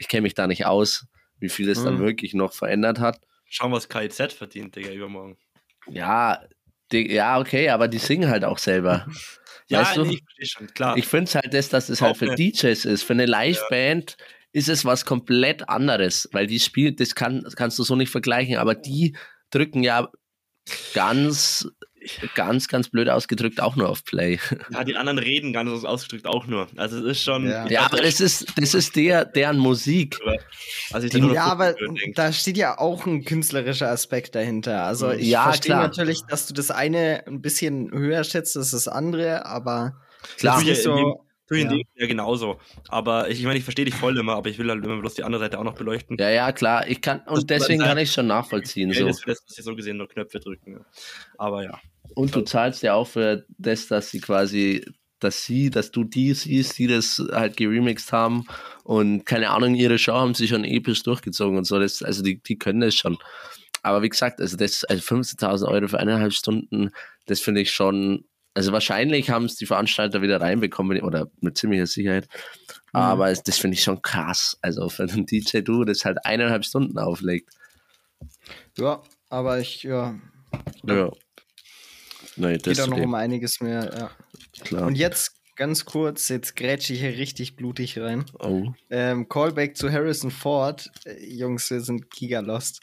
ich 0.00 0.08
kenne 0.08 0.22
mich 0.22 0.34
da 0.34 0.46
nicht 0.46 0.66
aus, 0.66 1.06
wie 1.38 1.48
viel 1.48 1.68
es 1.68 1.80
mhm. 1.80 1.84
dann 1.84 1.98
wirklich 2.00 2.34
noch 2.34 2.52
verändert 2.52 2.98
hat. 2.98 3.20
Schauen, 3.44 3.72
was 3.72 3.88
KIZ 3.88 4.32
verdient, 4.32 4.74
Digga, 4.74 4.90
übermorgen. 4.90 5.36
Ja, 5.88 6.40
die, 6.90 7.12
ja, 7.12 7.38
okay, 7.38 7.68
aber 7.68 7.86
die 7.86 7.98
singen 7.98 8.28
halt 8.28 8.44
auch 8.44 8.58
selber. 8.58 9.06
ja, 9.68 9.80
weißt 9.80 9.96
du? 9.96 10.04
nee, 10.04 10.20
ich 10.38 10.50
schon, 10.50 10.66
klar. 10.68 10.96
Ich 10.96 11.06
finde 11.06 11.24
es 11.24 11.34
halt 11.34 11.54
das, 11.54 11.68
dass 11.68 11.88
es 11.88 12.00
halt 12.00 12.16
für 12.16 12.34
DJs 12.34 12.84
ist. 12.84 13.02
Für 13.02 13.12
eine 13.12 13.26
Liveband 13.26 14.16
ja 14.18 14.26
ist 14.52 14.68
es 14.68 14.84
was 14.84 15.04
komplett 15.04 15.68
anderes, 15.68 16.28
weil 16.32 16.46
die 16.46 16.58
spielt, 16.58 17.00
das 17.00 17.14
kann, 17.14 17.44
kannst 17.54 17.78
du 17.78 17.84
so 17.84 17.94
nicht 17.94 18.10
vergleichen, 18.10 18.56
aber 18.56 18.74
die 18.74 19.16
drücken 19.50 19.82
ja 19.82 20.10
ganz, 20.94 21.68
ganz, 22.34 22.68
ganz 22.68 22.88
blöd 22.88 23.08
ausgedrückt 23.08 23.60
auch 23.60 23.76
nur 23.76 23.88
auf 23.88 24.04
Play. 24.04 24.38
Ja, 24.72 24.84
die 24.84 24.96
anderen 24.96 25.18
reden 25.18 25.52
ganz 25.52 25.84
ausgedrückt 25.84 26.26
auch 26.26 26.46
nur. 26.46 26.68
Also 26.76 26.98
es 26.98 27.04
ist 27.04 27.22
schon. 27.22 27.48
Ja, 27.48 27.66
ja 27.68 27.82
aber 27.82 28.00
das 28.02 28.20
ist, 28.20 28.46
das 28.56 28.74
ist 28.74 28.96
der, 28.96 29.24
deren 29.24 29.58
Musik. 29.58 30.18
Also 30.92 31.08
die, 31.08 31.18
ja, 31.34 31.44
aber 31.44 31.74
da 32.14 32.32
steht 32.32 32.56
ja 32.56 32.78
auch 32.78 33.06
ein 33.06 33.24
künstlerischer 33.24 33.88
Aspekt 33.88 34.34
dahinter. 34.34 34.84
Also 34.84 35.10
ich 35.10 35.28
ja, 35.28 35.44
verstehe 35.44 35.74
klar. 35.74 35.82
natürlich, 35.82 36.22
dass 36.28 36.46
du 36.46 36.54
das 36.54 36.70
eine 36.70 37.24
ein 37.26 37.42
bisschen 37.42 37.90
höher 37.92 38.24
schätzt 38.24 38.56
als 38.56 38.70
das 38.70 38.88
andere, 38.88 39.46
aber 39.46 40.00
klar. 40.38 40.64
Ist 40.66 40.84
so, 40.84 41.24
für 41.50 41.58
ihn 41.58 41.70
ja. 41.70 41.82
ja 41.96 42.06
genauso. 42.06 42.60
Aber 42.88 43.28
ich, 43.28 43.40
ich 43.40 43.44
meine, 43.44 43.58
ich 43.58 43.64
verstehe 43.64 43.84
dich 43.84 43.94
voll 43.94 44.16
immer, 44.16 44.36
aber 44.36 44.48
ich 44.48 44.58
will 44.58 44.70
halt 44.70 44.84
immer 44.84 45.00
bloß 45.00 45.14
die 45.14 45.24
andere 45.24 45.40
Seite 45.40 45.58
auch 45.58 45.64
noch 45.64 45.74
beleuchten. 45.74 46.16
Ja, 46.18 46.30
ja, 46.30 46.52
klar. 46.52 46.86
Ich 46.86 47.00
kann, 47.00 47.22
und 47.26 47.50
deswegen 47.50 47.82
kann 47.82 47.98
ich 47.98 48.12
schon 48.12 48.28
nachvollziehen. 48.28 48.92
So. 48.92 49.08
Ist 49.08 49.24
das, 49.26 49.44
dass 49.44 49.56
sie 49.56 49.62
so 49.62 49.74
gesehen 49.74 49.96
nur 49.96 50.08
Knöpfe 50.08 50.38
drücken. 50.38 50.84
Aber 51.38 51.64
ja. 51.64 51.80
Und 52.14 52.34
du 52.36 52.42
zahlst 52.42 52.84
ja 52.84 52.94
auch 52.94 53.08
für 53.08 53.44
das, 53.58 53.88
dass 53.88 54.10
sie 54.10 54.20
quasi, 54.20 54.84
dass 55.18 55.44
sie, 55.44 55.70
dass 55.70 55.90
du 55.90 56.04
die 56.04 56.34
siehst, 56.34 56.78
die 56.78 56.86
das 56.86 57.20
halt 57.32 57.56
geremixed 57.56 58.12
haben 58.12 58.46
und 58.84 59.26
keine 59.26 59.50
Ahnung, 59.50 59.74
ihre 59.74 59.98
Show 59.98 60.14
haben 60.14 60.34
sie 60.34 60.46
schon 60.46 60.64
episch 60.64 61.02
durchgezogen 61.02 61.58
und 61.58 61.64
so. 61.64 61.80
Das, 61.80 62.02
also 62.02 62.22
die, 62.22 62.40
die 62.40 62.58
können 62.58 62.80
das 62.80 62.94
schon. 62.94 63.18
Aber 63.82 64.02
wie 64.02 64.08
gesagt, 64.08 64.40
also 64.40 64.56
das, 64.56 64.84
also 64.84 65.02
15.000 65.02 65.66
Euro 65.66 65.88
für 65.88 65.98
eineinhalb 65.98 66.32
Stunden, 66.32 66.90
das 67.26 67.40
finde 67.40 67.62
ich 67.62 67.72
schon 67.72 68.24
also 68.54 68.72
wahrscheinlich 68.72 69.30
haben 69.30 69.44
es 69.44 69.56
die 69.56 69.66
Veranstalter 69.66 70.22
wieder 70.22 70.40
reinbekommen 70.40 71.00
oder 71.02 71.30
mit 71.40 71.56
ziemlicher 71.56 71.86
Sicherheit. 71.86 72.28
Mhm. 72.92 73.00
Aber 73.00 73.32
das 73.32 73.58
finde 73.58 73.76
ich 73.76 73.82
schon 73.82 74.02
krass. 74.02 74.58
Also 74.60 74.88
für 74.88 75.04
einen 75.04 75.26
DJ 75.26 75.60
Du 75.60 75.84
das 75.84 76.04
halt 76.04 76.24
eineinhalb 76.24 76.64
Stunden 76.64 76.98
auflegt. 76.98 77.50
Ja, 78.76 79.02
aber 79.28 79.60
ich, 79.60 79.82
ja. 79.84 80.18
Ja. 80.84 81.10
Nee, 82.36 82.58
das 82.58 82.64
geht 82.64 82.78
da 82.78 82.86
noch 82.86 82.98
um 82.98 83.14
einiges 83.14 83.60
mehr, 83.60 83.90
ja. 83.96 84.10
Klar. 84.64 84.86
Und 84.86 84.96
jetzt 84.96 85.36
ganz 85.56 85.84
kurz, 85.84 86.28
jetzt 86.28 86.56
grätsche 86.56 86.94
ich 86.94 87.00
hier 87.00 87.16
richtig 87.18 87.54
blutig 87.54 87.98
rein. 87.98 88.24
Oh. 88.38 88.72
Ähm, 88.88 89.28
Callback 89.28 89.76
zu 89.76 89.92
Harrison 89.92 90.30
Ford. 90.30 90.90
Äh, 91.04 91.24
Jungs, 91.24 91.70
wir 91.70 91.80
sind 91.80 92.10
giga 92.10 92.40
lost. 92.40 92.80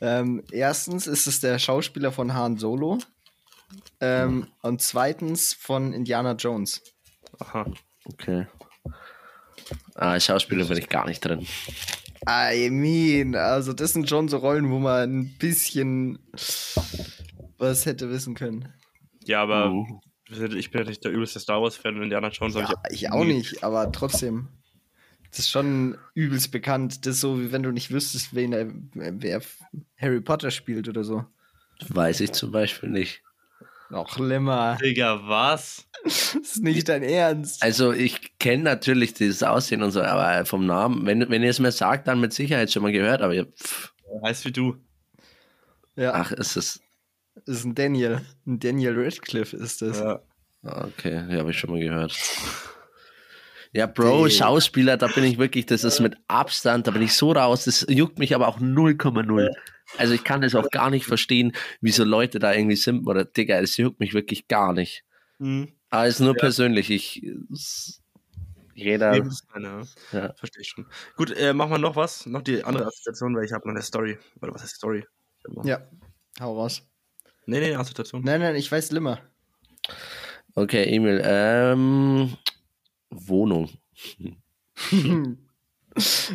ähm, 0.00 0.42
erstens 0.52 1.06
ist 1.06 1.26
es 1.26 1.40
der 1.40 1.58
Schauspieler 1.58 2.12
von 2.12 2.34
Han 2.34 2.58
Solo. 2.58 2.98
Ähm, 4.00 4.46
und 4.62 4.82
zweitens 4.82 5.54
von 5.54 5.92
Indiana 5.92 6.32
Jones. 6.32 6.82
Aha, 7.38 7.66
okay. 8.04 8.46
Ah, 9.94 10.18
Schauspieler 10.18 10.64
bin 10.64 10.78
ich 10.78 10.88
gar 10.88 11.06
nicht 11.06 11.24
drin. 11.24 11.46
I 12.28 12.70
mean, 12.70 13.34
also 13.34 13.72
das 13.72 13.92
sind 13.92 14.08
schon 14.08 14.28
so 14.28 14.38
Rollen, 14.38 14.70
wo 14.70 14.78
man 14.78 15.20
ein 15.20 15.38
bisschen 15.38 16.18
was 17.58 17.86
hätte 17.86 18.10
wissen 18.10 18.34
können. 18.34 18.72
Ja, 19.24 19.42
aber 19.42 19.72
uh. 19.72 20.00
ich 20.28 20.70
bin 20.70 20.82
ja 20.82 20.88
nicht 20.88 21.04
der 21.04 21.12
übelste 21.12 21.40
Star 21.40 21.60
Wars-Fan 21.60 21.96
und 21.96 22.02
Indiana 22.04 22.28
Jones 22.28 22.54
ja, 22.54 22.70
ich, 22.90 23.02
ich 23.02 23.12
auch 23.12 23.24
nicht, 23.24 23.62
aber 23.62 23.90
trotzdem. 23.92 24.48
Das 25.30 25.40
ist 25.40 25.50
schon 25.50 25.98
übelst 26.14 26.50
bekannt. 26.52 27.04
Das 27.04 27.16
ist 27.16 27.20
so, 27.20 27.38
wie 27.40 27.52
wenn 27.52 27.62
du 27.62 27.70
nicht 27.70 27.90
wüsstest, 27.90 28.34
wen 28.34 28.52
er, 28.52 28.72
wer 28.94 29.42
Harry 29.98 30.20
Potter 30.22 30.50
spielt 30.50 30.88
oder 30.88 31.04
so. 31.04 31.26
Weiß 31.88 32.20
ich 32.20 32.32
zum 32.32 32.50
Beispiel 32.50 32.88
nicht. 32.88 33.22
Noch 33.90 34.14
schlimmer. 34.14 34.76
Digga, 34.82 35.20
was? 35.24 35.84
Das 36.04 36.34
ist 36.34 36.62
nicht 36.62 36.88
dein 36.88 37.02
Ernst. 37.02 37.62
Also 37.62 37.92
ich 37.92 38.38
kenne 38.38 38.62
natürlich 38.62 39.14
dieses 39.14 39.42
Aussehen 39.42 39.82
und 39.82 39.90
so, 39.90 40.00
aber 40.00 40.46
vom 40.46 40.64
Namen, 40.64 41.04
wenn, 41.06 41.28
wenn 41.28 41.42
ihr 41.42 41.50
es 41.50 41.58
mir 41.58 41.72
sagt, 41.72 42.06
dann 42.06 42.20
mit 42.20 42.32
Sicherheit 42.32 42.70
schon 42.70 42.84
mal 42.84 42.92
gehört, 42.92 43.20
aber 43.20 43.34
ihr, 43.34 43.46
pff. 43.46 43.92
Heißt 44.24 44.44
wie 44.44 44.52
du. 44.52 44.76
Ja. 45.96 46.12
Ach, 46.14 46.30
ist 46.30 46.56
es. 46.56 46.80
Ist 47.46 47.64
ein 47.64 47.74
Daniel. 47.74 48.20
Ein 48.46 48.60
Daniel 48.60 48.94
Radcliffe 48.96 49.56
ist 49.56 49.82
das. 49.82 49.98
Ja. 49.98 50.20
Okay, 50.62 51.24
ja, 51.28 51.38
habe 51.38 51.50
ich 51.50 51.58
schon 51.58 51.70
mal 51.70 51.80
gehört. 51.80 52.16
Ja, 53.72 53.86
Bro, 53.86 54.26
Die. 54.26 54.32
Schauspieler, 54.32 54.96
da 54.96 55.08
bin 55.08 55.24
ich 55.24 55.38
wirklich, 55.38 55.66
das 55.66 55.84
ist 55.84 56.00
mit 56.00 56.16
Abstand, 56.26 56.86
da 56.86 56.90
bin 56.90 57.02
ich 57.02 57.12
so 57.12 57.32
raus, 57.32 57.64
das 57.64 57.86
juckt 57.88 58.18
mich 58.18 58.34
aber 58.34 58.48
auch 58.48 58.58
0,0. 58.58 59.50
Also 59.96 60.14
ich 60.14 60.24
kann 60.24 60.42
das 60.42 60.54
auch 60.54 60.70
gar 60.70 60.90
nicht 60.90 61.06
verstehen, 61.06 61.52
wieso 61.80 62.04
Leute 62.04 62.38
da 62.38 62.52
irgendwie 62.52 62.76
sind 62.76 63.06
oder 63.06 63.24
Digga, 63.24 63.58
es 63.58 63.76
juckt 63.76 64.00
mich 64.00 64.14
wirklich 64.14 64.48
gar 64.48 64.72
nicht. 64.72 65.04
Mhm. 65.38 65.72
Aber 65.90 66.06
es 66.06 66.16
ist 66.16 66.20
nur 66.20 66.34
ja. 66.34 66.40
persönlich. 66.40 66.90
Ich 66.90 67.22
jeder. 68.74 69.16
Ja. 69.16 70.32
Verstehe 70.34 70.60
ich 70.60 70.68
schon. 70.68 70.86
Gut, 71.16 71.36
äh, 71.36 71.52
machen 71.52 71.72
wir 71.72 71.78
noch 71.78 71.96
was? 71.96 72.26
Noch 72.26 72.42
die 72.42 72.62
andere 72.62 72.86
Assoziation, 72.86 73.34
weil 73.34 73.44
ich 73.44 73.52
habe 73.52 73.66
noch 73.66 73.74
eine 73.74 73.82
Story. 73.82 74.18
Oder 74.40 74.54
was 74.54 74.62
heißt 74.62 74.76
Story? 74.76 75.04
Ja, 75.64 75.88
hau 76.40 76.56
raus. 76.56 76.82
Nee, 77.46 77.58
nee, 77.60 77.74
Assoziation. 77.74 78.22
Nein, 78.22 78.40
nein, 78.40 78.54
ich 78.54 78.70
weiß 78.70 78.92
Limmer. 78.92 79.20
Okay, 80.54 80.84
Emil. 80.94 81.20
Ähm, 81.24 82.36
Wohnung. 83.10 83.70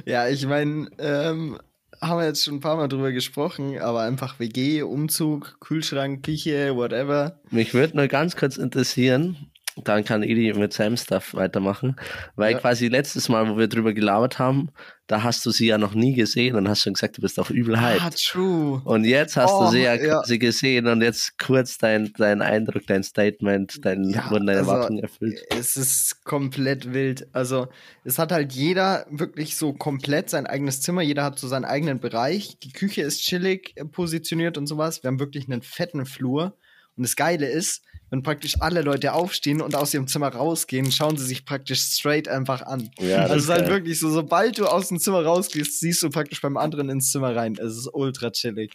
ja, 0.06 0.28
ich 0.28 0.46
meine, 0.46 0.90
ähm, 0.98 1.60
haben 2.08 2.20
wir 2.20 2.26
jetzt 2.26 2.44
schon 2.44 2.56
ein 2.56 2.60
paar 2.60 2.76
Mal 2.76 2.88
drüber 2.88 3.12
gesprochen, 3.12 3.80
aber 3.80 4.02
einfach 4.02 4.40
WG, 4.40 4.82
Umzug, 4.82 5.58
Kühlschrank, 5.60 6.24
Küche, 6.24 6.76
whatever. 6.76 7.40
Mich 7.50 7.74
würde 7.74 7.98
nur 7.98 8.08
ganz 8.08 8.36
kurz 8.36 8.58
interessieren, 8.58 9.52
dann 9.84 10.04
kann 10.04 10.24
Edi 10.24 10.54
mit 10.54 10.74
seinem 10.74 10.98
Stuff 10.98 11.34
weitermachen, 11.34 11.96
weil 12.36 12.54
Ja. 12.54 12.60
quasi 12.60 12.88
letztes 12.88 13.30
Mal, 13.30 13.50
wo 13.50 13.58
wir 13.58 13.68
drüber 13.68 13.94
gelabert 13.94 14.38
haben, 14.40 14.70
da 15.08 15.22
hast 15.24 15.46
du 15.46 15.52
sie 15.52 15.66
ja 15.68 15.78
noch 15.78 15.96
nie 15.96 16.14
gesehen 16.14 16.56
und 16.56 16.68
hast 16.70 16.82
schon 16.84 16.94
gesagt, 16.94 17.18
du 17.18 17.22
bist 17.22 17.38
auch 17.40 17.50
übel 17.50 17.80
hyped. 17.82 18.02
Ah, 18.02 18.10
true. 18.10 18.82
Und 18.86 19.04
jetzt 19.04 19.36
hast 19.36 19.52
Oh, 19.52 19.66
du 19.66 19.72
sie 19.72 19.82
ja 19.82 19.96
ja. 19.96 20.20
quasi 20.22 20.38
gesehen 20.38 20.88
und 20.88 21.02
jetzt 21.02 21.38
kurz 21.38 21.78
dein, 21.78 22.14
dein 22.18 22.42
Eindruck, 22.42 22.84
dein 22.88 23.04
Statement, 23.04 23.84
dein, 23.84 24.10
Ja, 24.12 24.30
wurden 24.32 24.46
deine 24.48 24.60
also, 24.60 24.72
Erwartungen 24.72 25.00
erfüllt. 25.04 25.40
Es 25.50 25.76
ist 25.76 26.24
komplett 26.24 26.94
wild. 26.94 27.28
Also, 27.34 27.68
es 28.06 28.18
hat 28.18 28.32
halt 28.32 28.54
jeder 28.54 29.06
wirklich 29.10 29.58
so 29.58 29.74
komplett 29.74 30.30
sein 30.30 30.46
eigenes 30.48 30.82
Zimmer. 30.82 31.02
Jeder 31.02 31.24
hat 31.24 31.38
so 31.40 31.48
seinen 31.48 31.66
eigenen 31.66 32.00
Bereich. 32.00 32.58
Die 32.64 32.72
Küche 32.72 33.02
ist 33.02 33.22
chillig 33.22 33.76
positioniert 33.92 34.58
und 34.58 34.68
sowas. 34.68 35.04
Wir 35.04 35.10
haben 35.10 35.20
wirklich 35.20 35.48
einen 35.50 35.64
fetten 35.64 36.06
Flur. 36.06 36.56
Und 36.96 37.04
das 37.04 37.16
Geile 37.16 37.48
ist, 37.50 37.84
wenn 38.14 38.22
praktisch 38.22 38.62
alle 38.62 38.84
Leute 38.84 39.14
aufstehen 39.14 39.60
und 39.60 39.74
aus 39.74 39.92
ihrem 39.92 40.06
Zimmer 40.06 40.28
rausgehen, 40.28 40.92
schauen 40.92 41.18
sie 41.18 41.26
sich 41.26 41.46
praktisch 41.46 41.82
straight 41.82 42.28
einfach 42.28 42.62
an. 42.62 42.92
Ja, 43.00 43.24
das 43.24 43.32
also, 43.32 43.36
es 43.36 43.44
ist 43.46 43.50
halt 43.50 43.62
geil. 43.62 43.70
wirklich 43.72 44.00
so, 44.00 44.12
sobald 44.12 44.60
du 44.60 44.68
aus 44.68 44.90
dem 44.90 45.00
Zimmer 45.00 45.26
rausgehst, 45.26 45.80
siehst 45.80 46.04
du 46.04 46.12
praktisch 46.12 46.40
beim 46.40 46.56
anderen 46.56 46.90
ins 46.90 47.12
Zimmer 47.12 47.36
rein. 47.36 47.56
Es 47.60 47.76
ist 47.76 47.90
ultra 47.92 48.30
chillig. 48.30 48.72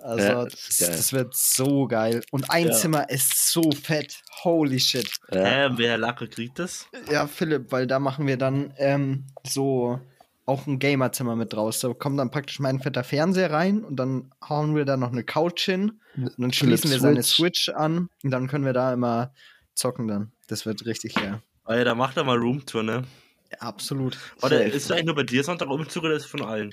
Also, 0.00 0.26
Ja, 0.26 0.44
das 0.46 0.76
das, 0.78 1.12
wird 1.12 1.36
so 1.36 1.86
geil. 1.88 2.22
Und 2.30 2.50
ein 2.50 2.68
Ja. 2.68 2.72
Zimmer 2.72 3.10
ist 3.10 3.50
so 3.52 3.70
fett. 3.70 4.22
Holy 4.44 4.80
shit. 4.80 5.10
Ja. 5.30 5.44
Hä, 5.44 5.70
wer 5.76 5.98
Lache 5.98 6.26
kriegt 6.26 6.58
das? 6.58 6.86
Ja, 7.12 7.26
Philipp, 7.26 7.70
weil 7.70 7.86
da 7.86 7.98
machen 7.98 8.26
wir 8.26 8.38
dann 8.38 8.72
ähm, 8.78 9.26
so 9.46 10.00
auch 10.48 10.66
ein 10.66 10.78
Gamerzimmer 10.78 11.36
mit 11.36 11.52
draus. 11.52 11.80
Da 11.80 11.92
kommt 11.92 12.18
dann 12.18 12.30
praktisch 12.30 12.58
mein 12.58 12.80
fetter 12.80 13.04
Fernseher 13.04 13.52
rein 13.52 13.84
und 13.84 13.96
dann 13.96 14.32
hauen 14.48 14.74
wir 14.74 14.84
da 14.84 14.96
noch 14.96 15.12
eine 15.12 15.22
Couch 15.22 15.66
hin 15.66 16.00
und 16.16 16.38
dann 16.38 16.52
schließen 16.52 16.90
wir 16.90 16.98
seine 16.98 17.22
Switch 17.22 17.68
an 17.68 18.08
und 18.24 18.30
dann 18.30 18.48
können 18.48 18.64
wir 18.64 18.72
da 18.72 18.92
immer 18.92 19.32
zocken 19.74 20.08
dann. 20.08 20.32
Das 20.48 20.64
wird 20.64 20.86
richtig 20.86 21.14
geil. 21.14 21.42
Oh 21.66 21.72
ja, 21.72 21.84
da 21.84 21.94
macht 21.94 22.16
er 22.16 22.24
mal 22.24 22.38
Roomtour, 22.38 22.82
ne? 22.82 23.04
Ja, 23.52 23.58
absolut. 23.58 24.18
Oder 24.42 24.64
ist 24.64 24.86
es 24.86 24.90
eigentlich 24.90 25.04
nur 25.04 25.14
bei 25.14 25.22
dir 25.22 25.44
Sonntag 25.44 25.68
Umzug 25.68 26.04
oder 26.04 26.14
ist 26.14 26.24
es 26.24 26.30
von 26.30 26.42
allen? 26.42 26.70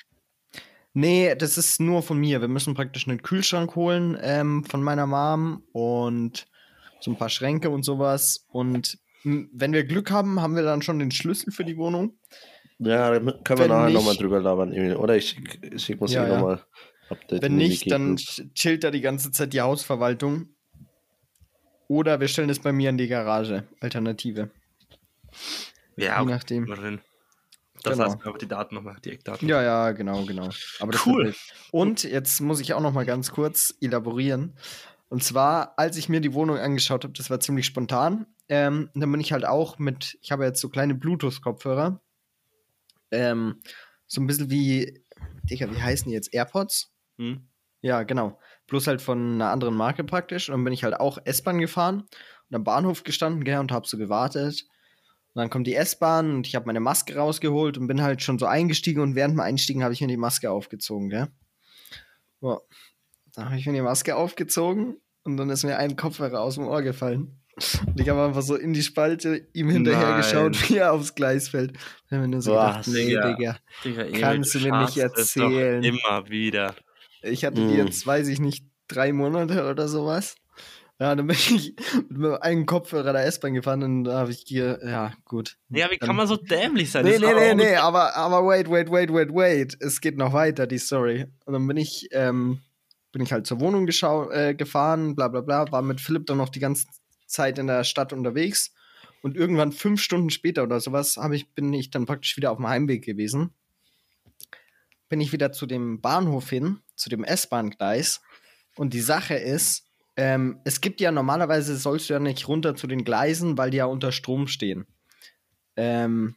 Nee, 0.94 1.36
das 1.36 1.58
ist 1.58 1.82
nur 1.82 2.02
von 2.02 2.18
mir. 2.18 2.40
Wir 2.40 2.48
müssen 2.48 2.74
praktisch 2.74 3.06
einen 3.08 3.22
Kühlschrank 3.22 3.76
holen 3.76 4.18
ähm, 4.22 4.64
von 4.64 4.82
meiner 4.82 5.06
Mom 5.06 5.64
und 5.74 6.48
so 7.02 7.12
ein 7.12 7.18
paar 7.18 7.30
Schränke 7.30 7.70
und 7.70 7.84
sowas. 7.84 8.46
Und 8.48 8.98
wenn 9.26 9.74
wir 9.74 9.84
Glück 9.84 10.12
haben, 10.12 10.42
haben 10.42 10.56
wir 10.56 10.64
dann 10.64 10.82
schon 10.82 11.00
den 11.00 11.12
Schlüssel 11.12 11.52
für 11.52 11.66
die 11.66 11.76
Wohnung. 11.76 12.18
Ja, 12.80 13.12
da 13.12 13.20
können 13.20 13.44
wir 13.48 13.58
Wenn 13.60 13.68
nachher 13.70 13.86
nicht- 13.86 13.94
nochmal 13.96 14.16
drüber 14.18 14.40
labern. 14.42 14.74
Emil. 14.74 14.96
Oder 14.98 15.16
ich 15.16 15.30
schicke 15.30 15.80
schick 15.80 16.02
muss 16.02 16.12
Ja, 16.14 16.24
ich 16.24 16.30
ja. 16.30 16.36
nochmal 16.38 16.62
Update. 17.10 17.42
Wenn 17.42 17.56
nicht, 17.56 17.90
dann 17.92 18.16
chillt 18.18 18.84
da 18.84 18.92
die 18.92 19.02
ganze 19.02 19.32
Zeit 19.32 19.54
die 19.54 19.62
Hausverwaltung. 19.62 20.50
Oder 21.88 22.20
wir 22.20 22.28
stellen 22.28 22.50
es 22.50 22.60
bei 22.60 22.72
mir 22.72 22.90
in 22.90 22.98
die 22.98 23.08
Garage. 23.08 23.64
Alternative. 23.80 24.50
Ja, 25.98 26.20
Je 26.22 26.26
nachdem. 26.28 26.66
drin. 26.66 27.02
Das 27.84 27.94
Genau. 27.98 28.06
heißt 28.12 28.26
aber 28.26 28.38
die 28.40 28.48
Daten 28.48 28.74
nochmal, 28.76 28.96
die 29.06 29.12
Eckdaten. 29.12 29.48
Ja, 29.48 29.62
ja, 29.62 29.92
genau, 29.92 30.26
genau. 30.26 30.50
Aber 30.80 30.92
das 30.92 31.06
Cool. 31.06 31.36
Und 31.72 32.04
jetzt 32.04 32.42
muss 32.42 32.60
ich 32.60 32.74
auch 32.74 32.82
noch 32.82 32.94
mal 32.94 33.06
ganz 33.06 33.32
kurz 33.32 33.76
elaborieren. 33.82 34.58
Und 35.10 35.24
zwar, 35.24 35.74
als 35.78 35.96
ich 35.98 36.10
mir 36.10 36.20
die 36.22 36.34
Wohnung 36.34 36.58
angeschaut 36.58 37.04
habe, 37.04 37.14
das 37.14 37.30
war 37.30 37.40
ziemlich 37.40 37.68
spontan. 37.68 38.26
Ähm, 38.50 38.90
dann 38.96 39.12
bin 39.12 39.22
ich 39.22 39.32
halt 39.32 39.46
auch 39.46 39.78
mit, 39.78 40.18
ich 40.22 40.32
habe 40.32 40.44
jetzt 40.46 40.60
so 40.62 40.70
kleine 40.70 40.96
Bluetooth-Kopfhörer. 40.96 42.02
Ähm, 43.16 43.62
so 44.08 44.22
ein 44.22 44.28
bisschen 44.28 44.50
wie, 44.50 45.04
Digga, 45.50 45.72
wie 45.72 45.82
heißen 45.82 46.10
die 46.10 46.14
jetzt? 46.14 46.34
AirPods? 46.34 46.94
Hm? 47.18 47.50
Ja, 47.82 48.04
genau. 48.04 48.40
Bloß 48.68 48.88
halt 48.88 49.02
von 49.02 49.36
einer 49.36 49.52
anderen 49.52 49.76
Marke 49.76 50.04
praktisch. 50.04 50.50
Und 50.50 50.54
dann 50.54 50.64
bin 50.64 50.74
ich 50.74 50.84
halt 50.84 51.00
auch 51.00 51.18
S-Bahn 51.24 51.60
gefahren 51.60 52.08
und 52.50 52.56
am 52.56 52.64
Bahnhof 52.64 53.04
gestanden, 53.04 53.44
gell, 53.44 53.60
und 53.60 53.72
hab 53.72 53.88
so 53.88 53.98
gewartet. 53.98 54.66
Und 55.34 55.42
dann 55.42 55.50
kommt 55.50 55.68
die 55.68 55.76
S-Bahn 55.76 56.32
und 56.36 56.48
ich 56.48 56.56
habe 56.56 56.66
meine 56.66 56.80
Maske 56.80 57.16
rausgeholt 57.16 57.78
und 57.78 57.88
bin 57.88 58.02
halt 58.02 58.22
schon 58.22 58.40
so 58.40 58.46
eingestiegen 58.46 59.02
und 59.02 59.16
während 59.16 59.34
dem 59.34 59.42
Einstiegen 59.42 59.84
habe 59.84 59.94
ich 59.94 60.02
mir 60.02 60.08
die 60.08 60.18
Maske 60.18 60.50
aufgezogen, 60.50 61.10
gell. 61.10 61.28
So. 62.42 62.62
Da 63.34 63.46
habe 63.46 63.58
ich 63.58 63.66
mir 63.66 63.74
die 63.74 63.82
Maske 63.82 64.16
aufgezogen 64.16 64.96
und 65.24 65.36
dann 65.36 65.50
ist 65.50 65.66
mir 65.66 65.78
ein 65.78 65.98
Kopfhörer 65.98 66.40
aus 66.40 66.56
dem 66.56 66.68
Ohr 66.68 66.82
gefallen. 66.82 67.42
Und 67.88 68.00
ich 68.00 68.10
habe 68.10 68.24
einfach 68.24 68.42
so 68.42 68.56
in 68.56 68.74
die 68.74 68.84
Spalte 68.84 69.48
ihm 69.54 69.70
hinterher 69.70 70.10
Nein. 70.10 70.18
geschaut, 70.18 70.70
wie 70.70 70.78
er 70.78 70.94
aufs 70.94 71.16
Gleis 71.16 71.48
fällt. 71.50 71.74
Da 72.10 72.18
habe 72.18 72.18
ich 72.18 72.22
mir 72.22 72.28
nur 72.28 72.42
so 72.42 72.52
Boah, 72.52 72.68
gedacht, 72.84 72.88
nee, 72.88 73.06
Digga. 73.06 73.58
Digga. 73.84 74.06
Kannst 74.20 74.56
du 74.56 74.60
mir 74.60 74.82
nicht 74.82 74.98
erzählen. 74.98 75.84
Immer 75.84 76.30
wieder. 76.30 76.76
Ich 77.22 77.46
hatte 77.46 77.66
die 77.66 77.76
jetzt, 77.76 78.06
weiß 78.06 78.28
ich 78.28 78.40
nicht, 78.40 78.66
drei 78.88 79.14
Monate 79.14 79.70
oder 79.70 79.88
sowas. 79.88 80.36
Ja, 81.00 81.14
dann 81.14 81.28
bin 81.28 81.36
ich 81.36 81.76
mit 82.10 82.42
einem 82.42 82.66
Kopfhörer 82.66 83.12
der 83.14 83.26
S-Bahn 83.26 83.54
gefahren 83.54 83.84
und 83.84 84.04
da 84.06 84.20
habe 84.20 84.32
ich 84.32 84.44
hier, 84.48 84.80
ja, 84.86 85.12
gut. 85.26 85.58
Ja, 85.70 85.90
wie 85.92 85.98
Dann- 85.98 86.08
kann 86.08 86.16
man 86.16 86.28
so 86.28 86.38
dämlich 86.38 86.92
sein? 86.92 87.04
Nee, 87.06 87.20
nee, 87.20 87.34
nee, 87.34 87.54
nee, 87.54 87.76
aber, 87.76 88.16
aber 88.16 88.46
wait, 88.48 88.70
wait, 88.70 88.90
wait, 88.90 89.12
wait, 89.12 89.30
wait. 89.34 89.78
Es 89.82 90.00
geht 90.00 90.18
noch 90.18 90.32
weiter, 90.34 90.68
die 90.68 90.78
Story. 90.78 91.26
Und 91.46 91.54
dann 91.54 91.68
bin 91.68 91.78
ich, 91.78 92.08
ähm, 92.12 92.62
bin 93.12 93.24
ich 93.24 93.34
halt 93.34 93.46
zur 93.48 93.60
Wohnung 93.60 93.86
geschau 93.86 94.30
äh, 94.30 94.54
gefahren, 94.54 95.16
bla 95.16 95.28
bla 95.28 95.42
bla, 95.42 95.70
war 95.72 95.82
mit 95.82 96.00
Philipp 96.00 96.26
dann 96.28 96.38
noch 96.38 96.50
die 96.50 96.60
ganze 96.60 96.86
Zeit 97.26 97.60
in 97.60 97.68
der 97.68 97.84
Stadt 97.84 98.14
unterwegs. 98.14 98.74
Und 99.22 99.36
irgendwann 99.36 99.72
fünf 99.72 100.02
Stunden 100.02 100.30
später 100.30 100.64
oder 100.64 100.80
sowas 100.80 101.18
hab 101.18 101.32
ich, 101.32 101.50
bin 101.50 101.74
ich 101.74 101.90
dann 101.90 102.06
praktisch 102.06 102.38
wieder 102.38 102.52
auf 102.52 102.58
dem 102.58 102.68
Heimweg 102.68 103.04
gewesen. 103.04 103.52
Bin 105.10 105.22
ich 105.22 105.32
wieder 105.32 105.52
zu 105.52 105.66
dem 105.66 106.02
Bahnhof 106.02 106.50
hin, 106.50 106.80
zu 106.96 107.10
dem 107.10 107.24
S-Bahn-Gleis. 107.24 108.22
Und 108.76 108.94
die 108.94 109.02
Sache 109.02 109.36
ist, 109.36 109.86
ähm, 110.18 110.60
es 110.64 110.82
gibt 110.82 111.02
ja 111.02 111.12
normalerweise, 111.12 111.76
sollst 111.76 112.10
du 112.10 112.14
ja 112.14 112.20
nicht 112.20 112.48
runter 112.48 112.76
zu 112.76 112.88
den 112.88 113.04
Gleisen, 113.04 113.58
weil 113.58 113.72
die 113.72 113.78
ja 113.78 113.86
unter 113.86 114.12
Strom 114.12 114.48
stehen. 114.48 114.86
Ähm, 115.76 116.36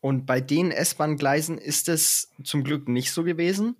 und 0.00 0.26
bei 0.26 0.40
den 0.40 0.70
S-Bahn-Gleisen 0.70 1.58
ist 1.58 1.88
es 1.88 2.32
zum 2.42 2.64
Glück 2.64 2.88
nicht 2.88 3.12
so 3.12 3.22
gewesen. 3.24 3.76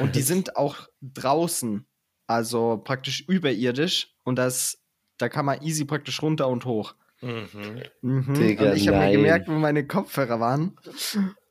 Und 0.00 0.16
die 0.16 0.22
sind 0.22 0.56
auch 0.56 0.88
draußen, 1.00 1.86
also 2.26 2.80
praktisch 2.82 3.20
überirdisch. 3.28 4.14
Und 4.24 4.36
das, 4.36 4.78
da 5.20 5.28
kann 5.28 5.44
man 5.44 5.62
easy 5.62 5.84
praktisch 5.84 6.22
runter 6.22 6.48
und 6.48 6.64
hoch. 6.64 6.94
Mhm. 7.20 7.82
Mhm. 8.02 8.34
Digga, 8.34 8.70
und 8.70 8.76
ich 8.76 8.88
habe 8.88 8.98
mir 8.98 9.12
gemerkt, 9.12 9.48
wo 9.48 9.52
meine 9.52 9.86
Kopfhörer 9.86 10.40
waren. 10.40 10.76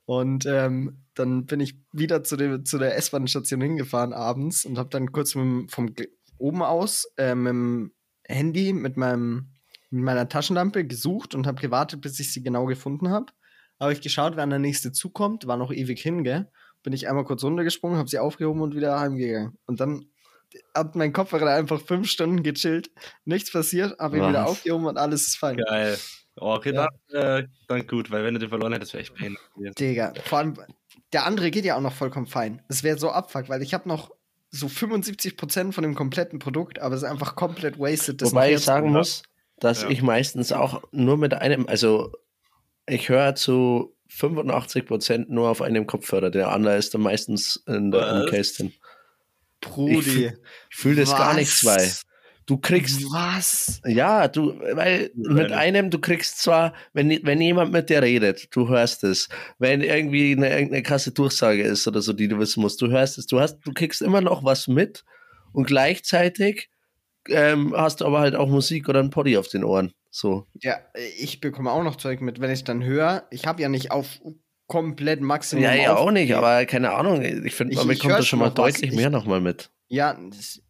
Und 0.06 0.48
ähm, 0.48 1.04
dann 1.14 1.46
bin 1.46 1.60
ich 1.60 1.78
wieder 1.92 2.24
zu, 2.24 2.36
dem, 2.36 2.66
zu 2.66 2.80
der 2.80 2.96
S-Bahn-Station 2.98 3.62
hingefahren 3.62 4.14
abends 4.14 4.66
und 4.66 4.80
habe 4.80 4.90
dann 4.90 5.12
kurz 5.12 5.36
mit, 5.36 5.72
vom 5.72 5.94
oben 6.40 6.64
aus 6.64 7.12
äh, 7.18 7.36
mit 7.36 7.52
dem 7.52 7.92
Handy, 8.24 8.74
mit, 8.74 8.98
meinem, 8.98 9.52
mit 9.92 10.04
meiner 10.04 10.28
Taschenlampe 10.28 10.86
gesucht 10.86 11.36
und 11.36 11.46
habe 11.46 11.62
gewartet, 11.62 12.02
bis 12.02 12.20
ich 12.20 12.34
sie 12.34 12.42
genau 12.42 12.66
gefunden 12.66 13.10
habe. 13.10 13.28
Habe 13.80 13.94
ich 13.94 14.02
geschaut, 14.02 14.36
wann 14.36 14.50
der 14.50 14.60
nächste 14.60 14.92
zukommt, 14.92 15.46
war 15.46 15.58
noch 15.58 15.72
ewig 15.72 16.02
hin, 16.02 16.24
gell? 16.24 16.50
Bin 16.82 16.94
ich 16.94 17.08
einmal 17.08 17.26
kurz 17.26 17.44
runtergesprungen, 17.44 17.98
habe 17.98 18.10
sie 18.10 18.20
aufgehoben 18.20 18.62
und 18.62 18.76
wieder 18.76 19.00
heimgegangen. 19.00 19.58
Und 19.66 19.80
dann 19.80 20.06
hat 20.76 20.96
mein 20.96 21.14
Kopfhörer 21.14 21.54
einfach 21.54 21.82
fünf 21.82 22.10
Stunden 22.10 22.44
gechillt, 22.44 22.90
nichts 23.26 23.52
passiert, 23.52 23.98
habe 24.00 24.18
ihn 24.18 24.28
wieder 24.28 24.46
aufgehoben 24.48 24.86
und 24.88 24.98
alles 24.98 25.28
ist 25.28 25.38
fein. 25.38 25.58
Geil. 25.58 25.98
Oh, 26.42 26.54
okay, 26.54 26.74
Ja. 26.74 26.88
dann, 27.12 27.42
äh, 27.42 27.48
dann 27.68 27.86
gut, 27.88 28.12
weil 28.12 28.24
wenn 28.24 28.34
du 28.34 28.40
den 28.40 28.50
verloren 28.50 28.74
hättest, 28.74 28.94
wäre 28.94 29.02
echt 29.02 29.16
peinlich 29.16 29.40
gewesen. 29.56 29.74
Digga, 29.78 30.14
vor 30.26 30.38
allem, 30.40 30.54
der 31.12 31.26
andere 31.26 31.52
geht 31.52 31.66
ja 31.66 31.76
auch 31.76 31.82
noch 31.82 31.94
vollkommen 31.94 32.28
fein. 32.28 32.62
Das 32.70 32.84
wäre 32.84 32.98
so 32.98 33.10
abfuck, 33.12 33.50
weil 33.50 33.62
ich 33.62 33.74
habe 33.74 33.90
noch 33.90 34.12
so 34.52 34.68
75% 34.68 35.74
von 35.74 35.84
dem 35.84 35.96
kompletten 35.96 36.40
Produkt, 36.40 36.80
aber 36.80 36.96
es 36.96 37.04
ist 37.04 37.10
einfach 37.10 37.36
komplett 37.36 37.78
wasted. 37.78 38.22
das 38.22 38.32
Wobei 38.32 38.54
ich 38.54 38.62
sagen 38.62 38.92
muss, 38.92 39.24
dass 39.60 39.84
Ja. 39.84 39.90
ich 39.90 40.02
meistens 40.02 40.52
auch 40.52 40.82
nur 40.92 41.18
mit 41.18 41.34
einem, 41.34 41.68
also 41.68 42.14
ich 42.88 43.10
höre 43.10 43.36
zu 43.36 43.96
85% 44.10 45.26
nur 45.30 45.50
auf 45.50 45.62
einem 45.62 45.86
Kopfhörer. 45.86 46.30
Der 46.32 46.52
andere 46.52 46.78
ist 46.78 46.94
dann 46.94 47.02
meistens 47.02 47.62
in 47.68 47.92
der 47.92 48.02
Was? 48.02 48.24
im 48.26 48.30
Case 48.32 48.56
drin. 48.56 48.74
Brudi. 49.62 50.32
Ich 50.70 50.76
fühle 50.76 51.02
das 51.02 51.12
gar 51.12 51.34
nicht 51.34 51.52
zwei. 51.52 51.92
Du 52.46 52.58
kriegst 52.58 53.04
Was? 53.12 53.80
Ja, 53.86 54.28
du, 54.28 54.60
weil 54.74 55.12
mit 55.14 55.52
einem, 55.52 55.92
du 55.92 56.00
kriegst 56.00 56.42
zwar, 56.42 56.74
wenn, 56.94 57.08
wenn 57.24 57.40
jemand 57.40 57.72
mit 57.72 57.92
dir 57.92 58.02
redet, 58.02 58.48
du 58.56 58.68
hörst 58.68 59.04
es. 59.04 59.30
Wenn 59.60 59.82
irgendwie 59.82 60.32
eine, 60.32 60.50
irgendeine 60.50 60.82
krasse 60.82 61.12
Durchsage 61.12 61.62
ist 61.62 61.88
oder 61.88 62.02
so, 62.02 62.12
die 62.12 62.28
du 62.28 62.40
wissen 62.40 62.62
musst, 62.62 62.82
du 62.82 62.88
hörst 62.88 63.20
es. 63.20 63.28
Du 63.28 63.40
hast, 63.40 63.60
du 63.64 63.72
kriegst 63.72 64.02
immer 64.02 64.22
noch 64.22 64.44
was 64.44 64.68
mit 64.68 65.06
und 65.52 65.68
gleichzeitig 65.68 66.72
ähm, 67.28 67.76
hast 67.78 68.02
du 68.02 68.06
aber 68.06 68.20
halt 68.20 68.36
auch 68.36 68.48
Musik 68.48 68.90
oder 68.90 69.00
ein 69.00 69.12
Poddy 69.12 69.38
auf 69.38 69.48
den 69.48 69.64
Ohren. 69.64 69.94
So. 70.10 70.48
Ja, 70.56 70.80
ich 71.20 71.42
bekomme 71.42 71.72
auch 71.72 71.84
noch 71.84 71.98
Zeug 71.98 72.20
mit, 72.22 72.42
wenn 72.42 72.50
ich 72.50 72.64
dann 72.64 72.84
höre. 72.84 73.28
Ich 73.30 73.46
habe 73.46 73.62
ja 73.62 73.70
nicht 73.70 73.92
auf 73.92 74.20
komplett 74.70 75.20
Maximum. 75.20 75.64
Ja, 75.64 75.74
ja, 75.74 75.98
auch 75.98 76.12
nicht, 76.12 76.34
aber 76.34 76.66
keine 76.66 76.94
Ahnung. 76.94 77.22
Ich 77.22 77.54
finde, 77.56 77.76
man 77.76 77.88
bekommt 77.90 78.14
da 78.14 78.22
schon 78.22 78.40
mal 78.40 78.46
was. 78.46 78.54
deutlich 78.54 78.92
Ich- 78.92 78.96
mehr 78.96 79.10
nochmal 79.10 79.42
mit. 79.42 79.70
Ja, 79.92 80.20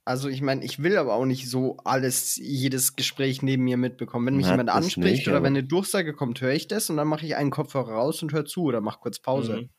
also 0.06 0.30
ich 0.30 0.42
meine, 0.42 0.64
ich 0.64 0.82
will 0.82 0.98
aber 0.98 1.14
auch 1.14 1.26
nicht 1.26 1.50
so 1.50 1.76
alles, 1.84 2.38
jedes 2.38 2.96
Gespräch 2.96 3.42
neben 3.42 3.66
mir 3.66 3.76
mitbekommen. 3.76 4.26
Wenn 4.26 4.38
mich 4.38 4.46
Na, 4.46 4.52
jemand 4.54 4.70
anspricht 4.70 5.18
nicht, 5.18 5.28
oder 5.28 5.44
wenn 5.44 5.48
eine 5.58 5.66
Durchsage 5.66 6.14
kommt, 6.14 6.40
höre 6.40 6.54
ich 6.54 6.70
das 6.70 6.90
und 6.90 6.96
dann 6.96 7.10
mache 7.10 7.26
ich 7.26 7.36
einen 7.36 7.52
Kopfhörer 7.52 7.92
raus 7.92 8.24
und 8.24 8.32
höre 8.32 8.46
zu 8.46 8.64
oder 8.64 8.80
mache 8.80 9.00
kurz 9.02 9.20
Pause. 9.20 9.58
Mhm. 9.58 9.70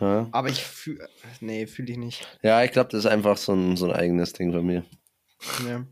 Ja, 0.00 0.26
Aber 0.32 0.48
ich 0.48 0.64
fühle. 0.64 1.06
Nee, 1.40 1.66
fühle 1.66 1.92
ich 1.92 1.98
nicht. 1.98 2.26
ja 2.42 2.64
ich 2.64 2.72
glaube, 2.72 2.88
das 2.90 3.00
ist 3.04 3.10
einfach 3.10 3.36
so 3.36 3.52
ein, 3.52 3.76
so 3.76 3.84
ein 3.84 3.92
eigenes 3.92 4.32
Ding 4.32 4.50
von 4.52 4.64
mir. 4.64 4.84
Ja. 5.68 5.84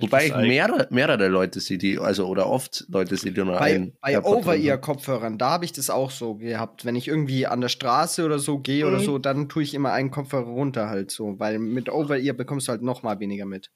Wobei 0.00 0.26
ich 0.26 0.34
mehrere, 0.34 0.88
mehrere 0.90 1.28
Leute 1.28 1.60
sehe, 1.60 1.78
die, 1.78 1.98
also 1.98 2.26
oder 2.26 2.46
oft 2.46 2.86
Leute 2.88 3.16
sehe, 3.16 3.32
die 3.32 3.42
nur 3.42 3.58
Bei, 3.58 3.76
ein 3.76 3.92
bei. 4.00 4.20
Over-Ear-Kopfhörern, 4.22 5.38
da 5.38 5.50
habe 5.50 5.64
ich 5.64 5.72
das 5.72 5.90
auch 5.90 6.10
so 6.10 6.36
gehabt. 6.36 6.84
Wenn 6.84 6.96
ich 6.96 7.08
irgendwie 7.08 7.46
an 7.46 7.60
der 7.60 7.68
Straße 7.68 8.24
oder 8.24 8.38
so 8.38 8.58
gehe 8.58 8.86
oder 8.86 8.98
Mhm. 8.98 9.04
so, 9.04 9.18
dann 9.18 9.48
tue 9.48 9.62
ich 9.62 9.74
immer 9.74 9.92
einen 9.92 10.10
Kopfhörer 10.10 10.44
runter 10.46 10.88
halt 10.88 11.10
so, 11.10 11.38
weil 11.38 11.58
mit 11.58 11.88
Over-Ear 11.88 12.34
bekommst 12.34 12.68
du 12.68 12.72
halt 12.72 12.82
noch 12.82 13.02
mal 13.02 13.20
weniger 13.20 13.46
mit. 13.46 13.70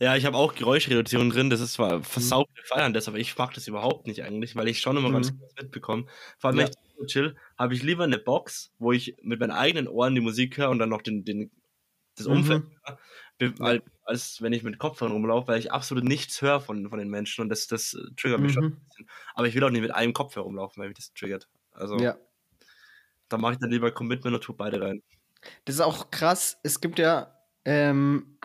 Ja, 0.00 0.16
ich 0.16 0.24
habe 0.24 0.36
auch 0.36 0.54
Geräuschreduzierung 0.54 1.30
drin. 1.30 1.50
Das 1.50 1.60
ist 1.60 1.74
zwar 1.74 2.02
versaut, 2.02 2.48
wir 2.54 2.64
feiern 2.64 2.94
das, 2.94 3.06
aber 3.08 3.18
ich 3.18 3.36
mag 3.36 3.52
das 3.54 3.68
überhaupt 3.68 4.06
nicht 4.06 4.22
eigentlich, 4.24 4.56
weil 4.56 4.68
ich 4.68 4.80
schon 4.80 4.96
immer 4.96 5.12
ganz 5.12 5.32
Mhm. 5.32 5.38
gut 5.40 5.50
mitbekomme. 5.60 6.06
Vor 6.38 6.48
allem, 6.48 6.58
wenn 6.58 6.66
Ja. 6.66 6.72
ich 6.72 6.90
so 6.98 7.04
chill, 7.06 7.36
habe 7.58 7.74
ich 7.74 7.82
lieber 7.82 8.04
eine 8.04 8.18
Box, 8.18 8.72
wo 8.78 8.92
ich 8.92 9.16
mit 9.22 9.40
meinen 9.40 9.50
eigenen 9.50 9.88
Ohren 9.88 10.14
die 10.14 10.20
Musik 10.22 10.56
höre 10.56 10.70
und 10.70 10.78
dann 10.78 10.88
noch 10.88 11.02
den, 11.02 11.24
den, 11.24 11.50
das 12.16 12.26
Mhm. 12.26 12.32
Umfeld 12.32 12.62
höre, 12.62 12.96
be- 12.96 12.98
als, 13.58 13.82
als 14.04 14.42
wenn 14.42 14.52
ich 14.52 14.62
mit 14.62 14.78
Kopfhörern 14.78 15.12
rumlaufe, 15.12 15.48
weil 15.48 15.58
ich 15.58 15.72
absolut 15.72 16.04
nichts 16.04 16.40
höre 16.42 16.60
von, 16.60 16.88
von 16.88 16.98
den 16.98 17.08
Menschen 17.08 17.42
und 17.42 17.48
das, 17.48 17.66
das 17.66 17.96
triggert 18.16 18.40
mich 18.40 18.52
schon 18.52 18.64
Mhm. 18.64 18.72
ein 18.72 18.84
bisschen. 18.88 19.08
Aber 19.34 19.46
ich 19.46 19.54
will 19.54 19.64
auch 19.64 19.70
nicht 19.70 19.82
mit 19.82 19.94
einem 19.94 20.12
Kopfhörer 20.12 20.44
rumlaufen, 20.46 20.80
weil 20.80 20.88
mich 20.88 20.98
das 20.98 21.12
triggert. 21.14 21.48
Also, 21.72 21.96
Ja. 21.98 22.16
da 23.28 23.38
mache 23.38 23.54
ich 23.54 23.58
dann 23.58 23.70
lieber 23.70 23.90
Commitment 23.92 24.34
und 24.34 24.42
tue 24.42 24.54
beide 24.56 24.80
rein. 24.80 25.02
Das 25.64 25.76
ist 25.76 25.80
auch 25.80 26.10
krass. 26.10 26.58
Es 26.62 26.80
gibt 26.80 26.98
ja, 26.98 27.34
ähm, 27.64 28.38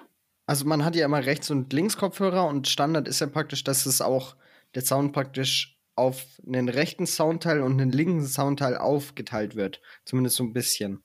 also 0.46 0.66
man 0.66 0.86
hat 0.86 0.96
ja 0.96 1.06
immer 1.06 1.26
rechts 1.26 1.50
und 1.50 1.74
links 1.74 1.98
Kopfhörer 1.98 2.48
und 2.48 2.68
Standard 2.68 3.08
ist 3.08 3.20
ja 3.20 3.28
praktisch, 3.28 3.64
dass 3.64 3.86
es 3.86 4.02
auch 4.02 4.36
der 4.76 4.84
Sound 4.84 5.12
praktisch 5.14 5.78
auf 5.96 6.24
einen 6.46 6.70
rechten 6.70 7.08
Soundteil 7.08 7.62
und 7.62 7.80
einen 7.82 7.92
linken 7.92 8.26
Soundteil 8.26 8.78
aufgeteilt 8.78 9.56
wird. 9.56 9.82
Zumindest 10.04 10.36
so 10.36 10.44
ein 10.44 10.54
bisschen. 10.54 11.04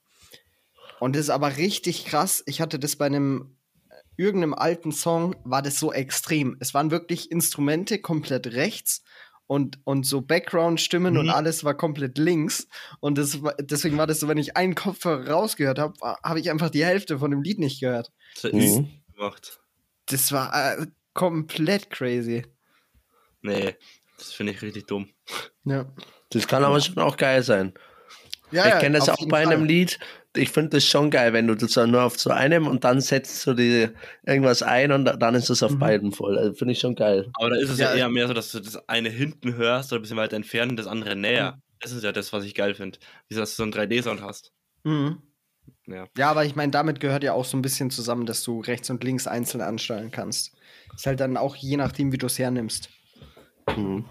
Und 0.99 1.15
das 1.17 1.23
ist 1.23 1.31
aber 1.31 1.57
richtig 1.57 2.05
krass. 2.07 2.43
Ich 2.47 2.61
hatte 2.61 2.79
das 2.79 2.97
bei 2.97 3.07
einem 3.07 3.57
irgendeinem 4.17 4.55
alten 4.55 4.93
Song, 4.93 5.37
war 5.45 5.63
das 5.63 5.79
so 5.79 5.93
extrem. 5.93 6.57
Es 6.61 6.75
waren 6.75 6.91
wirklich 6.91 7.31
Instrumente 7.31 8.01
komplett 8.01 8.49
rechts 8.49 9.03
und, 9.47 9.79
und 9.85 10.05
so 10.07 10.21
Background-Stimmen 10.21 11.17
und 11.17 11.27
Mhm. 11.27 11.33
alles 11.33 11.65
war 11.65 11.75
komplett 11.75 12.19
links. 12.19 12.69
Und 13.01 13.19
das, 13.19 13.43
war- 13.43 13.55
deswegen 13.61 13.99
war 13.99 14.07
das 14.07 14.21
so, 14.21 14.29
wenn 14.29 14.39
ich 14.39 14.57
einen 14.57 14.75
Kopfhörer 14.75 15.29
rausgehört 15.31 15.79
habe, 15.79 15.95
habe 16.23 16.39
ich 16.41 16.51
einfach 16.51 16.71
die 16.71 16.85
Hälfte 16.85 17.19
von 17.19 17.31
dem 17.31 17.43
Lied 17.43 17.59
nicht 17.59 17.81
gehört. 17.81 18.13
Das 18.35 18.45
hat 18.45 18.53
Mhm. 18.53 18.89
Das 20.07 20.33
war 20.33 20.79
äh, 20.79 20.87
komplett 21.15 21.91
crazy. 21.91 22.47
Nee, 23.43 23.77
das 24.19 24.33
finde 24.33 24.53
ich 24.53 24.63
richtig 24.63 24.87
dumm. 24.87 25.09
Ja, 25.65 25.87
Das 26.31 26.47
kann 26.47 26.65
aber 26.65 26.81
schon 26.81 26.99
auch 26.99 27.17
geil 27.17 27.43
sein. 27.43 27.73
ja 28.51 28.67
ich 28.75 28.81
kenne 28.81 28.99
das 28.99 29.09
auch 29.09 29.27
bei 29.29 29.39
einem 29.41 29.61
Fall. 29.61 29.67
Lied. 29.67 29.99
Ich 30.37 30.51
finde 30.51 30.71
das 30.71 30.85
schon 30.85 31.11
geil, 31.11 31.33
wenn 31.33 31.47
du 31.49 31.57
das 31.57 31.75
nur 31.75 32.03
auf 32.05 32.19
so 32.19 32.31
einem 32.31 32.67
und 32.69 32.85
dann 32.85 33.01
setzt 33.01 33.45
du 33.47 33.55
die 33.55 33.89
irgendwas 34.25 34.63
ein 34.63 34.93
und 34.93 35.05
dann 35.05 35.35
ist 35.35 35.51
es 35.51 35.63
auf 35.63 35.73
Mhm. 35.73 35.79
beiden 35.81 36.13
voll. 36.13 36.39
Also 36.39 36.55
finde 36.55 36.73
ich 36.73 36.79
schon 36.81 36.95
geil. 36.95 37.29
Aber 37.35 37.51
da 37.51 37.57
ist 37.57 37.71
es 37.71 37.79
ja, 37.79 37.91
Ja, 37.93 37.99
eher 37.99 38.09
mehr 38.09 38.29
so, 38.29 38.35
dass 38.35 38.53
du 38.53 38.61
das 38.61 38.89
eine 38.89 39.09
hinten 39.09 39.55
hörst 39.57 39.93
oder 39.93 39.99
ein 39.99 40.03
bisschen 40.03 40.17
weiter 40.17 40.37
entfernt 40.37 40.71
und 40.71 40.77
das 40.77 40.87
andere 40.87 41.17
näher. 41.17 41.57
Mhm. 41.57 41.63
Das 41.81 41.93
ist 41.93 42.05
ja 42.05 42.13
das, 42.13 42.33
was 42.33 42.45
ich 42.45 42.55
geil 42.55 42.75
finde. 42.75 42.99
Wieso, 43.29 43.41
dass 43.41 43.51
du 43.51 43.57
so 43.57 43.63
einen 43.65 43.73
3D-Sound 43.73 44.23
hast. 44.23 44.53
Mhm. 44.85 45.23
Ja. 45.87 46.07
Ja, 46.17 46.31
aber 46.31 46.45
ich 46.45 46.55
meine, 46.55 46.71
damit 46.71 47.01
gehört 47.01 47.25
ja 47.25 47.33
auch 47.33 47.45
so 47.45 47.57
ein 47.57 47.63
bisschen 47.63 47.91
zusammen, 47.91 48.27
dass 48.27 48.45
du 48.45 48.61
rechts 48.61 48.89
und 48.91 49.03
links 49.03 49.27
einzeln 49.27 49.61
ansteuern 49.63 50.11
kannst. 50.13 50.55
Ist 50.95 51.07
halt 51.07 51.19
dann 51.21 51.37
auch 51.37 51.57
je 51.57 51.77
nachdem, 51.77 52.13
wie 52.13 52.19
du 52.19 52.27
es 52.27 52.39
hernimmst. 52.39 52.89
Mhm. 53.77 54.05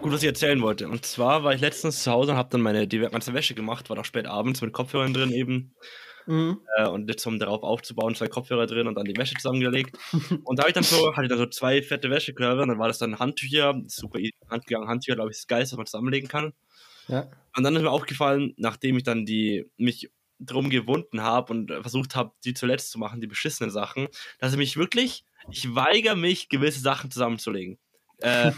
Gut, 0.00 0.12
was 0.12 0.22
ich 0.22 0.28
erzählen 0.28 0.60
wollte. 0.62 0.88
Und 0.88 1.04
zwar 1.04 1.44
war 1.44 1.54
ich 1.54 1.60
letztens 1.60 2.02
zu 2.02 2.10
Hause 2.10 2.32
und 2.32 2.36
habe 2.36 2.50
dann 2.50 2.60
meine 2.60 2.86
die 2.86 2.98
ganze 2.98 3.34
Wäsche 3.34 3.54
gemacht, 3.54 3.88
war 3.88 3.96
doch 3.96 4.04
spät 4.04 4.26
abends 4.26 4.60
mit 4.60 4.72
Kopfhörern 4.72 5.14
drin 5.14 5.32
eben. 5.32 5.74
Mhm. 6.26 6.60
Äh, 6.76 6.88
und 6.88 7.08
jetzt, 7.08 7.26
um 7.26 7.38
darauf 7.38 7.62
aufzubauen, 7.62 8.14
zwei 8.14 8.28
Kopfhörer 8.28 8.66
drin 8.66 8.86
und 8.86 8.94
dann 8.94 9.04
die 9.04 9.16
Wäsche 9.16 9.34
zusammengelegt. 9.34 9.98
und 10.44 10.58
da 10.58 10.62
habe 10.62 10.70
ich 10.70 10.74
dann 10.74 10.84
so, 10.84 11.12
hatte 11.12 11.24
ich 11.24 11.28
dann 11.28 11.38
so 11.38 11.46
zwei 11.46 11.82
fette 11.82 12.10
Wäschekörbe 12.10 12.62
und 12.62 12.68
dann 12.68 12.78
war 12.78 12.88
das 12.88 12.98
dann 12.98 13.18
Handtücher, 13.18 13.80
super 13.86 14.18
easy 14.18 14.34
handgegangen. 14.48 14.88
Handtücher, 14.88 15.16
glaube 15.16 15.30
ich, 15.30 15.36
ist 15.36 15.44
das 15.44 15.48
Geilste, 15.48 15.74
was 15.74 15.78
man 15.78 15.86
zusammenlegen 15.86 16.28
kann. 16.28 16.52
Ja. 17.08 17.28
Und 17.56 17.64
dann 17.64 17.74
ist 17.74 17.82
mir 17.82 17.90
aufgefallen, 17.90 18.54
nachdem 18.56 18.96
ich 18.96 19.02
dann 19.02 19.26
die 19.26 19.68
mich 19.76 20.10
drum 20.38 20.70
gewunden 20.70 21.22
habe 21.22 21.52
und 21.52 21.70
versucht 21.70 22.16
habe, 22.16 22.32
die 22.44 22.54
zuletzt 22.54 22.90
zu 22.90 22.98
machen, 22.98 23.20
die 23.20 23.26
beschissenen 23.26 23.70
Sachen, 23.70 24.08
dass 24.38 24.52
ich 24.52 24.58
mich 24.58 24.76
wirklich, 24.76 25.24
ich 25.50 25.74
weigere 25.74 26.16
mich, 26.16 26.48
gewisse 26.48 26.80
Sachen 26.80 27.10
zusammenzulegen. 27.10 27.78
Äh, 28.22 28.52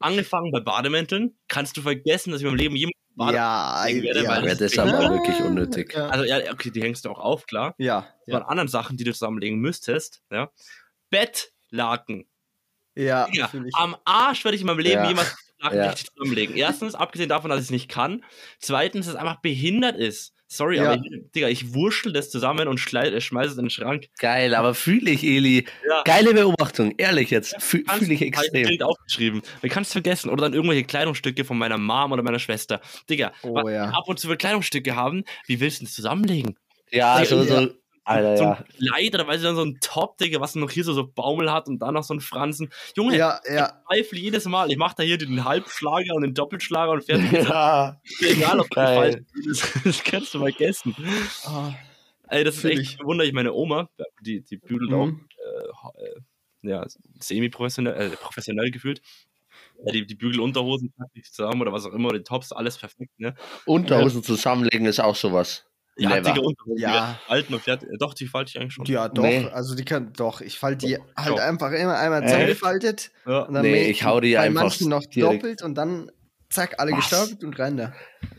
angefangen 0.00 0.50
bei 0.52 0.60
Bademänteln, 0.60 1.36
kannst 1.48 1.76
du 1.76 1.82
vergessen, 1.82 2.30
dass 2.30 2.40
ich 2.40 2.44
in 2.44 2.50
meinem 2.52 2.58
Leben 2.58 2.76
jemals 2.76 2.94
Bade 3.16 3.34
Ja, 3.36 3.84
Ich 3.88 4.00
werde 4.02 4.22
ja. 4.22 4.28
mal- 4.28 4.42
Ja, 4.44 4.50
das 4.50 4.60
ist 4.60 4.76
Ja. 4.76 4.84
aber 4.84 5.10
wirklich 5.12 5.40
unnötig. 5.40 5.92
Ja, 5.92 6.08
Also 6.08 6.24
ja, 6.24 6.38
okay, 6.52 6.70
die 6.70 6.80
hängst 6.82 7.04
du 7.04 7.10
auch 7.10 7.18
auf, 7.18 7.46
klar. 7.46 7.74
ja. 7.78 8.06
Ja. 8.26 8.38
Bei 8.38 8.44
anderen 8.46 8.68
Sachen, 8.68 8.96
die 8.96 9.02
du 9.04 9.12
zusammenlegen 9.12 9.58
müsstest, 9.58 10.22
ja. 10.30 10.50
Bettlaken. 11.10 12.26
ja 12.94 13.28
ich. 13.32 13.74
am 13.74 13.96
Arsch 14.04 14.44
werde 14.44 14.54
ich 14.56 14.60
in 14.62 14.66
meinem 14.66 14.78
Leben 14.80 15.02
Ja. 15.02 15.08
jemals 15.08 15.34
Bettlaken 15.56 15.78
Ja. 15.78 15.90
richtig 15.90 16.10
zusammenlegen. 16.14 16.56
Erstens, 16.56 16.94
abgesehen 16.94 17.28
davon, 17.28 17.50
dass 17.50 17.58
ich 17.60 17.66
es 17.66 17.70
nicht 17.70 17.88
kann. 17.88 18.24
Zweitens, 18.60 19.06
dass 19.06 19.14
es 19.14 19.20
einfach 19.20 19.40
behindert 19.40 19.96
ist. 19.96 20.32
Sorry, 20.50 20.76
Ja. 20.78 20.92
aber 20.92 21.02
ich, 21.04 21.30
Digga, 21.34 21.48
ich 21.48 21.74
wurschtel 21.74 22.12
das 22.12 22.30
zusammen 22.30 22.68
und 22.68 22.78
äh, 22.94 23.20
schmeiße 23.20 23.50
es 23.52 23.58
in 23.58 23.64
den 23.66 23.70
Schrank. 23.70 24.06
Geil, 24.18 24.54
aber 24.54 24.74
fühle 24.74 25.10
ich, 25.10 25.22
Eli. 25.22 25.66
Ja. 25.86 26.02
Geile 26.04 26.32
Beobachtung, 26.32 26.94
ehrlich 26.96 27.28
jetzt. 27.30 27.54
Fühle 27.62 27.84
Kannst- 27.84 28.04
fühl 28.06 28.12
ich 28.14 28.22
ich 28.22 28.28
extrem. 28.28 28.52
direkt 28.64 28.82
aufgeschrieben. 28.82 29.42
Wir 29.60 29.68
kannst 29.68 29.90
es 29.90 29.92
vergessen. 29.92 30.30
Oder 30.30 30.42
dann 30.42 30.54
irgendwelche 30.54 30.84
Kleidungsstücke 30.84 31.44
von 31.44 31.58
meiner 31.58 31.76
Mom 31.76 32.12
oder 32.12 32.22
meiner 32.22 32.38
Schwester. 32.38 32.80
Digga, 33.10 33.32
Oh, 33.42 33.58
ja. 33.58 33.64
wir 33.64 33.94
ab 33.96 34.08
und 34.08 34.18
zu 34.18 34.26
für 34.26 34.36
Kleidungsstücke 34.38 34.96
haben, 34.96 35.24
wie 35.46 35.60
willst 35.60 35.80
du 35.80 35.84
das 35.84 35.92
zusammenlegen? 35.94 36.56
Ja, 36.90 37.22
so, 37.26 37.42
Ja. 37.42 37.44
so. 37.62 37.68
Alter, 38.08 38.36
so 38.36 38.42
ja. 38.44 38.52
ein 38.52 38.64
Kleid 38.64 39.14
oder 39.14 39.26
weiß 39.26 39.36
ich 39.36 39.42
dann 39.42 39.56
so 39.56 39.64
ein 39.64 39.78
Top, 39.80 40.16
Digga, 40.18 40.40
was 40.40 40.54
noch 40.54 40.70
hier 40.70 40.84
so, 40.84 40.92
so 40.92 41.06
Baumel 41.06 41.52
hat 41.52 41.68
und 41.68 41.78
dann 41.80 41.94
noch 41.94 42.02
so 42.02 42.14
ein 42.14 42.20
Fransen. 42.20 42.70
Junge, 42.96 43.16
Ja, 43.16 43.40
ja. 43.48 43.66
ich 43.66 43.86
zweifle 43.86 44.18
jedes 44.18 44.44
Mal. 44.46 44.70
Ich 44.70 44.76
mache 44.78 44.94
da 44.96 45.02
hier 45.02 45.18
den 45.18 45.44
Halbschlager 45.44 46.14
und 46.14 46.22
den 46.22 46.34
Doppelschlager 46.34 46.92
und 46.92 47.04
fertig. 47.04 47.32
ja. 47.48 48.00
Egal, 48.20 48.60
ob 48.60 48.70
Geil. 48.70 49.24
das 49.46 49.60
falsch 49.60 49.74
ist. 49.74 49.84
Das 49.84 50.04
kannst 50.04 50.34
du 50.34 50.38
vergessen. 50.40 50.96
Ah, 51.44 51.74
Ey, 52.28 52.44
das 52.44 52.56
ist 52.56 52.64
echt, 52.64 52.80
ich. 52.80 52.98
wundere 53.04 53.26
ich 53.26 53.32
meine 53.32 53.52
Oma, 53.52 53.88
die, 54.20 54.42
die 54.42 54.56
bügelt 54.56 54.92
auch 54.92 55.06
mhm. 55.06 55.26
äh, 55.94 56.02
äh, 56.02 56.20
ja, 56.62 56.86
semi-professionell, 57.20 58.12
äh, 58.12 58.16
professionell 58.16 58.70
gefühlt. 58.70 59.00
Ja, 59.84 59.92
die, 59.92 60.06
die 60.06 60.14
Bügelunterhosen 60.14 60.92
zusammen 61.30 61.62
oder 61.62 61.72
was 61.72 61.86
auch 61.86 61.92
immer, 61.92 62.12
die 62.12 62.22
Tops, 62.22 62.52
alles 62.52 62.78
perfekt, 62.78 63.18
ne? 63.18 63.34
Unterhosen 63.64 64.22
zusammenlegen 64.22 64.86
ist 64.86 65.00
auch 65.00 65.16
sowas. 65.16 65.67
Ja, 65.98 66.10
Never. 66.10 66.20
dicke 66.32 66.40
Unterhosen, 66.40 66.78
Ja. 66.80 67.18
die 67.26 67.30
alten 67.32 67.54
und 67.54 67.60
fertig. 67.62 67.88
Doch, 67.98 68.14
die 68.14 68.26
falte 68.26 68.50
ich 68.54 68.60
eigentlich 68.60 68.74
schon. 68.74 68.84
Ja, 68.86 69.08
doch. 69.08 69.22
Nee. 69.22 69.46
Also 69.52 69.74
die 69.74 69.84
kann 69.84 70.12
doch. 70.16 70.40
Ich 70.40 70.58
falte 70.58 70.86
die 70.86 70.96
halt 71.16 71.28
Doch. 71.28 71.38
einfach 71.40 71.72
immer 71.72 71.98
einmal 71.98 72.22
zusammengefaltet. 72.22 73.10
Ja. 73.26 73.40
Und 73.42 73.54
dann 73.54 73.62
Nee, 73.62 73.90
ich 73.90 74.04
hau 74.04 74.20
die 74.20 74.34
bei 74.34 74.40
einfach 74.40 74.62
manchen 74.62 74.88
noch 74.88 75.04
direkt. 75.04 75.42
doppelt 75.42 75.62
und 75.62 75.74
dann 75.74 76.10
zack, 76.50 76.76
alle 76.78 76.92
Was? 76.92 76.98
gestapelt 77.00 77.44
und 77.44 77.58
rein 77.58 77.76
da. 77.76 77.92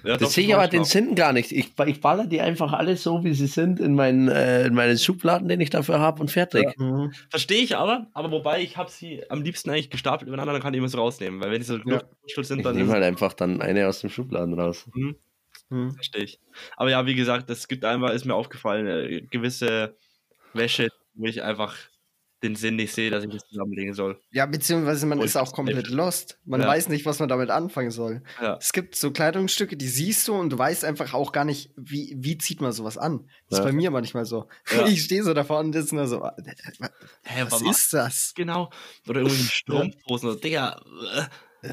Ja, 0.04 0.18
Das 0.18 0.34
sehe 0.34 0.46
ich 0.46 0.56
aber 0.56 0.68
den 0.68 0.82
auch. 0.82 0.86
Sinn 0.86 1.14
gar 1.16 1.32
nicht. 1.32 1.52
Ich, 1.52 1.74
ich 1.78 2.02
baller 2.02 2.26
die 2.26 2.42
einfach 2.42 2.74
alle 2.74 2.96
so, 2.98 3.24
wie 3.24 3.34
sie 3.36 3.46
sind, 3.46 3.80
in 3.80 3.94
meinen, 3.94 4.30
äh, 4.30 4.66
in 4.66 4.74
meinen 4.74 4.98
Schubladen, 4.98 5.48
den 5.48 5.62
ich 5.62 5.70
dafür 5.70 6.00
habe 6.00 6.20
und 6.22 6.32
fertig. 6.32 6.66
Mhm. 6.78 7.12
Verstehe 7.30 7.62
ich 7.62 7.76
aber, 7.78 8.08
aber 8.14 8.32
wobei 8.32 8.62
ich 8.64 8.78
habe 8.78 8.90
sie 8.90 9.24
am 9.30 9.44
liebsten 9.44 9.70
eigentlich 9.70 9.90
gestapelt 9.92 10.28
übereinander, 10.28 10.54
dann 10.54 10.62
kann 10.62 10.74
ich 10.74 10.80
immer 10.80 10.88
so 10.88 10.98
rausnehmen, 10.98 11.40
weil 11.40 11.52
wenn 11.52 11.60
die 11.60 11.66
so 11.68 11.78
Ja. 11.86 12.02
sind, 12.42 12.60
Ich 12.60 12.64
dann 12.64 12.76
nehme 12.76 12.88
ist 12.88 12.94
halt 12.94 13.04
einfach 13.04 13.34
dann 13.34 13.62
eine 13.62 13.88
aus 13.88 14.00
dem 14.02 14.10
Schubladen 14.10 14.60
raus. 14.60 14.88
Mhm. 14.96 15.16
Verstehe 15.70 16.24
ich. 16.24 16.40
Aber 16.78 16.90
ja, 16.90 17.06
wie 17.06 17.16
gesagt, 17.16 17.50
es 17.50 17.68
gibt 17.68 17.86
einmal, 17.86 18.16
ist 18.16 18.26
mir 18.26 18.36
aufgefallen, 18.36 18.88
äh, 18.88 19.22
gewisse 19.22 19.96
Wäsche, 20.54 20.88
wo 21.14 21.26
ich 21.26 21.44
einfach 21.44 21.76
den 22.42 22.56
Sinn 22.56 22.78
nicht 22.78 22.94
sehe, 22.94 23.12
dass 23.12 23.26
ich 23.26 23.30
das 23.32 23.42
zusammenlegen 23.50 23.94
soll. 23.94 24.18
Ja, 24.32 24.46
beziehungsweise 24.46 25.06
man 25.06 25.20
Und 25.20 25.26
ist 25.26 25.36
auch 25.36 25.52
komplett 25.52 25.76
Hälfte. 25.76 25.94
lost. 25.94 26.40
Man 26.46 26.62
Ja. 26.62 26.68
weiß 26.68 26.88
nicht, 26.88 27.06
was 27.06 27.20
man 27.20 27.28
damit 27.28 27.50
anfangen 27.50 27.92
soll. 27.92 28.24
Ja. 28.42 28.56
Es 28.62 28.72
gibt 28.72 28.96
so 28.96 29.12
Kleidungsstücke, 29.12 29.76
die 29.76 29.90
siehst 29.90 30.26
du 30.28 30.36
und 30.36 30.50
du 30.50 30.58
weißt 30.58 30.86
einfach 30.86 31.14
auch 31.14 31.34
gar 31.34 31.44
nicht, 31.44 31.72
wie, 31.76 32.16
wie 32.18 32.38
zieht 32.38 32.62
man 32.62 32.72
sowas 32.72 32.98
an. 32.98 33.30
Das 33.50 33.60
ist 33.60 33.66
Ja. 33.66 33.66
bei 33.66 33.74
mir 33.74 33.92
manchmal 33.92 34.24
so. 34.24 34.48
Ich 34.98 35.04
stehe 35.04 35.22
so 35.24 35.34
davor 35.34 35.60
und 35.60 35.74
das 35.74 35.86
ist 35.86 35.92
nur 35.94 36.08
so, 36.08 36.24
äh, 36.24 36.32
Hä, 37.26 37.46
was 37.50 37.62
ist 37.62 37.92
das? 37.94 38.32
Genau. 38.36 38.70
Oder 39.08 39.20
irgendwie 39.20 39.44
Strumpfhosen. 39.52 40.30
Oder, 40.30 40.40
Digga, 40.40 40.82
äh, 41.18 41.24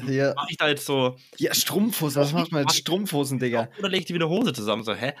Ja, 0.07 0.33
mach 0.35 0.49
ich 0.49 0.57
da 0.57 0.67
jetzt 0.67 0.85
so, 0.85 1.15
ja 1.37 1.53
Strumpfhosen, 1.53 2.21
was 2.21 2.33
macht 2.33 2.51
man 2.51 2.61
mit 2.63 2.73
Strumpfhosen, 2.73 3.39
Digga? 3.39 3.69
oder 3.79 3.89
leg 3.89 4.01
ich 4.01 4.05
die 4.07 4.13
wie 4.13 4.17
eine 4.17 4.27
Hose 4.29 4.51
zusammen? 4.53 4.83
So, 4.83 4.93
hä? 4.93 5.13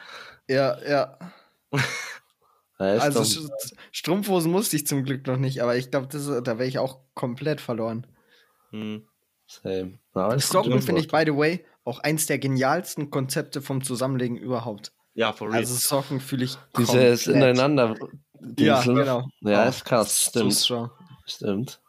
Ja, 0.49 0.77
ja. 0.87 1.17
Ist 2.79 3.01
Also 3.01 3.47
doch- 3.47 3.55
Strumpfhosen 3.91 4.51
musste 4.51 4.75
ich 4.75 4.85
zum 4.85 5.03
Glück 5.03 5.25
noch 5.25 5.37
nicht, 5.37 5.61
aber 5.63 5.75
ich 5.77 5.89
glaube, 5.89 6.07
da 6.09 6.57
wäre 6.59 6.67
ich 6.67 6.77
auch 6.79 6.99
komplett 7.15 7.59
verloren. 7.61 8.05
Hm. 8.71 9.07
Same. 9.47 9.97
Ist 10.35 10.49
Socken 10.49 10.81
finde 10.81 11.01
ich, 11.01 11.07
by 11.07 11.23
the 11.25 11.35
way, 11.35 11.65
auch 11.85 11.99
eins 11.99 12.25
der 12.25 12.37
genialsten 12.37 13.09
Konzepte 13.09 13.61
vom 13.61 13.81
Zusammenlegen 13.83 14.35
überhaupt. 14.37 14.91
Ja, 15.13 15.31
for 15.33 15.47
real. 15.47 15.59
Also 15.59 15.73
Socken 15.75 16.19
fühle 16.19 16.43
ich 16.45 16.57
Dieses 16.77 16.91
komplett. 16.91 17.27
ineinander. 17.27 17.95
Ja, 18.59 18.75
Dingsel. 18.81 18.95
genau. 18.95 19.27
Ja, 19.41 19.65
Oh, 19.65 19.69
ist 19.69 19.85
krass. 19.85 20.25
So 20.25 20.29
Stimmt. 20.31 20.53
strong. 20.53 20.91
Stimmt. 21.25 21.79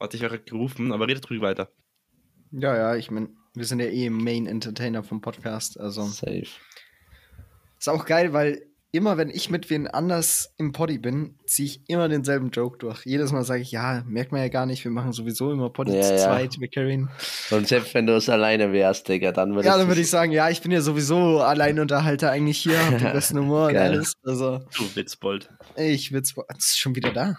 Hatte 0.00 0.16
ich 0.16 0.24
auch 0.26 0.36
gerufen, 0.44 0.92
aber 0.92 1.08
redet 1.08 1.28
ruhig 1.30 1.40
weiter. 1.40 1.70
Ja, 2.52 2.76
ja, 2.76 2.96
ich 2.96 3.10
meine, 3.10 3.28
Wir 3.54 3.64
sind 3.64 3.80
ja 3.80 3.86
eh 3.86 4.08
Main 4.10 4.46
Entertainer 4.46 5.02
vom 5.02 5.20
Podcast. 5.20 5.78
Also 5.80 6.02
Safe. 6.04 6.46
ist 7.78 7.88
auch 7.88 8.04
geil, 8.06 8.32
weil 8.32 8.62
immer 8.92 9.16
wenn 9.18 9.28
ich 9.30 9.50
mit 9.50 9.68
wen 9.68 9.86
anders 9.86 10.54
im 10.56 10.72
Poddy 10.72 10.98
bin, 10.98 11.34
ziehe 11.46 11.66
ich 11.66 11.88
immer 11.90 12.08
denselben 12.08 12.50
Joke 12.50 12.78
durch. 12.78 13.04
Jedes 13.04 13.32
Mal 13.32 13.44
sage 13.44 13.60
ich, 13.62 13.70
ja, 13.72 14.02
merkt 14.06 14.32
man 14.32 14.40
ja 14.40 14.48
gar 14.48 14.64
nicht, 14.64 14.84
wir 14.84 14.90
machen 14.92 15.12
sowieso 15.12 15.52
immer 15.52 15.68
Poddy 15.70 15.94
Ja, 15.96 16.02
zu 16.02 16.12
ja. 16.14 16.18
zweit, 16.18 16.58
wir 16.60 16.68
carryen. 16.68 17.10
Und 17.50 17.66
selbst 17.68 17.92
wenn 17.94 18.06
du 18.06 18.14
es 18.16 18.28
alleine 18.30 18.72
wärst, 18.72 19.08
Digga, 19.08 19.32
dann 19.32 19.50
würdest 19.50 19.66
Ja, 19.66 19.76
dann 19.76 19.88
würde 19.88 20.00
ich 20.00 20.08
sagen, 20.08 20.32
ja, 20.32 20.48
ich 20.48 20.62
bin 20.62 20.70
ja 20.70 20.80
sowieso 20.80 21.40
Alleinunterhalter 21.40 22.30
eigentlich 22.30 22.58
hier, 22.58 22.78
hab 22.82 22.98
den 22.98 23.12
besten 23.12 23.38
Humor 23.40 23.68
und 23.68 23.76
alles. 23.76 24.14
Also, 24.22 24.60
Du 24.76 24.84
Witzbold. 24.94 25.50
ich 25.76 26.12
witz, 26.12 26.34
das 26.48 26.64
ist 26.66 26.78
schon 26.78 26.94
wieder 26.94 27.12
da. 27.12 27.38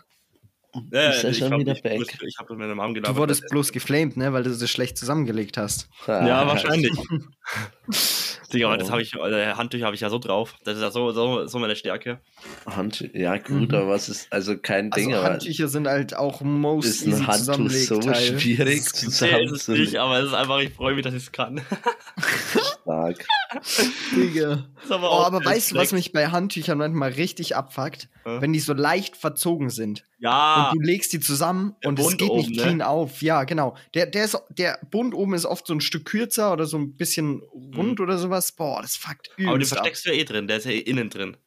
Ja, 0.91 1.09
Ist 1.09 1.23
ich 1.23 1.37
schon 1.39 1.59
wieder 1.59 1.73
nicht 1.73 1.83
back? 1.83 1.93
gewusst, 1.93 2.11
Ich 2.21 2.37
habe 2.37 2.53
mit 2.53 2.59
meiner 2.59 2.75
Mom 2.75 2.93
Du 2.93 3.01
gelabert. 3.01 3.17
wurdest 3.17 3.49
bloß 3.49 3.71
geflamed, 3.71 4.17
ne, 4.17 4.33
weil 4.33 4.43
du 4.43 4.51
das 4.51 4.69
schlecht 4.69 4.97
zusammengelegt 4.97 5.57
hast. 5.57 5.89
Ja, 6.07 6.41
Ah, 6.41 6.47
wahrscheinlich. 6.47 6.91
Digga, 8.53 8.67
aber 8.67 8.77
das 8.77 8.87
Oh. 8.87 8.91
habe 8.93 9.01
ich, 9.03 9.13
äh, 9.13 9.53
Handtücher 9.53 9.85
habe 9.85 9.93
ich 9.95 10.01
ja 10.01 10.09
so 10.09 10.17
drauf. 10.17 10.55
Das 10.63 10.75
ist 10.75 10.81
ja 10.81 10.89
so, 10.89 11.11
so, 11.11 11.45
so 11.45 11.59
meine 11.59 11.75
Stärke. 11.75 12.19
Hand, 12.65 13.07
ja, 13.13 13.37
gut, 13.37 13.69
Mhm. 13.69 13.75
aber 13.75 13.89
was 13.89 14.09
ist, 14.09 14.31
also 14.33 14.57
kein 14.57 14.89
Ding, 14.91 15.07
Also 15.13 15.19
aber 15.19 15.33
Handtücher 15.33 15.67
sind 15.67 15.87
halt 15.87 16.15
auch 16.15 16.41
most 16.41 16.87
ist 16.87 17.05
easy 17.07 17.21
ein 17.21 17.27
Handtuch 17.27 17.69
so 17.69 18.01
schwierig 18.13 18.67
Nee, 18.67 19.43
ist 19.43 19.51
es 19.51 19.67
nicht, 19.67 19.95
aber 19.97 20.19
es 20.19 20.27
ist 20.27 20.33
einfach, 20.33 20.59
ich 20.61 20.73
freue 20.73 20.95
mich, 20.95 21.03
dass 21.03 21.13
ich 21.13 21.23
es 21.23 21.31
kann. 21.31 21.61
Stark. 22.89 23.25
Digga. 24.15 24.65
Aber 24.89 25.11
Oh, 25.11 25.23
aber 25.23 25.45
weißt 25.45 25.71
du, 25.71 25.75
was 25.75 25.91
mich 25.91 26.11
bei 26.11 26.27
Handtüchern 26.27 26.77
manchmal 26.79 27.11
richtig 27.11 27.55
abfuckt? 27.55 28.09
Hä? 28.25 28.37
Wenn 28.41 28.51
die 28.53 28.59
so 28.59 28.73
leicht 28.73 29.15
verzogen 29.15 29.69
sind. 29.69 30.05
Ja, 30.19 30.69
und 30.71 30.79
du 30.79 30.81
legst 30.85 31.13
die 31.13 31.19
zusammen 31.19 31.75
Der 31.83 31.89
und 31.89 31.99
es 31.99 32.05
Bund 32.05 32.17
geht 32.17 32.33
nicht 32.33 32.47
oben, 32.47 32.55
ne? 32.55 32.61
clean 32.63 32.81
auf. 32.81 33.21
Ja, 33.21 33.43
genau. 33.43 33.75
Der, 33.93 34.07
der, 34.07 34.25
ist, 34.25 34.37
der 34.49 34.79
Bund 34.89 35.13
oben 35.13 35.33
ist 35.35 35.45
oft 35.45 35.67
so 35.67 35.73
ein 35.73 35.81
Stück 35.81 36.05
kürzer 36.05 36.51
oder 36.51 36.65
so 36.65 36.77
ein 36.77 36.95
bisschen 36.95 37.41
rund 37.75 37.99
oder 37.99 38.17
sowas. 38.17 38.51
Boah, 38.51 38.81
das 38.81 38.95
fuckt 38.95 39.29
Mhm. 39.37 39.47
aber 39.49 39.57
den 39.57 39.61
übelst 39.61 39.73
ab. 39.73 39.79
versteckst 39.79 40.05
du 40.07 40.09
ja 40.11 40.19
eh 40.21 40.23
drin, 40.25 40.47
der 40.47 40.57
ist 40.57 40.65
ja 40.65 40.71
eh 40.71 40.79
innen 40.79 41.09
drin. 41.09 41.37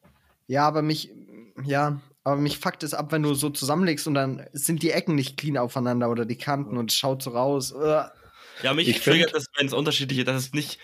Ja, 0.46 0.66
aber 0.68 0.82
mich, 0.82 1.10
ja, 1.64 2.00
aber 2.24 2.36
mich 2.40 2.58
fuckt 2.58 2.82
es 2.84 2.94
ab, 2.94 3.10
wenn 3.10 3.22
du 3.24 3.34
so 3.34 3.50
zusammenlegst 3.50 4.06
und 4.06 4.14
dann 4.14 4.46
sind 4.52 4.82
die 4.82 4.90
Ecken 4.90 5.16
nicht 5.16 5.36
clean 5.36 5.58
aufeinander 5.58 6.08
oder 6.08 6.24
die 6.24 6.38
Kanten 6.38 6.76
und 6.76 6.90
es 6.92 6.96
schaut 6.96 7.22
so 7.22 7.30
raus. 7.30 7.72
Uah. 7.72 8.12
Ja, 8.62 8.74
mich 8.74 8.86
Ich 8.86 9.00
triggert 9.00 9.34
das, 9.34 9.46
wenn 9.58 9.66
es 9.66 9.72
unterschiedliche, 9.72 10.22
dass 10.24 10.36
es 10.44 10.52
nicht 10.52 10.78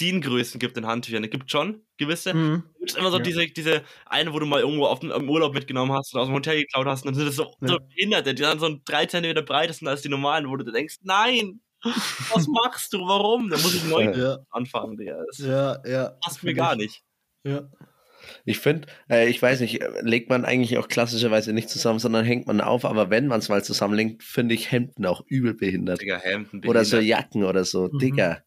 DIN-Größen 0.00 0.58
gibt 0.58 0.76
in 0.76 0.86
Handtüchern. 0.86 1.24
Es 1.24 1.30
gibt 1.30 1.50
schon 1.50 1.82
gewisse. 1.98 2.34
Mhm. 2.34 2.64
Es 2.84 2.94
gibt 2.94 2.98
immer 2.98 3.10
so 3.10 3.18
Ja. 3.18 3.22
diese, 3.22 3.46
diese 3.46 3.82
eine, 4.06 4.32
wo 4.32 4.38
du 4.38 4.46
mal 4.46 4.60
irgendwo 4.60 4.86
auf 4.86 5.00
dem, 5.00 5.10
im 5.10 5.28
Urlaub 5.30 5.54
mitgenommen 5.54 5.92
hast 5.92 6.14
und 6.14 6.20
aus 6.20 6.26
dem 6.28 6.34
Hotel 6.34 6.60
geklaut 6.60 6.86
hast. 6.86 7.02
Und 7.02 7.08
dann 7.08 7.14
sind 7.14 7.26
das 7.26 7.36
so, 7.36 7.54
Ja. 7.60 7.68
so 7.68 7.78
Behinderte, 7.78 8.34
die 8.34 8.42
dann 8.42 8.58
so 8.58 8.76
3 8.84 9.06
cm 9.06 9.44
breit 9.44 9.74
sind 9.74 9.88
als 9.88 10.02
die 10.02 10.08
normalen, 10.08 10.48
wo 10.48 10.56
du 10.56 10.64
denkst, 10.70 10.96
nein, 11.02 11.60
was 11.82 12.46
machst 12.48 12.92
du? 12.92 13.00
Warum? 13.06 13.50
Da 13.50 13.56
muss 13.58 13.74
ich 13.74 13.84
neu 13.84 14.10
Ja, 14.16 14.38
anfangen, 14.50 14.96
Digga. 14.96 15.22
Das 15.26 15.38
ja, 15.38 15.78
ja. 15.86 16.16
passt 16.24 16.42
mir 16.42 16.54
gar 16.54 16.76
nicht. 16.76 17.02
Ja. 17.44 17.68
Ich 18.46 18.58
finde, 18.58 18.88
äh, 19.10 19.28
ich 19.28 19.40
weiß 19.42 19.60
nicht, 19.60 19.82
äh, 19.82 20.00
legt 20.00 20.30
man 20.30 20.46
eigentlich 20.46 20.78
auch 20.78 20.88
klassischerweise 20.88 21.52
nicht 21.52 21.68
zusammen, 21.68 21.98
sondern 21.98 22.24
hängt 22.24 22.46
man 22.46 22.62
auf, 22.62 22.86
aber 22.86 23.10
wenn 23.10 23.26
man 23.26 23.40
es 23.40 23.50
mal 23.50 23.62
zusammenlegt, 23.62 24.22
finde 24.22 24.54
ich 24.54 24.72
Hemden 24.72 25.04
auch 25.04 25.22
übel 25.26 25.52
behindert. 25.52 26.00
Digga, 26.00 26.16
Hemden, 26.16 26.66
Oder 26.66 26.86
so 26.86 26.96
behindert. 26.96 27.18
Jacken 27.20 27.44
oder 27.44 27.66
so, 27.66 27.90
Mhm. 27.92 27.98
Digga. 27.98 28.38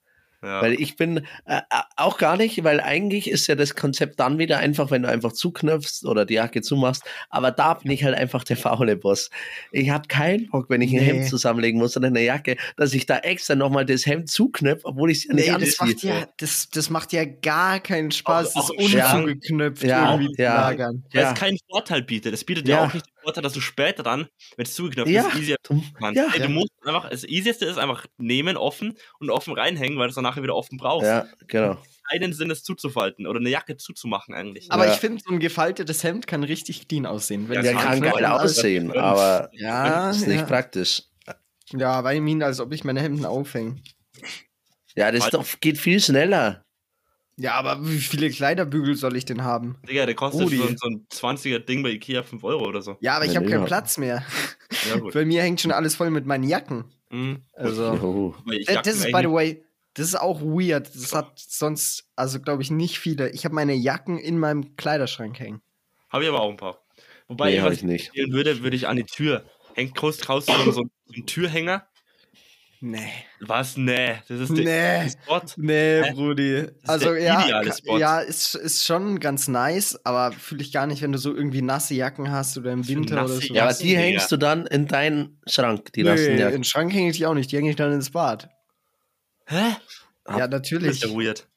Ja. 0.47 0.61
Weil 0.61 0.73
ich 0.79 0.95
bin 0.95 1.17
äh, 1.45 1.57
äh, 1.57 1.61
auch 1.97 2.17
gar 2.17 2.37
nicht, 2.37 2.63
weil 2.63 2.79
eigentlich 2.79 3.29
ist 3.29 3.47
ja 3.47 3.55
das 3.55 3.75
Konzept 3.75 4.19
dann 4.19 4.37
wieder 4.39 4.59
einfach, 4.59 4.91
wenn 4.91 5.01
du 5.03 5.09
einfach 5.09 5.33
zuknöpfst 5.33 6.05
oder 6.05 6.25
die 6.25 6.35
Jacke 6.35 6.61
zumachst. 6.61 7.03
Aber 7.29 7.51
da 7.51 7.73
bin 7.73 7.91
ich 7.91 8.03
halt 8.05 8.15
einfach 8.15 8.43
der 8.45 8.55
faule 8.55 8.95
Boss. 8.95 9.29
Ich 9.71 9.89
habe 9.89 10.07
keinen 10.07 10.47
Bock, 10.49 10.69
wenn 10.69 10.81
ich 10.81 10.91
ein 10.93 10.99
Nee. 10.99 11.05
Hemd 11.05 11.25
zusammenlegen 11.27 11.79
muss 11.79 11.97
oder 11.97 12.07
eine 12.07 12.21
Jacke, 12.23 12.55
dass 12.77 12.93
ich 12.93 13.05
da 13.05 13.17
extra 13.17 13.55
nochmal 13.55 13.85
das 13.85 14.05
Hemd 14.05 14.29
zuknöpfe, 14.29 14.87
obwohl 14.87 15.11
ich 15.11 15.17
es 15.19 15.23
ja 15.25 15.33
nicht 15.33 15.47
Nee, 15.47 15.51
anziehe. 15.53 15.67
das 15.69 15.79
macht, 15.79 16.03
ja, 16.03 16.27
das, 16.37 16.69
das 16.69 16.89
macht 16.89 17.13
ja 17.13 17.25
gar 17.25 17.79
keinen 17.81 18.11
Spaß, 18.11 18.55
Auch- 18.55 18.69
das 18.69 18.77
auch- 18.85 18.89
ja. 18.89 19.13
unzugeknöpft 19.13 19.83
Ja, 19.83 20.11
irgendwie 20.13 20.33
zu 20.33 20.41
ja. 20.43 20.55
lagern. 20.55 21.03
Weil 21.13 21.21
ja. 21.23 21.33
es 21.33 21.39
keinen 21.39 21.57
Vorteil 21.69 22.03
bietet. 22.03 22.33
Es 22.33 22.45
bietet 22.45 22.67
Ja. 22.67 22.77
ja 22.77 22.87
auch 22.87 22.93
nicht 22.93 23.05
Vorteil, 23.27 23.43
dass 23.43 23.51
du 23.53 23.59
später 23.59 24.03
dann, 24.03 24.27
wenn 24.55 24.65
es 24.65 24.73
zugeknöpft 24.73 25.11
Ja. 25.11 25.27
ist, 25.27 25.35
easier 25.35 25.57
kannst. 25.63 26.17
Ja. 26.17 26.27
Ey. 26.33 26.39
Du 26.41 26.47
musst 26.49 26.71
einfach, 26.85 27.09
das 27.09 27.25
Easieste 27.25 27.65
ist 27.65 27.77
einfach 27.77 28.05
nehmen, 28.17 28.55
offen 28.55 28.97
und 29.19 29.29
offen 29.29 29.53
reinhängen, 29.53 29.97
weil 29.99 30.07
du 30.07 30.09
es 30.11 30.15
dann 30.15 30.23
nachher 30.23 30.43
wieder 30.43 30.55
offen 30.55 30.77
brauchst. 30.77 31.07
Ja, 31.07 31.27
genau. 31.47 31.77
Keinen 32.09 32.31
Sinn, 32.31 32.49
es 32.51 32.63
zuzufalten 32.63 33.27
oder 33.27 33.39
eine 33.41 33.49
Jacke 33.49 33.75
zuzumachen 33.75 34.33
eigentlich. 34.33 34.71
Aber 34.71 34.85
Ja. 34.87 34.93
ich 34.93 34.99
finde, 34.99 35.21
so 35.25 35.33
ein 35.33 35.41
gefaltetes 35.41 36.05
Hemd 36.05 36.25
kann 36.25 36.45
richtig 36.45 36.87
clean 36.87 37.05
aussehen. 37.05 37.49
Wenn 37.49 37.65
Ja, 37.65 37.73
kann 37.73 37.99
geil 37.99 38.23
alles- 38.23 38.57
aussehen, 38.57 38.87
können. 38.91 39.03
aber 39.03 39.49
Ja, 39.51 40.09
ist 40.11 40.25
nicht 40.25 40.39
ja. 40.39 40.45
praktisch. 40.45 41.03
ja, 41.73 42.01
weil 42.05 42.15
ich 42.15 42.21
meine, 42.21 42.45
als 42.45 42.61
ob 42.61 42.71
ich 42.71 42.85
meine 42.85 43.01
Hemden 43.01 43.25
aufhänge. 43.25 43.81
Ja, 44.95 45.11
das 45.11 45.25
ist 45.25 45.33
doch, 45.33 45.45
geht 45.59 45.77
viel 45.77 45.99
schneller. 45.99 46.63
Ja, 47.39 47.53
aber 47.53 47.87
wie 47.87 47.99
viele 47.99 48.29
Kleiderbügel 48.31 48.95
soll 48.95 49.15
ich 49.15 49.25
denn 49.25 49.43
haben? 49.43 49.77
Digga, 49.87 50.05
der 50.07 50.15
kostet 50.15 50.41
Rudi. 50.45 50.57
so, 50.57 50.63
ein- 50.65 50.77
so 50.77 50.87
ein 50.87 51.05
20er 51.09 51.59
Ding 51.59 51.83
bei 51.83 51.91
Ikea 51.91 52.23
5 52.23 52.43
Euro 52.43 52.65
oder 52.67 52.81
so. 52.81 52.97
Ja, 52.99 53.15
aber 53.15 53.25
ich 53.25 53.33
Ja, 53.33 53.39
habe 53.41 53.49
keinen. 53.49 53.65
Platz 53.65 53.97
mehr. 53.97 54.23
Ja, 54.89 54.97
gut. 54.97 55.13
Bei 55.13 55.23
mir 55.23 55.43
hängt 55.43 55.61
schon 55.61 55.71
alles 55.71 55.95
voll 55.95 56.09
mit 56.09 56.25
meinen 56.25 56.43
Jacken. 56.43 56.85
Mhm. 57.11 57.43
Also, 57.53 58.33
Jacken 58.47 58.81
das 58.83 58.95
ist, 58.95 59.05
by 59.11 59.19
the 59.21 59.29
way, 59.31 59.63
das 59.93 60.07
ist 60.07 60.15
auch 60.15 60.41
weird. 60.41 60.89
Das 60.95 61.13
hat 61.13 61.37
sonst, 61.39 62.09
also 62.15 62.39
glaube 62.39 62.63
ich, 62.63 62.71
nicht 62.71 62.97
viele. 62.99 63.29
Ich 63.29 63.45
habe 63.45 63.53
meine 63.55 63.73
Jacken 63.75 64.17
in 64.17 64.39
meinem 64.39 64.75
Kleiderschrank 64.75 65.39
hängen. 65.39 65.61
Hab 66.09 66.21
ich 66.23 66.27
aber 66.27 66.41
auch 66.41 66.49
ein 66.49 66.57
paar. 66.57 66.81
Wobei, 67.27 67.51
Nee, 67.51 67.57
ich, 67.57 67.63
was 67.63 67.73
ich 67.75 67.83
nicht. 67.83 68.11
würde, 68.15 68.63
würde 68.63 68.75
ich 68.75 68.87
an 68.87 68.95
die 68.97 69.03
Tür. 69.03 69.43
Hängt 69.75 69.93
groß 69.95 70.17
draußen 70.17 70.53
so, 70.65 70.71
so 70.71 70.83
ein 71.15 71.25
Türhänger. 71.27 71.85
Nee. 72.79 73.09
Was? 73.39 73.75
Nee, 73.75 74.17
das 74.27 74.39
ist 74.41 74.49
Nee. 74.51 74.63
der 74.63 75.09
Spot. 75.09 75.41
Nee, 75.57 76.03
Hä? 76.03 76.11
Brudi. 76.13 76.67
Also 76.85 77.13
der 77.13 77.21
ja, 77.23 77.43
ideale 77.45 77.69
ka- 77.69 77.75
Spot. 77.75 77.97
ja, 77.97 78.19
ist, 78.19 78.53
ist 78.55 78.85
schon 78.85 79.19
ganz 79.19 79.47
nice, 79.47 79.99
aber 80.05 80.31
fühle 80.31 80.61
ich 80.61 80.71
gar 80.71 80.85
nicht, 80.85 81.01
wenn 81.01 81.11
du 81.11 81.17
so 81.17 81.35
irgendwie 81.35 81.61
nasse 81.63 81.95
Jacken 81.95 82.31
hast 82.31 82.57
oder 82.57 82.71
im 82.71 82.87
Winter 82.87 83.23
oder 83.25 83.33
so. 83.33 83.53
Ja, 83.53 83.63
aber 83.63 83.73
die 83.73 83.97
hängst 83.97 84.31
du 84.31 84.37
dann 84.37 84.67
in 84.67 84.87
deinen 84.87 85.41
Schrank, 85.47 85.91
die 85.93 86.03
nee, 86.03 86.09
lassen 86.09 86.25
in 86.33 86.37
ja. 86.37 86.51
den 86.51 86.63
Schrank 86.63 86.93
hänge 86.93 87.09
ich 87.09 87.17
die 87.17 87.25
auch 87.25 87.33
nicht, 87.33 87.51
die 87.51 87.57
hänge 87.57 87.69
ich 87.71 87.75
dann 87.75 87.91
ins 87.91 88.11
Bad. 88.11 88.49
Hä? 89.47 89.55
Ja, 90.29 90.47
Das 90.47 90.49
natürlich. 90.49 90.91
ist 90.91 91.03
ja 91.03 91.09
weird. 91.09 91.47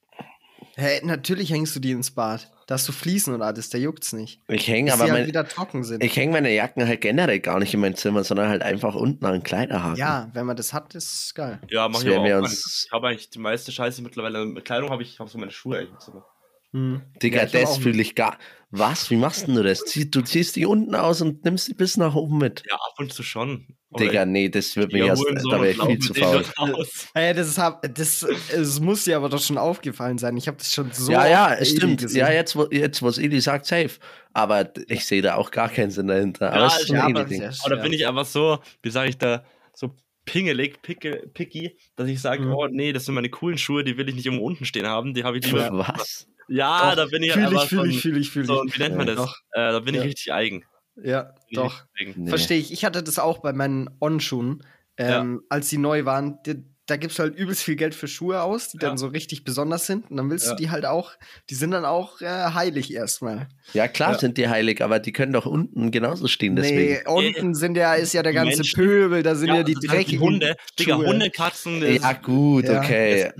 Hä, 0.77 1.01
natürlich 1.03 1.51
hängst 1.51 1.77
du 1.77 1.81
die 1.81 1.91
ins 1.91 2.11
Bad. 2.13 2.51
Da 2.71 2.75
hast 2.75 2.87
du 2.87 2.93
Fliesen 2.93 3.35
und 3.35 3.43
alles, 3.43 3.69
da 3.69 3.79
juckt's 3.79 4.13
nicht. 4.13 4.41
Ich 4.47 4.69
hänge 4.69 4.93
aber 4.93 5.03
halt 5.03 5.13
mein, 5.13 5.27
wieder 5.27 5.45
trocken 5.45 5.83
sind. 5.83 6.05
ich 6.05 6.15
hänge 6.15 6.31
meine 6.31 6.55
Jacken 6.55 6.87
halt 6.87 7.01
generell 7.01 7.41
gar 7.41 7.59
nicht 7.59 7.75
in 7.75 7.81
mein 7.81 7.97
Zimmer, 7.97 8.23
sondern 8.23 8.49
halt 8.49 8.63
einfach 8.63 8.95
unten 8.95 9.27
an 9.27 9.33
den 9.33 9.43
Kleiderhaken. 9.43 9.99
ja, 9.99 10.31
wenn 10.35 10.47
man 10.47 10.57
das 10.57 10.73
hat, 10.73 10.95
ist 10.95 11.35
geil. 11.35 11.59
Ja, 11.69 11.89
mach 11.89 12.05
Das 12.05 12.05
ich 12.05 12.17
auch 12.17 12.39
uns-. 12.39 12.85
Ich 12.87 12.93
habe 12.93 13.09
eigentlich 13.09 13.29
die 13.29 13.41
meiste 13.41 13.73
Scheiße 13.73 14.03
mittlerweile. 14.03 14.47
Mit 14.47 14.65
Kleidung 14.65 14.91
habe 14.91 15.03
ich, 15.03 15.19
habe 15.19 15.29
so 15.29 15.37
meine 15.37 15.51
Schuhe 15.51 15.79
eigentlich 15.79 15.91
im 15.95 15.99
Zimmer. 15.99 16.25
Hm. 16.73 17.03
Digga, 17.23 17.43
Ja, 17.43 17.47
das 17.47 17.79
fühle 17.79 18.01
ich 18.01 18.15
gar. 18.15 18.39
Was? 18.71 19.11
Wie 19.11 19.17
machst 19.17 19.49
denn 19.49 19.57
du 19.57 19.65
das? 19.65 19.81
Zieh- 19.85 20.09
Du 20.09 20.21
ziehst 20.23 20.55
die 20.55 20.65
unten 20.67 20.95
aus 20.95 21.21
und 21.21 21.45
nimmst 21.45 21.67
die 21.67 21.75
bis 21.75 21.97
nach 21.97 22.15
oben 22.15 22.39
mit. 22.39 22.63
Ja, 22.71 22.77
ab 22.77 22.95
und 22.99 23.13
zu 23.13 23.25
schon. 23.25 23.67
Aber 23.91 24.05
Digga, 24.05 24.25
nee, 24.25 24.49
das 24.49 24.77
wird 24.77 24.93
Ja, 24.93 24.99
mir 24.99 25.07
erst, 25.07 25.23
Hurensohn 25.25 25.51
da 25.51 25.57
wäre 25.63 25.71
ich 25.73 25.83
viel 25.83 25.99
zu 25.99 26.15
faul. 26.15 26.45
raus. 26.59 27.09
Ey, 27.15 27.35
das, 27.35 27.59
hab, 27.59 27.83
das, 27.95 28.23
es 28.23 28.79
muss 28.79 29.03
dir 29.03 29.17
aber 29.17 29.29
doch 29.29 29.41
schon 29.43 29.59
aufgefallen 29.59 30.19
sein. 30.19 30.37
Ich 30.37 30.47
habe 30.47 30.59
das 30.59 30.73
schon 30.73 30.93
so. 30.93 31.11
ja, 31.11 31.27
ja, 31.27 31.65
stimmt. 31.65 32.03
gesehen. 32.03 32.21
Ja, 32.21 32.31
jetzt, 32.31 32.55
wo, 32.55 32.69
jetzt, 32.71 33.03
was 33.03 33.19
Eli 33.19 33.41
sagt, 33.41 33.67
safe. 33.67 33.99
Aber 34.33 34.71
ich 34.87 35.05
sehe 35.07 35.23
da 35.23 35.35
auch 35.35 35.51
gar 35.51 35.69
keinen 35.69 35.91
Sinn 35.91 36.07
dahinter. 36.07 36.53
Aber 36.53 36.61
Ja, 36.61 36.67
es 36.69 36.83
ist 36.83 36.87
so 36.87 36.95
ja, 36.95 37.07
ein 37.07 37.17
aber 37.17 37.25
Aber 37.25 37.29
da 37.31 37.53
schwer. 37.53 37.77
bin 37.83 37.93
ich 37.93 38.07
einfach 38.07 38.27
so, 38.27 38.61
wie 38.83 38.91
sage 38.91 39.09
ich 39.11 39.19
da, 39.19 39.43
so 39.75 39.97
pingelig, 40.25 40.83
picke, 40.83 41.29
picky, 41.35 41.77
dass 41.97 42.09
ich 42.09 42.21
sage, 42.21 42.43
Mhm. 42.45 42.53
oh 42.55 42.67
nee, 42.69 42.93
das 42.93 43.05
sind 43.07 43.15
meine 43.15 43.29
coolen 43.31 43.59
Schuhe, 43.59 43.85
die 43.85 43.97
will 43.97 44.09
ich 44.09 44.15
nicht 44.15 44.27
irgendwo 44.27 44.45
unten 44.47 44.65
stehen 44.65 44.87
haben, 44.87 45.15
die 45.15 45.25
habe 45.25 45.39
ich 45.39 45.47
lieber. 45.47 45.71
Was? 45.73 46.29
Ja, 46.49 46.91
Doch, 46.91 46.97
da 46.97 47.07
bin 47.07 47.23
ich 47.23 47.33
Fühl 47.33 47.45
einfach 47.47 47.63
ich, 47.65 47.69
fühl 47.69 47.89
ich, 47.91 48.01
fühl 48.01 48.17
ich, 48.19 48.31
fühl 48.31 48.43
ich. 48.43 48.49
so, 48.49 48.65
wie 48.67 48.79
nennt 48.81 48.97
man 48.97 49.07
Ja, 49.07 49.15
das? 49.15 49.31
Äh, 49.53 49.73
da 49.73 49.79
bin 49.81 49.95
ich 49.95 50.01
Ja. 50.01 50.07
richtig 50.07 50.33
eigen. 50.33 50.65
Ja, 51.03 51.35
doch. 51.53 51.85
Nee. 52.17 52.29
Verstehe 52.29 52.59
ich. 52.59 52.73
Ich 52.73 52.85
hatte 52.85 53.03
das 53.03 53.19
auch 53.19 53.39
bei 53.39 53.53
meinen 53.53 53.89
On-Schuhen, 54.01 54.65
ähm, 54.99 55.43
als 55.49 55.69
die 55.69 55.79
neu 55.79 56.05
waren. 56.05 56.39
Die, 56.45 56.65
da 56.91 56.97
gibst 56.97 57.19
du 57.19 57.23
halt 57.23 57.37
übelst 57.37 57.63
viel 57.63 57.77
Geld 57.77 57.95
für 57.95 58.09
Schuhe 58.09 58.43
aus, 58.43 58.69
die 58.71 58.79
Ja. 58.81 58.89
dann 58.89 58.99
so 58.99 59.07
richtig 59.07 59.45
besonders 59.45 59.87
sind. 59.87 60.11
Und 60.11 60.17
dann 60.17 60.29
willst 60.31 60.47
Ja. 60.47 60.53
du 60.55 60.57
die 60.63 60.71
halt 60.71 60.85
auch, 60.85 61.13
die 61.49 61.55
sind 61.55 61.71
dann 61.71 61.85
auch 61.85 62.21
äh, 62.21 62.27
heilig 62.27 62.93
erstmal. 62.93 63.49
Ja, 63.73 63.89
klar 63.89 64.13
Ja. 64.13 64.19
sind 64.19 64.37
die 64.37 64.49
heilig, 64.49 64.83
aber 64.83 64.99
die 64.99 65.13
können 65.13 65.33
doch 65.33 65.47
unten 65.47 65.91
genauso 65.91 66.27
stehen, 66.29 66.57
deswegen. 66.57 66.95
Nee, 66.95 67.01
unten 67.07 67.55
sind 67.55 67.77
ja, 67.77 67.95
ist 67.95 68.13
ja 68.13 68.23
der 68.23 68.33
Die 68.33 68.37
ganze 68.37 68.57
Menschen- 68.59 68.77
Pöbel, 68.77 69.23
da 69.23 69.35
sind 69.35 69.49
ja, 69.49 69.63
die 69.63 69.75
halt 69.77 69.89
dreckigen 69.91 70.21
Hunde. 70.21 70.57
Digga. 70.79 70.97
Hunde, 70.97 71.31
Katzen. 71.31 71.83
Ja, 71.83 72.13
gut, 72.15 72.65
Ja. 72.65 72.81
okay. 72.81 73.33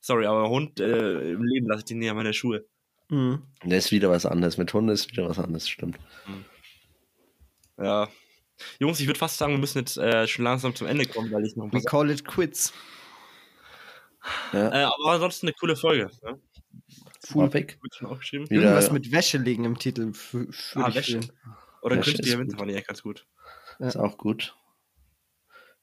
Sorry, 0.00 0.26
aber 0.26 0.48
Hund 0.50 0.80
äh, 0.80 1.32
im 1.32 1.42
Leben 1.42 1.66
lasse 1.66 1.78
ich 1.80 1.84
die 1.86 1.94
nie 1.94 2.10
an 2.10 2.16
meine 2.16 2.34
Schuhe. 2.34 2.64
Mhm. 3.08 3.42
Das 3.64 3.86
ist 3.86 3.90
wieder 3.92 4.10
was 4.10 4.26
anderes. 4.26 4.58
Mit 4.58 4.72
Hunden 4.74 4.90
ist 4.90 5.10
wieder 5.10 5.28
was 5.28 5.38
anderes, 5.38 5.68
stimmt. 5.68 5.96
Ja. 7.78 8.08
Jungs, 8.78 9.00
ich 9.00 9.06
würde 9.06 9.18
fast 9.18 9.38
sagen, 9.38 9.52
wir 9.52 9.58
müssen 9.58 9.78
jetzt 9.78 9.96
äh, 9.96 10.26
schon 10.26 10.44
langsam 10.44 10.74
zum 10.74 10.86
Ende 10.86 11.06
kommen, 11.06 11.30
weil 11.32 11.44
ich 11.44 11.56
noch 11.56 11.64
ein 11.64 11.70
paar 11.70 11.80
We 11.80 11.84
call 11.84 12.10
it 12.10 12.24
quits. 12.24 12.72
Ja, 14.52 14.68
Äh, 14.72 14.84
aber 14.84 15.12
ansonsten 15.12 15.46
eine 15.48 15.54
coole 15.54 15.76
Folge. 15.76 16.10
Ne? 16.22 16.40
War 17.30 17.52
weg. 17.52 17.78
Irgendwas 18.50 18.90
mit 18.90 19.10
Wäsche 19.12 19.38
legen 19.38 19.64
im 19.64 19.78
Titel. 19.78 20.12
Ah, 20.74 20.94
Wäsche. 20.94 21.20
Oder 21.82 21.96
Wäsche 21.96 22.12
künstliche 22.12 22.36
ist 22.36 22.38
Winter 22.38 22.58
fand 22.58 22.70
ich 22.70 22.76
echt 22.76 22.88
ganz 22.88 23.02
gut. 23.02 23.26
Ist 23.78 23.96
auch 23.96 24.16
gut. 24.16 24.54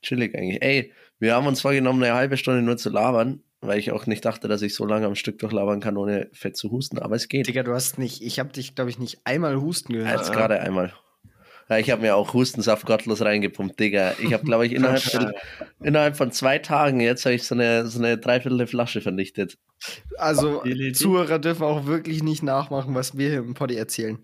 chillig 0.01 0.35
eigentlich. 0.35 0.61
Ey, 0.61 0.93
wir 1.19 1.35
haben 1.35 1.47
uns 1.47 1.61
vorgenommen, 1.61 2.03
eine 2.03 2.13
halbe 2.13 2.37
Stunde 2.37 2.61
nur 2.61 2.77
zu 2.77 2.89
labern, 2.89 3.43
weil 3.59 3.77
ich 3.79 3.91
auch 3.91 4.07
nicht 4.07 4.25
dachte, 4.25 4.47
dass 4.47 4.61
ich 4.61 4.73
so 4.73 4.85
lange 4.85 5.05
am 5.05 5.15
Stück 5.15 5.37
durchlabern 5.39 5.79
kann, 5.79 5.97
ohne 5.97 6.29
fett 6.33 6.57
zu 6.57 6.71
husten, 6.71 6.97
aber 6.99 7.15
es 7.15 7.27
geht. 7.27 7.47
Digga, 7.47 7.63
du 7.63 7.73
hast 7.73 7.99
nicht, 7.99 8.21
ich 8.21 8.39
habe 8.39 8.49
dich, 8.51 8.73
glaube 8.75 8.89
ich, 8.89 8.97
nicht 8.97 9.19
einmal 9.25 9.59
husten 9.61 9.93
gehört. 9.93 10.19
Jetzt 10.19 10.31
gerade 10.31 10.59
einmal. 10.59 10.93
Ja, 11.71 11.77
ich 11.77 11.89
habe 11.89 12.01
mir 12.01 12.17
auch 12.17 12.33
Hustensaft 12.33 12.85
gottlos 12.85 13.21
reingepumpt, 13.21 13.79
Digga. 13.79 14.15
Ich 14.19 14.33
habe, 14.33 14.43
glaube 14.43 14.65
ich, 14.65 14.73
innerhalb 14.73 15.01
von, 15.01 15.31
innerhalb 15.81 16.17
von 16.17 16.33
zwei 16.33 16.59
Tagen 16.59 16.99
jetzt 16.99 17.23
habe 17.25 17.35
ich 17.35 17.43
so 17.43 17.55
eine, 17.55 17.87
so 17.87 17.97
eine 17.99 18.17
dreiviertel 18.17 18.67
Flasche 18.67 18.99
vernichtet. 18.99 19.57
Also, 20.17 20.63
Zuhörer 20.93 21.39
dürfen 21.39 21.63
auch 21.63 21.85
wirklich 21.85 22.23
nicht 22.23 22.43
nachmachen, 22.43 22.93
was 22.93 23.17
wir 23.17 23.29
hier 23.29 23.37
im 23.39 23.53
Poddy 23.53 23.77
erzählen. 23.77 24.19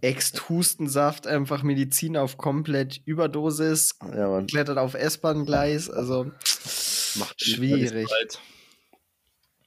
Ext-Hustensaft, 0.00 1.26
einfach 1.26 1.62
Medizin 1.62 2.16
auf 2.16 2.38
komplett 2.38 3.02
Überdosis, 3.04 3.98
Ja, 4.00 4.28
Mann. 4.30 4.46
klettert 4.46 4.78
auf 4.78 4.94
S-Bahn-Gleis, 4.94 5.90
also 5.90 6.30
Macht 7.16 7.44
schwierig. 7.44 8.08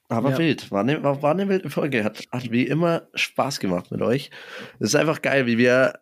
Aber 0.07 0.31
Ja. 0.31 0.37
wild. 0.39 0.71
War 0.71 0.81
eine, 0.81 1.03
war 1.03 1.23
eine 1.23 1.47
wilde 1.47 1.69
Folge. 1.69 2.03
Hat, 2.03 2.23
hat 2.31 2.49
wie 2.49 2.63
immer 2.63 3.07
Spaß 3.13 3.59
gemacht 3.59 3.91
mit 3.91 4.01
euch. 4.01 4.31
Es 4.79 4.89
ist 4.89 4.95
einfach 4.95 5.21
geil, 5.21 5.45
wie 5.45 5.59
wir 5.59 5.93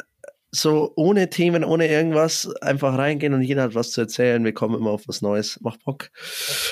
so 0.58 0.92
ohne 0.96 1.30
Themen, 1.30 1.64
ohne 1.64 1.88
irgendwas 1.88 2.54
einfach 2.62 2.98
reingehen 2.98 3.34
und 3.34 3.42
jeder 3.42 3.64
hat 3.64 3.76
was 3.76 3.92
zu 3.92 4.02
erzählen. 4.02 4.44
Wir 4.44 4.54
kommen 4.54 4.76
immer 4.76 4.92
auf 4.92 5.08
was 5.08 5.22
Neues. 5.22 5.60
Macht 5.62 5.84
Bock. 5.84 6.10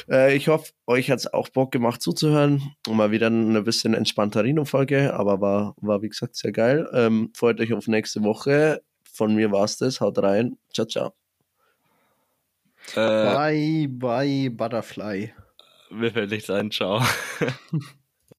Äh, 0.10 0.36
ich 0.36 0.48
hoffe, 0.48 0.72
euch 0.88 1.10
hat 1.12 1.20
es 1.20 1.34
auch 1.34 1.50
Bock 1.50 1.72
gemacht 1.72 2.02
zuzuhören. 2.02 2.76
Und 2.88 2.98
mal 2.98 3.12
wieder 3.12 3.28
eine 3.28 3.62
bisschen 3.62 3.94
entspannter 3.94 4.44
Rino-Folge, 4.44 5.14
aber 5.14 5.42
war, 5.42 5.76
war 5.82 6.02
wie 6.02 6.10
gesagt 6.10 6.36
sehr 6.36 6.52
geil. 6.52 6.88
Ähm, 6.94 7.32
freut 7.36 7.60
euch 7.60 7.74
auf 7.74 7.88
nächste 7.88 8.24
Woche. 8.24 8.82
Von 9.04 9.36
mir 9.36 9.52
war's 9.52 9.78
das. 9.78 10.02
Haut 10.02 10.18
rein. 10.22 10.58
Ciao, 10.74 10.86
ciao. 10.88 11.14
Äh, 12.94 12.96
Bye, 12.96 13.88
bye, 13.90 14.50
Butterfly. 14.50 15.34
mir 15.90 16.12
fällt 16.12 16.32
nichts 16.32 16.50
ein, 16.50 16.72
ciao. 16.72 17.02